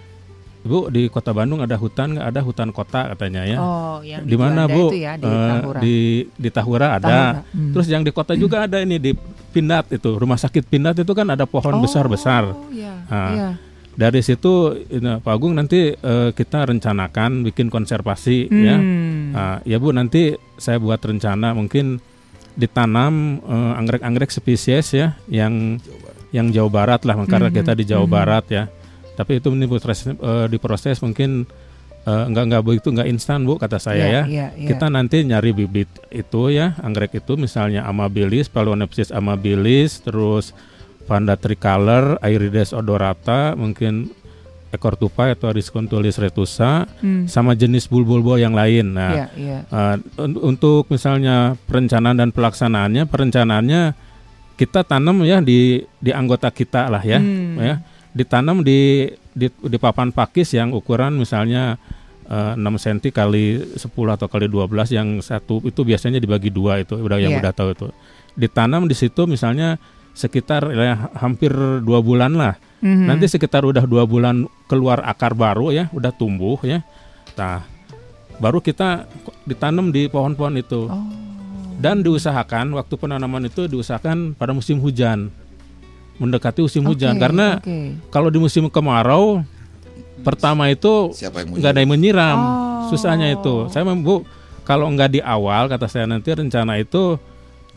[0.64, 4.32] Bu di kota Bandung ada hutan nggak ada hutan kota katanya ya Oh, yang di
[4.34, 5.78] mana Bu itu ya di Eh, Tahura.
[5.78, 5.96] di
[6.34, 7.72] di Tahura ada Tahura, hmm.
[7.72, 9.12] Terus yang di kota juga ada ini di
[9.50, 12.56] Pindad itu rumah sakit Pindad itu kan ada pohon Oh, besar besar.
[12.70, 13.48] iya, Nah, iya.
[13.92, 14.52] dari situ
[14.88, 18.74] ini, Pak Agung nanti uh, kita rencanakan bikin konservasi ya.
[18.74, 19.30] Hmm.
[19.30, 22.00] Uh, ya Bu nanti saya buat rencana mungkin
[22.54, 25.76] ditanam uh, anggrek-anggrek spesies ya yang
[26.30, 28.10] yang Jawa Barat lah karena Mhm, kita di Jawa mhm.
[28.10, 28.64] Barat ya.
[29.14, 31.46] Tapi itu ini proses uh, diproses mungkin
[32.02, 34.22] uh, enggak enggak begitu enggak instan Bu kata saya Iya, ya.
[34.26, 34.68] iya, iya.
[34.68, 40.50] Kita nanti nyari bibit itu ya, anggrek itu misalnya amabilis, Phalaenopsis amabilis, terus
[41.04, 44.08] Vanda tricolor, Aerides odorata, mungkin
[44.70, 47.28] ekor tupai atau Riscontulis retusa, Hmm.
[47.28, 48.90] sama jenis bulbul-bulbul yang lain.
[48.90, 49.58] Nah, Iya, iya.
[49.68, 53.82] Uh, un- untuk misalnya perencanaan dan pelaksanaannya, perencanaannya
[54.54, 57.54] kita tanam ya di di anggota kita lah ya, Hmm.
[57.56, 57.74] ya
[58.14, 61.74] ditanam di di, di papan pakis yang ukuran misalnya
[62.30, 66.94] uh, 6 cm kali 10 atau kali 12 yang satu itu biasanya dibagi dua itu
[66.94, 67.40] udah yang Iya.
[67.42, 67.86] udah tahu itu
[68.34, 69.76] ditanam di situ misalnya
[70.14, 71.50] sekitar ya, hampir
[71.82, 72.54] dua bulan lah
[72.84, 73.08] Mhm.
[73.08, 76.84] Nanti sekitar udah dua bulan keluar akar baru ya, udah tumbuh ya.
[77.32, 77.64] Nah,
[78.36, 79.08] baru kita
[79.48, 80.92] ditanam di pohon-pohon itu.
[80.92, 81.08] Oh.
[81.80, 85.32] Dan diusahakan waktu penanaman itu diusahakan pada musim hujan,
[86.16, 87.16] mendekati musim hujan.
[87.16, 87.76] Oke, Karena oke.
[88.08, 89.42] kalau di musim kemarau,
[90.22, 92.92] pertama itu nggak ada yang menyiram, Oh.
[92.92, 93.66] susahnya itu.
[93.68, 94.22] Saya bu,
[94.62, 97.18] kalau nggak di awal kata saya nanti rencana itu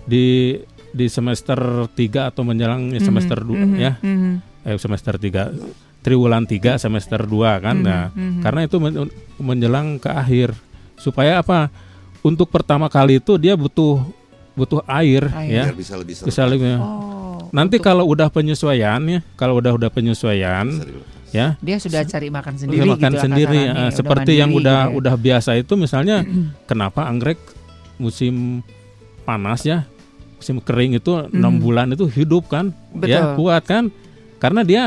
[0.04, 0.56] di
[0.88, 1.60] di semester
[1.92, 4.32] 3 atau menjelang Mhm, semester 2 mhm, ya mhm.
[4.64, 5.52] eh, semester 3
[6.00, 8.40] triwulan 3 semester 2 kan Mhm, nah mhm.
[8.40, 10.56] karena itu men- menjelang ke akhir
[10.96, 11.68] supaya apa
[12.24, 14.00] untuk pertama kali itu dia butuh
[14.58, 15.54] butuh air, Air.
[15.54, 16.26] ya Biar bisa lebih seru.
[16.28, 20.66] bisa lebih Oh, nanti untuk- kalau udah penyesuaian ya kalau udah udah penyesuaian
[21.30, 24.90] ya dia sudah cari makan sendiri makan gitu sendiri udah seperti yang mandiri udah gitu
[24.90, 24.98] ya.
[24.98, 26.18] udah biasa itu misalnya
[26.70, 27.38] kenapa anggrek
[27.96, 28.66] musim
[29.24, 29.86] panas ya
[30.36, 31.62] musim kering itu enam Mhm.
[31.62, 33.36] bulan itu hidup kan ya Betul.
[33.38, 33.84] kuat kan
[34.38, 34.84] karena dia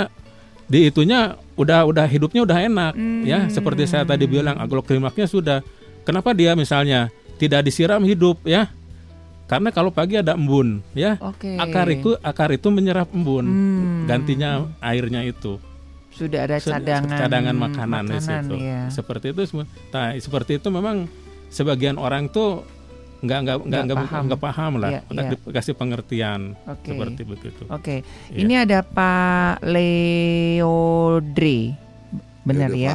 [0.65, 2.93] di itunya udah udah hidupnya udah enak
[3.23, 3.51] ya Hmm.
[3.51, 5.59] seperti saya tadi bilang agroklimaknya sudah
[6.03, 8.71] kenapa dia misalnya tidak disiram hidup ya
[9.51, 11.59] karena kalau pagi ada embun ya Oke.
[11.59, 14.07] akar itu akar itu menyerap embun Hmm.
[14.07, 15.59] gantinya airnya itu
[16.11, 18.55] sudah ada cadangan cadangan makanan, di situ.
[18.61, 18.91] ya.
[18.91, 19.65] Seperti itu semua.
[19.89, 21.07] Nah, seperti itu memang
[21.49, 22.61] sebagian orang tuh
[23.23, 24.23] nggak nggak nggak Nggak paham.
[24.27, 24.91] nggak paham lah.
[25.07, 25.31] Udah iya.
[25.39, 26.93] dikasih pengertian Oke.
[26.93, 27.63] seperti begitu.
[27.69, 27.97] Oke,
[28.29, 28.37] Iya.
[28.37, 29.63] ini ada Pak
[30.61, 31.59] Leodre,
[32.45, 32.95] benar udah ya?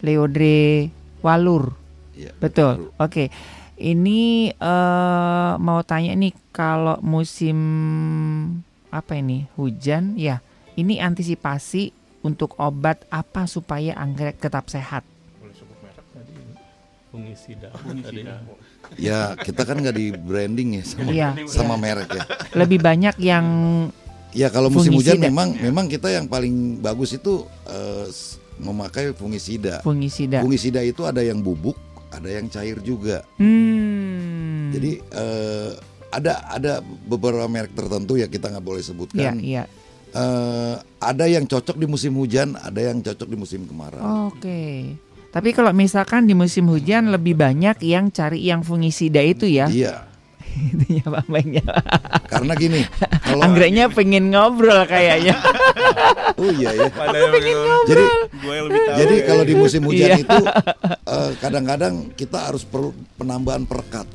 [0.00, 0.88] Leodre
[1.20, 1.72] Walur,
[2.12, 2.94] Iya, betul.
[2.96, 3.32] Oke,
[3.76, 7.58] ini eh, mau tanya nih kalau musim
[8.88, 10.38] apa ini hujan, ya,
[10.74, 11.90] ini antisipasi
[12.22, 15.02] untuk obat apa supaya anggrek tetap sehat?
[17.10, 17.70] Fungisida.
[18.98, 21.82] Ya kita kan nggak di branding ya sama, Iya, sama iya.
[21.82, 22.22] merek ya.
[22.54, 23.46] Lebih banyak yang
[24.34, 25.30] Ya kalau musim hujan Fungisida.
[25.30, 29.78] memang memang kita yang paling bagus itu eh, s- memakai fungisida.
[29.78, 30.42] fungisida.
[30.42, 31.78] Fungisida itu ada yang bubuk,
[32.18, 33.26] ada yang cair juga.
[33.36, 34.70] Hmm.
[34.70, 35.70] Jadi eh,
[36.14, 39.38] ada ada beberapa merek tertentu ya kita nggak boleh sebutkan.
[39.42, 39.66] iya.
[40.14, 44.30] Eh, ada yang cocok di musim hujan, ada yang cocok di musim kemarau.
[44.30, 44.94] Oke.
[45.34, 49.66] Tapi kalau misalkan di musim hujan lebih banyak yang cari yang fungisida itu ya.
[49.66, 50.06] Iya,
[50.54, 51.64] Itunya Pak Baiknya.
[52.26, 52.80] karena gini,
[53.20, 55.34] kalau Anggreknya pengen ngobrol kayaknya.
[56.34, 56.86] oh iya ya.
[56.86, 58.04] Aku pengen Jadi
[58.34, 58.96] Gue lebih tahu.
[58.96, 60.16] jadi kalau di musim hujan Iya.
[60.20, 60.36] itu
[61.04, 64.06] eh, kadang-kadang kita harus perlu penambahan perekat,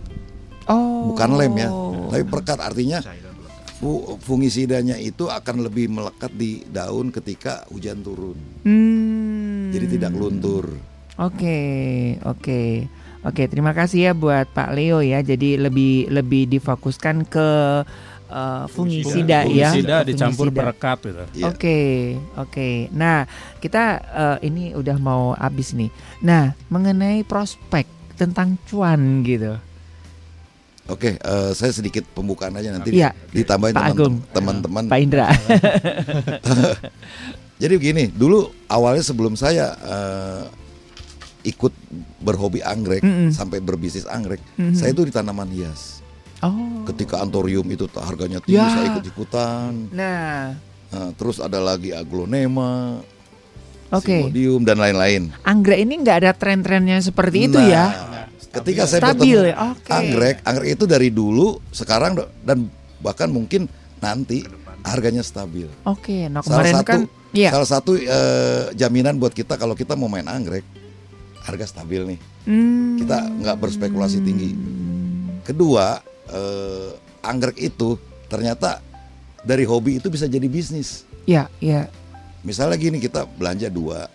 [0.66, 1.10] Oh.
[1.10, 1.70] bukan lem ya,
[2.08, 3.00] tapi perekat artinya
[3.76, 8.38] fu- fungisidanya itu akan lebih melekat di daun ketika hujan turun.
[8.62, 9.72] Hmm.
[9.72, 10.78] Jadi tidak luntur.
[11.18, 11.58] Oke,
[12.22, 12.86] oke.
[13.20, 15.20] Oke, terima kasih ya buat Pak Leo ya.
[15.20, 17.48] Jadi lebih lebih difokuskan ke
[18.32, 19.76] eh, fungisida ya.
[19.76, 20.60] Fungisida dicampur fungisida.
[20.64, 21.24] perekat gitu.
[21.36, 21.46] Iya.
[21.52, 21.80] Oke,
[22.40, 22.70] oke.
[22.96, 23.28] Nah,
[23.60, 25.92] kita eh, ini udah mau habis nih.
[26.24, 27.84] Nah, mengenai prospek
[28.16, 29.60] tentang cuan gitu.
[30.90, 33.14] Oke, eh, saya sedikit pembukaan aja nanti Iya.
[33.30, 34.16] ditambahin Pak Agung.
[34.32, 34.84] teman-teman.
[34.88, 35.28] Pak Indra.
[37.62, 40.42] Jadi begini, dulu awalnya sebelum saya eh,
[41.42, 41.72] ikut
[42.20, 43.32] berhobi anggrek Mm-mm.
[43.32, 44.76] sampai berbisnis anggrek, Mhm.
[44.76, 46.04] saya itu di tanaman hias.
[46.40, 46.84] Oh.
[46.86, 48.68] Ketika antorium itu harganya tinggi, Ya.
[48.68, 49.92] saya ikut-ikutan.
[49.92, 50.56] Nah,
[50.90, 52.98] Nah, terus ada lagi aglonema,
[53.90, 54.02] oke.
[54.04, 55.30] simodium dan lain-lain.
[55.44, 57.86] Anggrek ini nggak ada tren-trennya seperti itu Nah, ya.
[58.50, 59.92] Ketika saya Stabil bertemu ya, oke.
[59.94, 62.66] anggrek, anggrek itu dari dulu, sekarang dan
[62.98, 63.70] bahkan mungkin
[64.02, 64.42] nanti
[64.82, 65.70] harganya stabil.
[65.86, 67.00] Oke, nah Salah kemarin satu, kan
[67.30, 67.50] Iya.
[67.54, 70.66] salah satu eh, jaminan buat kita kalau kita mau main anggrek,
[71.50, 72.20] harga stabil nih.
[72.46, 72.96] Hmm.
[73.02, 74.54] Kita nggak berspekulasi tinggi.
[75.44, 75.98] Kedua,
[76.30, 76.90] eh,
[77.26, 77.98] anggrek itu
[78.30, 78.80] ternyata
[79.42, 81.04] dari hobi itu bisa jadi bisnis.
[81.26, 81.90] Ya, ya.
[82.46, 84.08] Misalnya gini kita belanja dua,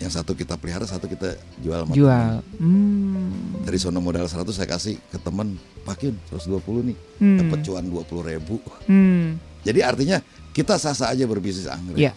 [0.00, 1.84] yang satu kita pelihara, satu kita jual.
[1.92, 2.40] Jual.
[2.56, 3.60] Hmm.
[3.62, 7.38] Dari sono modal 100 saya kasih ke teman, pakin 120 nih, Hmm.
[7.44, 8.56] dapat cuan 20 ribu.
[8.88, 9.36] Hmm.
[9.60, 10.18] Jadi artinya
[10.56, 12.00] kita sah-sah aja berbisnis anggrek.
[12.00, 12.12] Iya.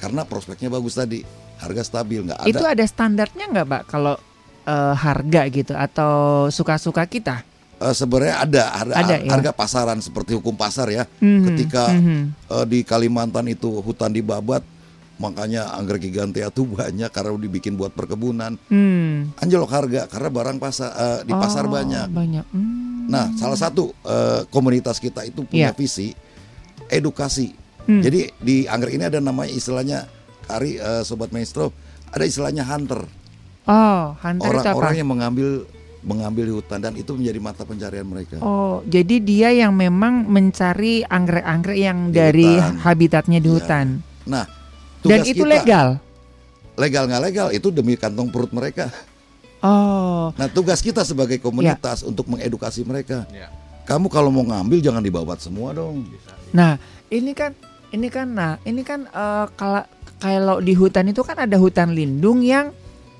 [0.00, 1.20] Karena prospeknya bagus tadi,
[1.56, 2.48] harga stabil nggak ada.
[2.48, 3.82] Itu ada standarnya nggak, Pak?
[3.88, 4.14] Kalau
[4.64, 6.12] eh, harga gitu atau
[6.48, 7.42] suka-suka kita?
[7.76, 9.30] Eh, sebenarnya ada harga, Ada, ya?
[9.36, 11.04] harga pasaran seperti hukum pasar ya.
[11.20, 12.20] Mhm, Ketika mhm.
[12.48, 14.64] eh, di Kalimantan itu hutan dibabat,
[15.16, 18.56] makanya anggrek gigantea tuh banyak karena dibikin buat perkebunan.
[18.72, 19.32] Hmm.
[19.36, 22.08] Anjlok harga karena barang pasar eh, di pasar Oh, banyak.
[22.08, 22.46] Banyak.
[22.48, 23.12] Hmm.
[23.12, 25.76] Nah, salah satu eh, komunitas kita itu punya Iya.
[25.76, 26.16] visi
[26.88, 27.52] edukasi.
[27.86, 28.02] Hmm.
[28.02, 30.08] Jadi di anggrek ini ada namanya istilahnya
[30.46, 31.74] Kari eh, sobat maestro,
[32.06, 33.02] ada istilahnya hunter.
[33.66, 34.70] Oh, hunter itu apa?
[34.70, 35.48] Orang-orang yang mengambil
[36.00, 38.38] mengambil di hutan dan itu menjadi mata pencarian mereka.
[38.38, 42.78] Oh, jadi dia yang memang mencari anggrek-anggrek yang Di dari hutan.
[42.78, 43.56] habitatnya di Iya.
[43.56, 43.86] hutan.
[44.22, 44.44] Nah,
[45.02, 45.88] Dan itu kita, legal.
[46.76, 48.86] legal nggak legal itu demi kantong perut mereka.
[49.58, 52.06] Oh, Nah, tugas kita sebagai komunitas Iya.
[52.06, 53.26] untuk mengedukasi mereka.
[53.28, 53.50] Ya.
[53.82, 56.06] Kamu kalau mau ngambil jangan dibabat semua dong.
[56.52, 56.78] nah
[57.08, 57.50] ini kan
[57.88, 59.82] ini kan nah ini kan eh, kalau
[60.16, 62.72] kalau di hutan itu kan ada hutan lindung yang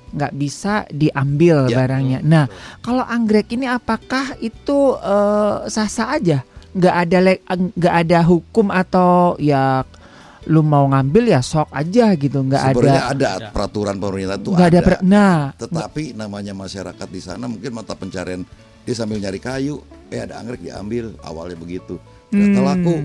[0.07, 2.23] nggak bisa diambil Ya, barangnya.
[2.23, 2.47] Nah,
[2.79, 6.39] kalau anggrek ini apakah itu eh, sah-sah aja?
[6.71, 7.17] Nggak ada
[7.73, 9.83] nggak ada hukum atau ya
[10.47, 14.69] lu mau ngambil ya sok aja gitu, nggak ada Sebenarnya ada peraturan pemerintah itu nggak
[14.71, 14.87] ada, ada.
[14.87, 18.47] per- nah Tetapi namanya masyarakat di sana mungkin mata pencarian
[18.87, 21.99] dia sambil nyari kayu, eh ada anggrek diambil, awalnya begitu.
[22.31, 22.67] Ternyata Hmm.
[22.71, 22.95] laku.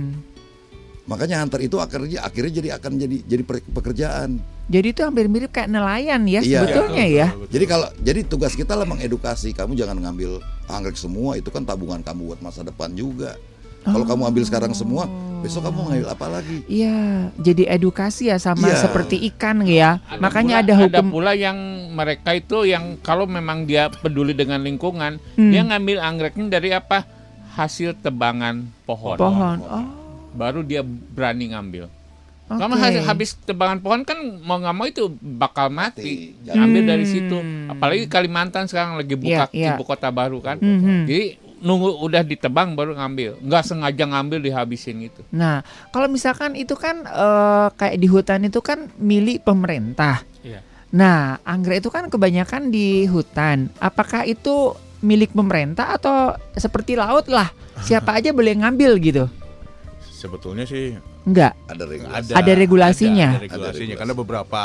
[1.02, 4.38] Makanya hunter itu akhirnya akhirnya jadi akan jadi jadi pekerjaan.
[4.70, 6.62] Jadi itu hampir mirip kayak nelayan ya Iya.
[6.62, 7.28] sebetulnya ya.
[7.50, 12.00] Jadi kalau jadi tugas kita lah mengedukasi, kamu jangan ngambil anggrek semua, itu kan tabungan
[12.00, 13.34] kamu buat masa depan juga.
[13.82, 15.10] Kalau kamu ambil sekarang semua,
[15.42, 16.62] besok kamu ngambil apa lagi?
[16.70, 18.78] Iya, jadi edukasi ya sama Iya.
[18.78, 19.98] seperti ikan ya.
[20.22, 21.58] Makanya pula, ada hukum pula yang
[21.90, 25.50] mereka itu yang kalau memang dia peduli dengan lingkungan, Hmm.
[25.50, 27.02] dia ngambil anggreknya dari apa?
[27.52, 29.18] Hasil tebangan pohon.
[29.18, 29.58] pohon.
[29.60, 29.84] Oh,
[30.32, 31.86] Baru dia berani ngambil.
[32.50, 36.36] Kalau hasil habis tebangan pohon kan mau nggak mau itu bakal mati.
[36.36, 36.52] Mati.
[36.52, 36.90] Ambil Hmm.
[36.90, 37.36] dari situ.
[37.66, 39.72] Apalagi Kalimantan sekarang lagi buka Iya, iya.
[39.72, 40.60] ibu kota baru kan.
[40.60, 41.08] Mhm.
[41.08, 41.24] Jadi
[41.62, 43.40] nunggu udah ditebang baru ngambil.
[43.40, 45.24] Nggak sengaja ngambil dihabisin gitu.
[45.32, 50.20] Nah, kalau misalkan itu kan eh, kayak di hutan itu kan milik pemerintah.
[50.44, 50.60] Iya.
[50.92, 53.72] Nah, anggrek itu kan kebanyakan di hutan.
[53.80, 57.48] Apakah itu milik pemerintah atau seperti laut lah?
[57.80, 59.24] Siapa aja boleh ngambil gitu?
[60.22, 60.94] Sebetulnya sih
[61.26, 61.58] Enggak.
[61.66, 62.30] Ada regulasi.
[62.30, 63.28] ada Ada regulasinya.
[63.34, 64.62] ada, ada regulasinya karena beberapa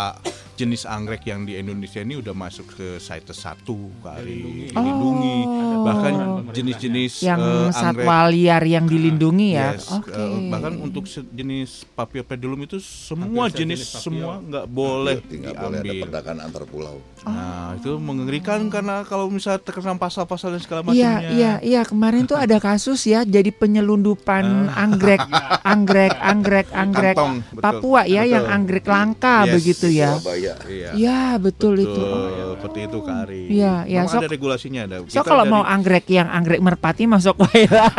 [0.57, 3.61] jenis anggrek yang di Indonesia ini udah masuk ke CITES 1
[4.01, 5.37] kali dilindungi.
[5.45, 5.85] Oh.
[5.85, 6.13] Bahkan
[6.49, 9.71] jenis-jenis yang eh, satwa liar yang dilindungi ya.
[9.71, 10.09] Yes, Oke.
[10.09, 14.01] eh, bahkan untuk jenis papio pedulum itu semua Hampir jenis papio.
[14.01, 16.03] semua nggak boleh Tidak boleh ada diambil.
[16.03, 16.97] perdagangan antar pulau.
[17.23, 20.89] Nah itu mengerikan karena kalau misalnya terkena pasal-pasal dan segala Oh.
[20.89, 21.31] Iya, macamnya.
[21.31, 21.81] iya, iya.
[21.83, 25.19] Kemarin tuh ada kasus ya, jadi penyelundupan anggrek,
[25.67, 27.61] anggrek, anggrek, anggrek Kantong, betul.
[27.61, 28.31] Papua ya, Betul.
[28.31, 29.53] yang anggrek langka Yes.
[29.53, 30.09] begitu ya.
[30.15, 30.46] Surabaya.
[30.63, 30.89] Iya.
[30.93, 31.89] Ya betul, itu.
[31.89, 33.43] Betul, seperti itu Kari.
[33.49, 33.99] Iya, iya.
[34.01, 34.97] Memang So- ada regulasinya ada.
[35.03, 37.87] So Kita kalau dari- mau anggrek yang anggrek merpati masuk wae lah.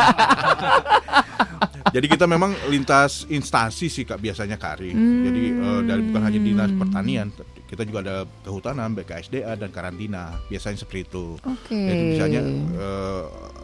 [1.88, 4.92] Jadi kita memang lintas instansi sih kak biasanya Kari.
[4.92, 7.32] Jadi eh, dari bukan hanya dinas pertanian,
[7.64, 10.36] kita juga ada kehutanan, BKSDA dan karantina.
[10.46, 11.40] Biasanya seperti itu.
[11.40, 11.72] Oke.
[11.72, 12.40] Jadi misalnya
[12.76, 13.22] eh,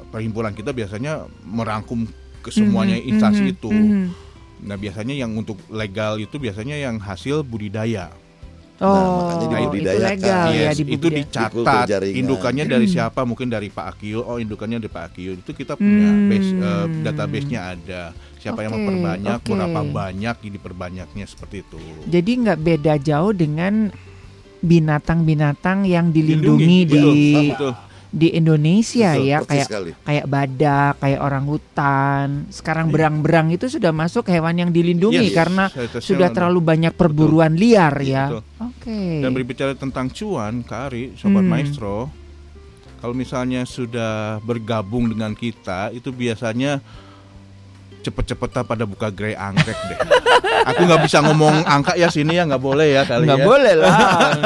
[0.09, 1.13] perhimpunan kita biasanya
[1.43, 2.09] merangkum
[2.41, 3.69] ke semuanya instansi Mhm, itu.
[3.69, 4.05] mhm.
[4.65, 8.09] Nah biasanya yang untuk legal itu biasanya yang hasil budidaya.
[8.83, 11.87] Oh, makanya itu legal ya Yes, di itu dicatat.
[11.87, 12.19] Jaringan.
[12.19, 13.23] indukannya dari siapa?
[13.23, 14.27] Mungkin dari Pak Akio.
[14.27, 15.31] Oh indukannya dari Pak Akio.
[15.33, 16.27] Itu kita punya Hmm.
[16.27, 18.03] base eh, database-nya ada.
[18.37, 19.49] Siapa yang Oke, memperbanyak oke.
[19.49, 21.79] berapa banyak ini diperbanyaknya seperti itu.
[22.05, 23.95] Jadi nggak beda jauh dengan
[24.61, 27.15] binatang-binatang yang dilindungi Dilindungi, di betul,
[27.53, 27.73] betul.
[28.15, 29.91] Di Indonesia Betul, ya kayak sekali.
[30.01, 32.27] kayak badak, kayak orang hutan.
[32.49, 37.53] Sekarang berang-berang itu sudah masuk hewan yang dilindungi Yes, karena saya- sudah terlalu banyak perburuan
[37.53, 38.25] liar Iya, ya.
[38.31, 38.43] betul.
[38.65, 39.01] Oke.
[39.19, 41.51] dan berbicara tentang cuan Kari sobat Hmm.
[41.51, 41.97] maestro
[42.97, 46.79] kalau misalnya sudah bergabung dengan kita itu biasanya
[48.05, 49.99] cepet-cepetan pada buka gerai anggrek deh.
[50.65, 53.47] Aku nggak bisa ngomong angka ya sini ya nggak boleh ya kali Nggak ya.
[53.47, 53.97] boleh lah.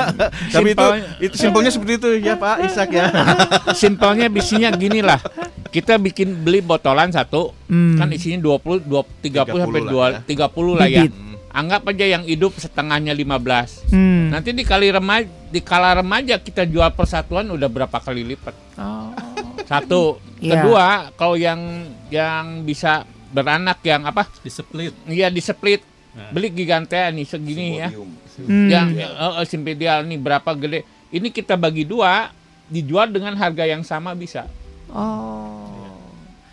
[0.55, 0.87] Tapi itu
[1.21, 3.05] itu simpelnya seperti itu ya Pak Ishak ya.
[3.83, 5.19] Simpelnya bisinya gini lah.
[5.69, 8.01] Kita bikin beli botolan satu, Hmm.
[8.01, 10.19] kan isinya 20, 20 30, 30 sampai lah 2, ya.
[10.25, 11.03] 30 lah ya.
[11.49, 13.85] Anggap aja yang hidup setengahnya 15.
[13.89, 14.33] Hmm.
[14.33, 18.55] Nanti di kali remaja, di kala remaja kita jual persatuan udah berapa kali lipat.
[18.77, 19.13] Oh.
[19.65, 20.17] Satu.
[20.39, 20.57] Iya.
[20.57, 21.61] Kedua, kalau yang
[22.09, 24.27] yang bisa beranak yang apa?
[24.41, 25.99] di split Iya di split
[26.35, 27.89] Beli gigantea nih segini ya.
[27.95, 28.67] Hmm.
[28.71, 30.83] Yang uh, simpedial nih berapa gede.
[31.15, 32.35] Ini kita bagi dua,
[32.69, 34.51] dijual dengan harga yang sama bisa.
[34.91, 35.95] Oh.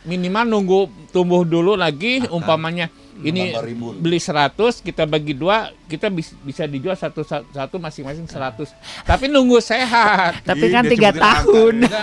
[0.06, 0.80] Minimal nunggu
[1.10, 3.56] tumbuh dulu lagi umpamanya ini
[3.96, 8.68] beli 100 kita bagi dua kita bis- bisa dijual satu satu masing-masing 100
[9.04, 11.76] tapi nunggu sehat Tapi kan tiga tahun.
[11.86, 12.02] Enggak,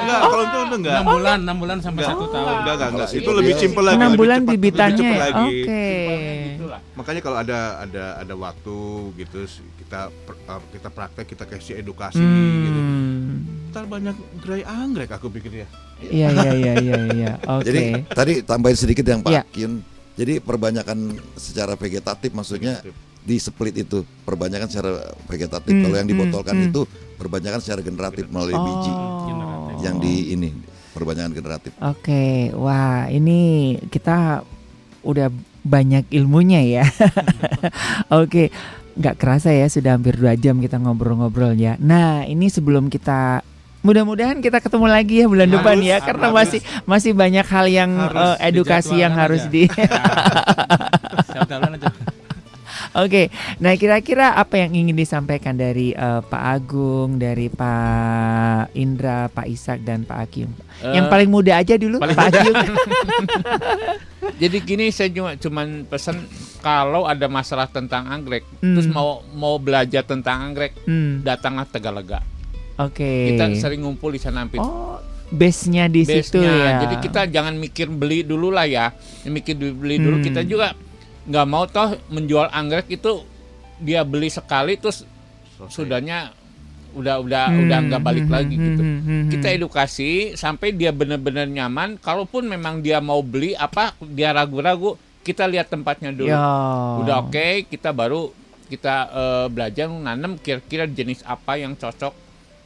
[0.00, 0.92] enggak, kalau itu enggak.
[0.92, 3.08] enam bulan enam bulan sampai satu tahun Enggak, enggak, enggak.
[3.12, 3.96] Itu lebih dia- simpel lagi.
[3.96, 5.10] Enam lebih bulan cepat, lebih bibitannya.
[5.10, 5.26] ya?
[5.40, 5.86] Oke.
[6.92, 8.76] Makanya kalau ada ada ada waktu
[9.16, 9.38] gitu
[9.78, 12.80] kita uh, kita praktek kita kasih edukasi gitu.
[12.80, 13.70] Hmm.
[13.70, 15.68] Ntar banyak gerai anggrek aku pikir ya.
[16.00, 17.32] Iya iya iya iya iya.
[17.54, 17.64] Oke.
[17.66, 19.42] Jadi tadi tambahin sedikit yang Pak Iya.
[20.20, 22.84] Jadi perbanyakan secara vegetatif maksudnya
[23.24, 25.72] di split itu perbanyakan secara vegetatif.
[25.72, 26.80] Hmm, Kalau yang dibotolkan hmm, itu
[27.16, 28.92] perbanyakan secara generatif melalui biji.
[28.92, 29.80] Oh.
[29.80, 30.50] Yang di ini
[30.92, 31.72] perbanyakan generatif.
[31.80, 34.44] Oke, wah ini kita
[35.00, 35.32] udah
[35.64, 36.84] banyak ilmunya ya.
[38.20, 38.52] Oke,
[39.00, 41.80] nggak kerasa ya sudah hampir dua jam kita ngobrol-ngobrol ya.
[41.80, 43.40] Nah ini sebelum kita
[43.80, 46.06] mudah-mudahan kita ketemu lagi ya bulan Harus, depan ya harus.
[46.06, 49.50] karena masih masih banyak hal yang Harus eh, edukasi yang harus aja.
[49.50, 49.62] di.
[52.92, 59.46] Oke, nah kira-kira apa yang ingin disampaikan dari eh, Pak Agung, dari Pak Indra, Pak
[59.46, 60.50] Ishak dan Pak Akim?
[60.82, 62.54] yang Eh, paling muda aja dulu, paling Pak Akim.
[64.42, 66.24] jadi gini saya cuma cuman pesan
[66.58, 68.74] kalau ada masalah tentang anggrek Hmm.
[68.74, 72.20] terus mau mau belajar tentang anggrek Hmm, datanglah Tegalega
[72.82, 73.34] Oke.
[73.34, 74.58] kita sering ngumpul di sana Pit.
[74.58, 74.96] Oh,
[75.28, 76.50] base-nya di situ Base-nya.
[76.50, 76.70] ya.
[76.82, 78.90] Jadi kita jangan mikir beli dulu lah ya.
[79.24, 80.24] Mikir beli dulu Hmm.
[80.24, 80.72] kita juga
[81.22, 83.22] nggak mau toh menjual anggrek itu
[83.78, 85.04] dia beli sekali terus
[85.66, 86.32] sudahnya
[86.90, 88.82] udah udah Hmm, udah nggak balik hmm, lagi hmm, gitu.
[88.82, 91.94] hmm, hmm, Kita edukasi sampai dia benar-benar nyaman.
[91.96, 96.26] Kalaupun memang dia mau beli apa dia ragu-ragu, kita lihat tempatnya dulu.
[96.26, 96.40] Ya.
[96.98, 98.34] Udah oke, kita baru
[98.66, 102.14] kita eh, belajar nanam kira-kira jenis apa yang cocok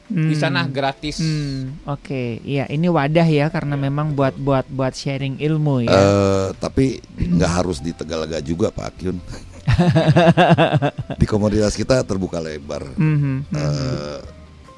[0.05, 0.29] Hmm.
[0.29, 1.17] di sana gratis.
[1.17, 5.97] Hmm, Oke, iya ini wadah ya karena memang buat buat buat sharing ilmu ya.
[5.97, 9.17] Eh, tapi nggak harus di Tegalaga juga Pak Kyun.
[11.21, 12.85] di komunitas kita terbuka lebar.
[12.93, 13.57] Mhm, mhm.
[13.57, 14.19] Eh,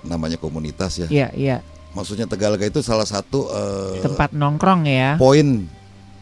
[0.08, 1.08] namanya komunitas ya.
[1.12, 1.58] Iya iya
[1.92, 5.18] Maksudnya Tegalaga itu salah satu eh, tempat nongkrong ya.
[5.20, 5.66] poin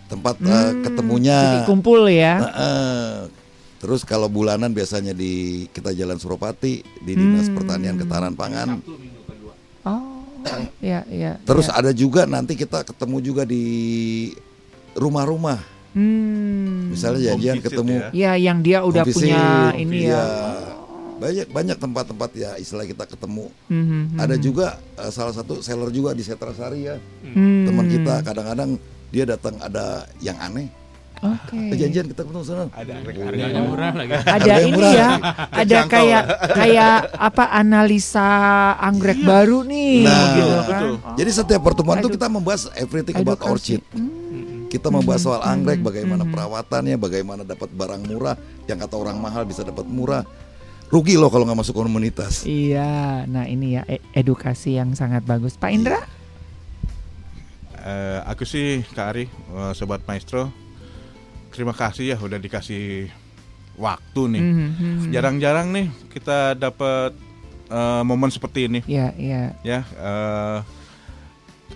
[0.06, 1.38] tempat Hmm, ketemunya.
[1.42, 2.34] Jadi kumpul ya.
[2.40, 3.18] Nah, eh,
[3.86, 7.62] terus kalau bulanan biasanya di kita Jalan Suropati di Dinas Hmm.
[7.62, 8.82] Pertanian Ketahanan Pangan.
[9.86, 10.26] Oh,
[10.82, 11.38] iya iya.
[11.46, 11.78] Terus iya.
[11.78, 14.34] ada juga nanti kita ketemu juga di
[14.98, 15.62] rumah-rumah.
[15.94, 16.90] Hmm.
[16.90, 18.10] Misalnya janjian visit ketemu ya.
[18.10, 20.18] Ya yang dia udah home punya visit, ini iya.
[20.18, 20.26] ya.
[21.22, 23.54] Banyak banyak tempat-tempat ya istilah kita ketemu.
[23.70, 24.42] Mhm, Ada mhm.
[24.42, 26.98] juga eh, salah satu seller juga di Setrasari ya.
[27.22, 27.70] Hmm.
[27.70, 28.82] Teman kita kadang-kadang
[29.14, 30.74] dia datang ada yang aneh.
[31.18, 31.58] Oke.
[31.72, 32.66] Eh, janjian kita ketemu sana.
[32.70, 34.12] Ada anggrek Harganya murah lagi.
[34.20, 34.92] ada yang ini murah.
[34.92, 35.10] ya,
[35.50, 38.30] ada kayak kayak apa analisa
[38.78, 40.64] anggrek baru nih, Nah, gitu kan.
[40.66, 40.94] betul.
[40.98, 43.52] Oh, Jadi setiap pertemuan tuh edu- kita membahas everything about edukasi.
[43.52, 43.82] orchid.
[43.90, 44.68] Hmm.
[44.68, 46.32] Kita membahas soal anggrek, hmm, bagaimana hmm.
[46.32, 48.36] perawatannya, bagaimana dapat barang murah,
[48.66, 50.28] yang kata orang mahal bisa dapat murah.
[50.86, 52.44] Rugi loh kalau nggak masuk komunitas.
[52.44, 56.04] Iya, nah ini ya e- edukasi yang sangat bagus, Pak Indra.
[57.78, 60.50] Eh, aku sih Kak Ari, eh, sobat maestro,
[61.56, 63.08] terima kasih ya udah dikasih
[63.80, 64.44] waktu nih.
[64.44, 65.12] Mhm, mhm.
[65.16, 67.16] Jarang-jarang nih kita dapat
[67.72, 69.80] eh, momen seperti ini Iya, iya, ya.
[69.84, 70.58] eh,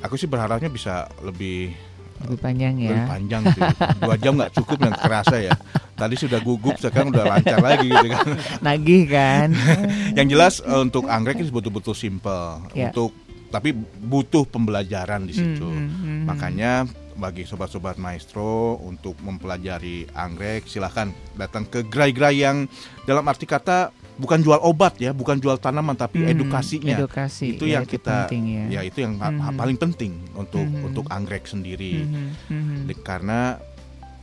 [0.03, 1.71] aku sih berharapnya bisa lebih
[2.19, 3.05] lebih panjang lebih ya.
[3.07, 3.61] panjang sih.
[4.03, 5.55] Dua jam nggak cukup yang kerasa ya.
[5.95, 8.25] Tadi sudah gugup, sekarang udah lancar lagi gitu kan.
[8.67, 9.47] Nagih kan.
[10.19, 12.63] Yang jelas eh, untuk anggrek ini betul-betul simple.
[12.75, 12.91] Ya.
[12.91, 13.15] Untuk
[13.49, 13.71] tapi
[14.03, 15.63] butuh pembelajaran di situ.
[15.63, 16.19] Mhm, mhm.
[16.27, 16.71] Makanya
[17.19, 22.57] bagi sobat-sobat maestro untuk mempelajari anggrek silahkan datang ke gerai-gerai yang
[23.03, 26.95] dalam arti kata bukan jual obat ya, bukan jual tanaman tapi Hmm, edukasinya.
[26.97, 27.53] Edukasi.
[27.53, 28.65] itu ya, yang kita penting ya.
[28.69, 29.55] ya itu yang Mhm.
[29.55, 30.85] paling penting untuk Mhm.
[30.85, 32.03] untuk anggrek sendiri.
[32.03, 32.75] Mhm, mhm.
[32.85, 33.59] Di- Karena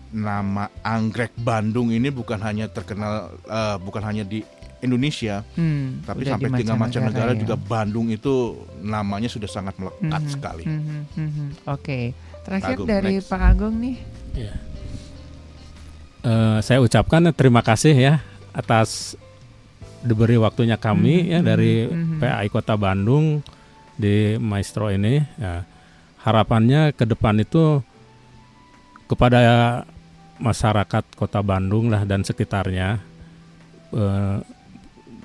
[0.08, 4.40] nama anggrek Bandung ini bukan hanya terkenal eh, bukan hanya di
[4.78, 7.40] Indonesia, Hmm, tapi sampai di tinggal mancanegara ya.
[7.40, 10.64] juga Bandung itu namanya sudah sangat melekat Mhm, sekali.
[10.64, 11.46] mhm, mhm.
[11.66, 12.12] Oke,
[12.46, 13.28] terakhir Agung, dari next.
[13.28, 13.96] Pak Agung nih.
[14.32, 14.54] Iya.
[16.26, 18.14] Eh, saya ucapkan terima kasih ya
[18.50, 19.14] atas
[20.02, 22.18] diberi waktunya kami Mhm, ya dari mhm.
[22.22, 23.42] PAI Kota Bandung
[23.94, 25.18] di Maestro ini.
[25.38, 25.66] Ya.
[26.22, 27.82] Harapannya ke depan itu
[29.06, 29.82] kepada
[30.38, 32.98] masyarakat Kota Bandung lah dan sekitarnya
[33.94, 34.38] eh,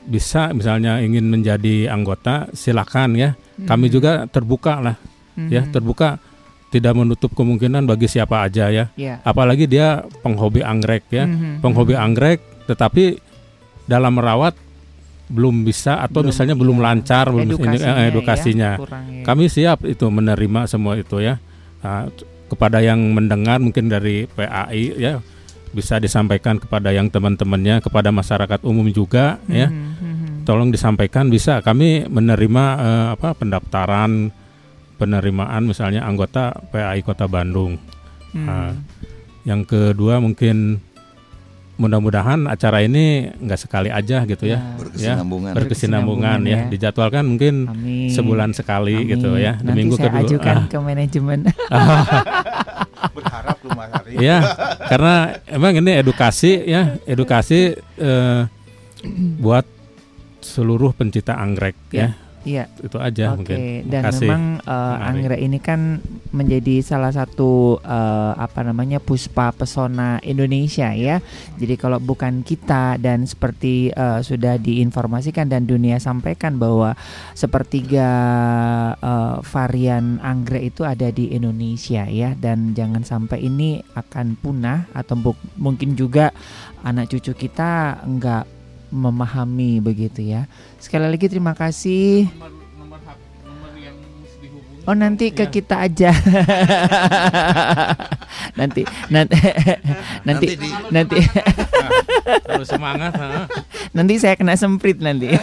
[0.02, 3.30] bisa misalnya ingin menjadi anggota silakan ya.
[3.62, 4.98] Kami Mhm, juga terbuka lah
[5.38, 5.72] ya mhm.
[5.74, 6.18] terbuka
[6.72, 8.88] tidak menutup kemungkinan bagi siapa aja ya.
[8.96, 9.20] Yeah.
[9.22, 11.60] Apalagi dia penghobi anggrek ya, Mhm.
[11.60, 13.20] penghobi anggrek, tetapi
[13.86, 14.56] dalam merawat
[15.28, 16.84] belum bisa atau Belum, misalnya belum iya.
[16.92, 18.72] lancar belum ini, Edukasinya eh, ya, edukasinya.
[18.80, 19.24] kurang ya.
[19.24, 21.40] Kami siap itu menerima semua itu ya.
[21.84, 22.08] Nah,
[22.52, 25.24] kepada yang mendengar mungkin dari PAI ya
[25.72, 29.72] bisa disampaikan kepada yang teman-temannya, kepada masyarakat umum juga ya.
[29.72, 30.28] Mhm, mhm.
[30.44, 34.32] Tolong disampaikan bisa kami menerima eh, apa pendaftaran
[35.02, 37.82] penerimaan misalnya anggota PAI Kota Bandung.
[38.30, 38.46] Hmm.
[38.46, 38.72] Nah,
[39.42, 40.78] yang kedua mungkin
[41.76, 44.62] mudah-mudahan acara ini nggak sekali aja gitu ya.
[44.78, 45.52] Berkesinambungan.
[45.58, 45.58] Berkesinambungan ya.
[45.58, 46.60] Berkesinambungan ya.
[46.70, 48.14] Dijadwalkan mungkin Amin.
[48.14, 49.10] sebulan sekali Amin.
[49.10, 49.58] gitu ya.
[49.58, 50.22] Di Nanti minggu saya kedua.
[50.22, 50.66] ajukan Ah.
[50.70, 51.40] ke manajemen.
[53.18, 53.58] Berharap.
[54.12, 54.38] Iya,
[54.86, 55.16] karena
[55.48, 58.42] emang ini edukasi ya, edukasi eh,
[59.42, 59.66] buat
[60.38, 62.14] seluruh pencinta anggrek ya.
[62.42, 62.66] Iya.
[62.82, 63.58] Itu aja Oke, mungkin.
[63.86, 64.22] dan Makasih.
[64.26, 65.06] memang uh, Mari.
[65.14, 65.82] anggrek ini kan
[66.34, 71.22] menjadi salah satu uh, apa namanya puspa pesona Indonesia ya.
[71.62, 76.98] Jadi kalau bukan kita dan seperti uh, sudah diinformasikan dan dunia sampaikan bahwa
[77.38, 78.10] sepertiga
[78.98, 85.14] uh, varian anggrek itu ada di Indonesia ya dan jangan sampai ini akan punah atau
[85.62, 86.34] mungkin juga
[86.82, 88.61] anak cucu kita enggak
[88.92, 90.46] memahami begitu ya.
[90.78, 92.28] Sekali lagi terima kasih.
[92.36, 93.00] Nomor nomor
[93.48, 93.96] nomor yang.
[94.86, 95.52] Oh nanti ke Ya.
[95.52, 96.12] kita aja.
[98.60, 99.38] nanti nanti
[100.28, 100.48] nanti
[100.92, 101.18] nanti
[102.68, 103.12] semangat.
[103.96, 105.32] nanti saya kena semprit nanti.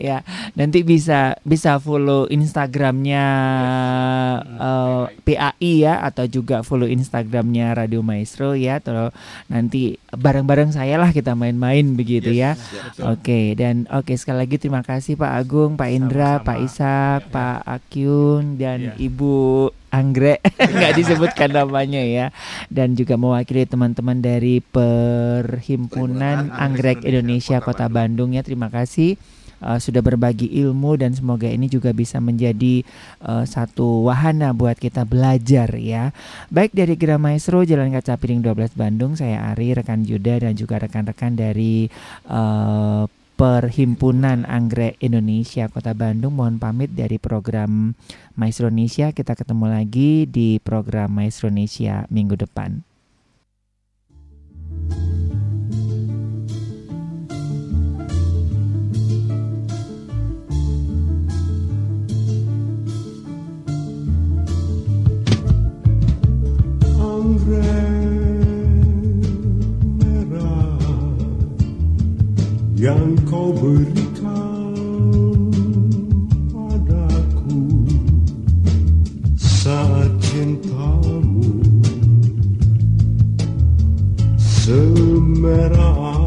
[0.00, 0.24] ya
[0.56, 3.26] nanti bisa bisa follow Instagramnya
[4.48, 9.12] eh, PAI ya atau juga follow Instagramnya Radio Maestro ya atau
[9.46, 12.56] nanti bareng-bareng saya lah kita main-main begitu ya.
[13.04, 16.46] Oke dan oke sekali lagi terima kasih Pak Agung, Pak Indra, Sama-sama.
[16.48, 18.94] Pak Ishak, Pak Akyun dan Iya.
[18.96, 19.34] Ibu
[19.90, 20.40] Anggrek.
[20.74, 22.26] Nggak disebutkan namanya ya.
[22.70, 28.40] Dan juga mewakili teman-teman dari Perhimpunan Anggrek Indonesia Kota Bandung ya.
[28.40, 29.18] Terima kasih
[29.62, 32.82] uh, sudah berbagi ilmu dan semoga ini juga bisa menjadi
[33.24, 36.10] uh, satu wahana buat kita belajar ya.
[36.50, 40.80] Baik dari Gira Maestro Jalan Kaca Piring 12 Bandung saya Ari rekan Yuda dan juga
[40.80, 41.86] rekan-rekan dari
[42.28, 43.06] uh,
[43.40, 47.96] Perhimpunan Anggrek Indonesia Kota Bandung mohon pamit dari program
[48.36, 52.89] Maestro Indonesia kita ketemu lagi di program Maestro Indonesia minggu depan.
[72.80, 74.72] Yang kau berikan
[76.48, 77.84] padaku
[79.36, 81.60] saat cintamu
[84.40, 86.19] semerah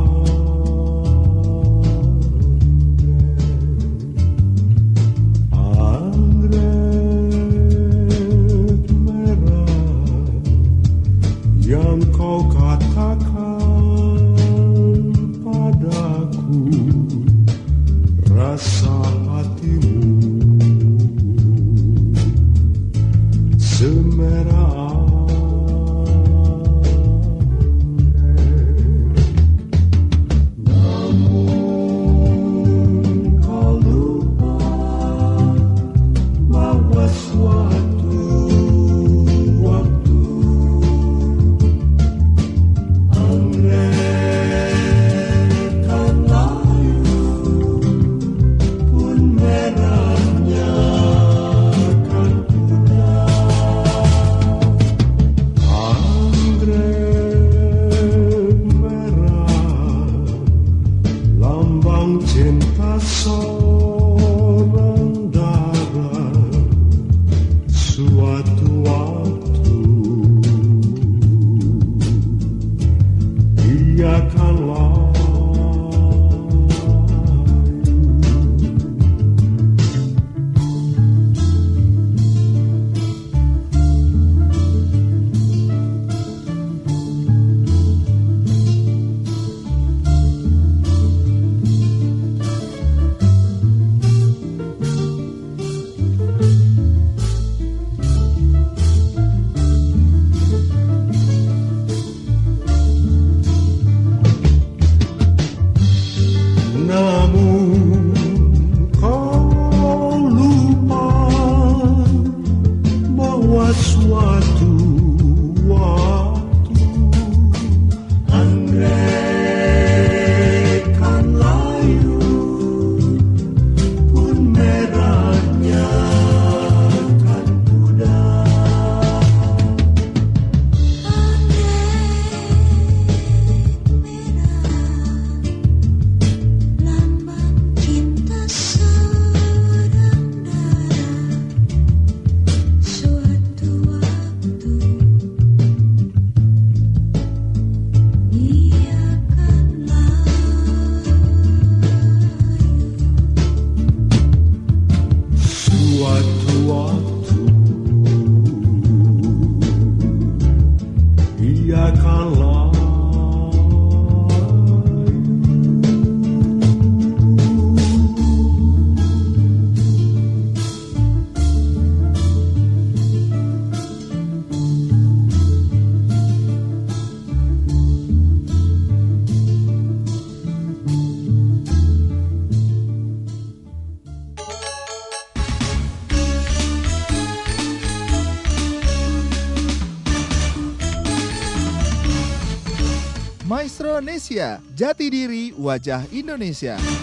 [194.23, 197.02] Maestro Nesia, jati diri wajah Indonesia.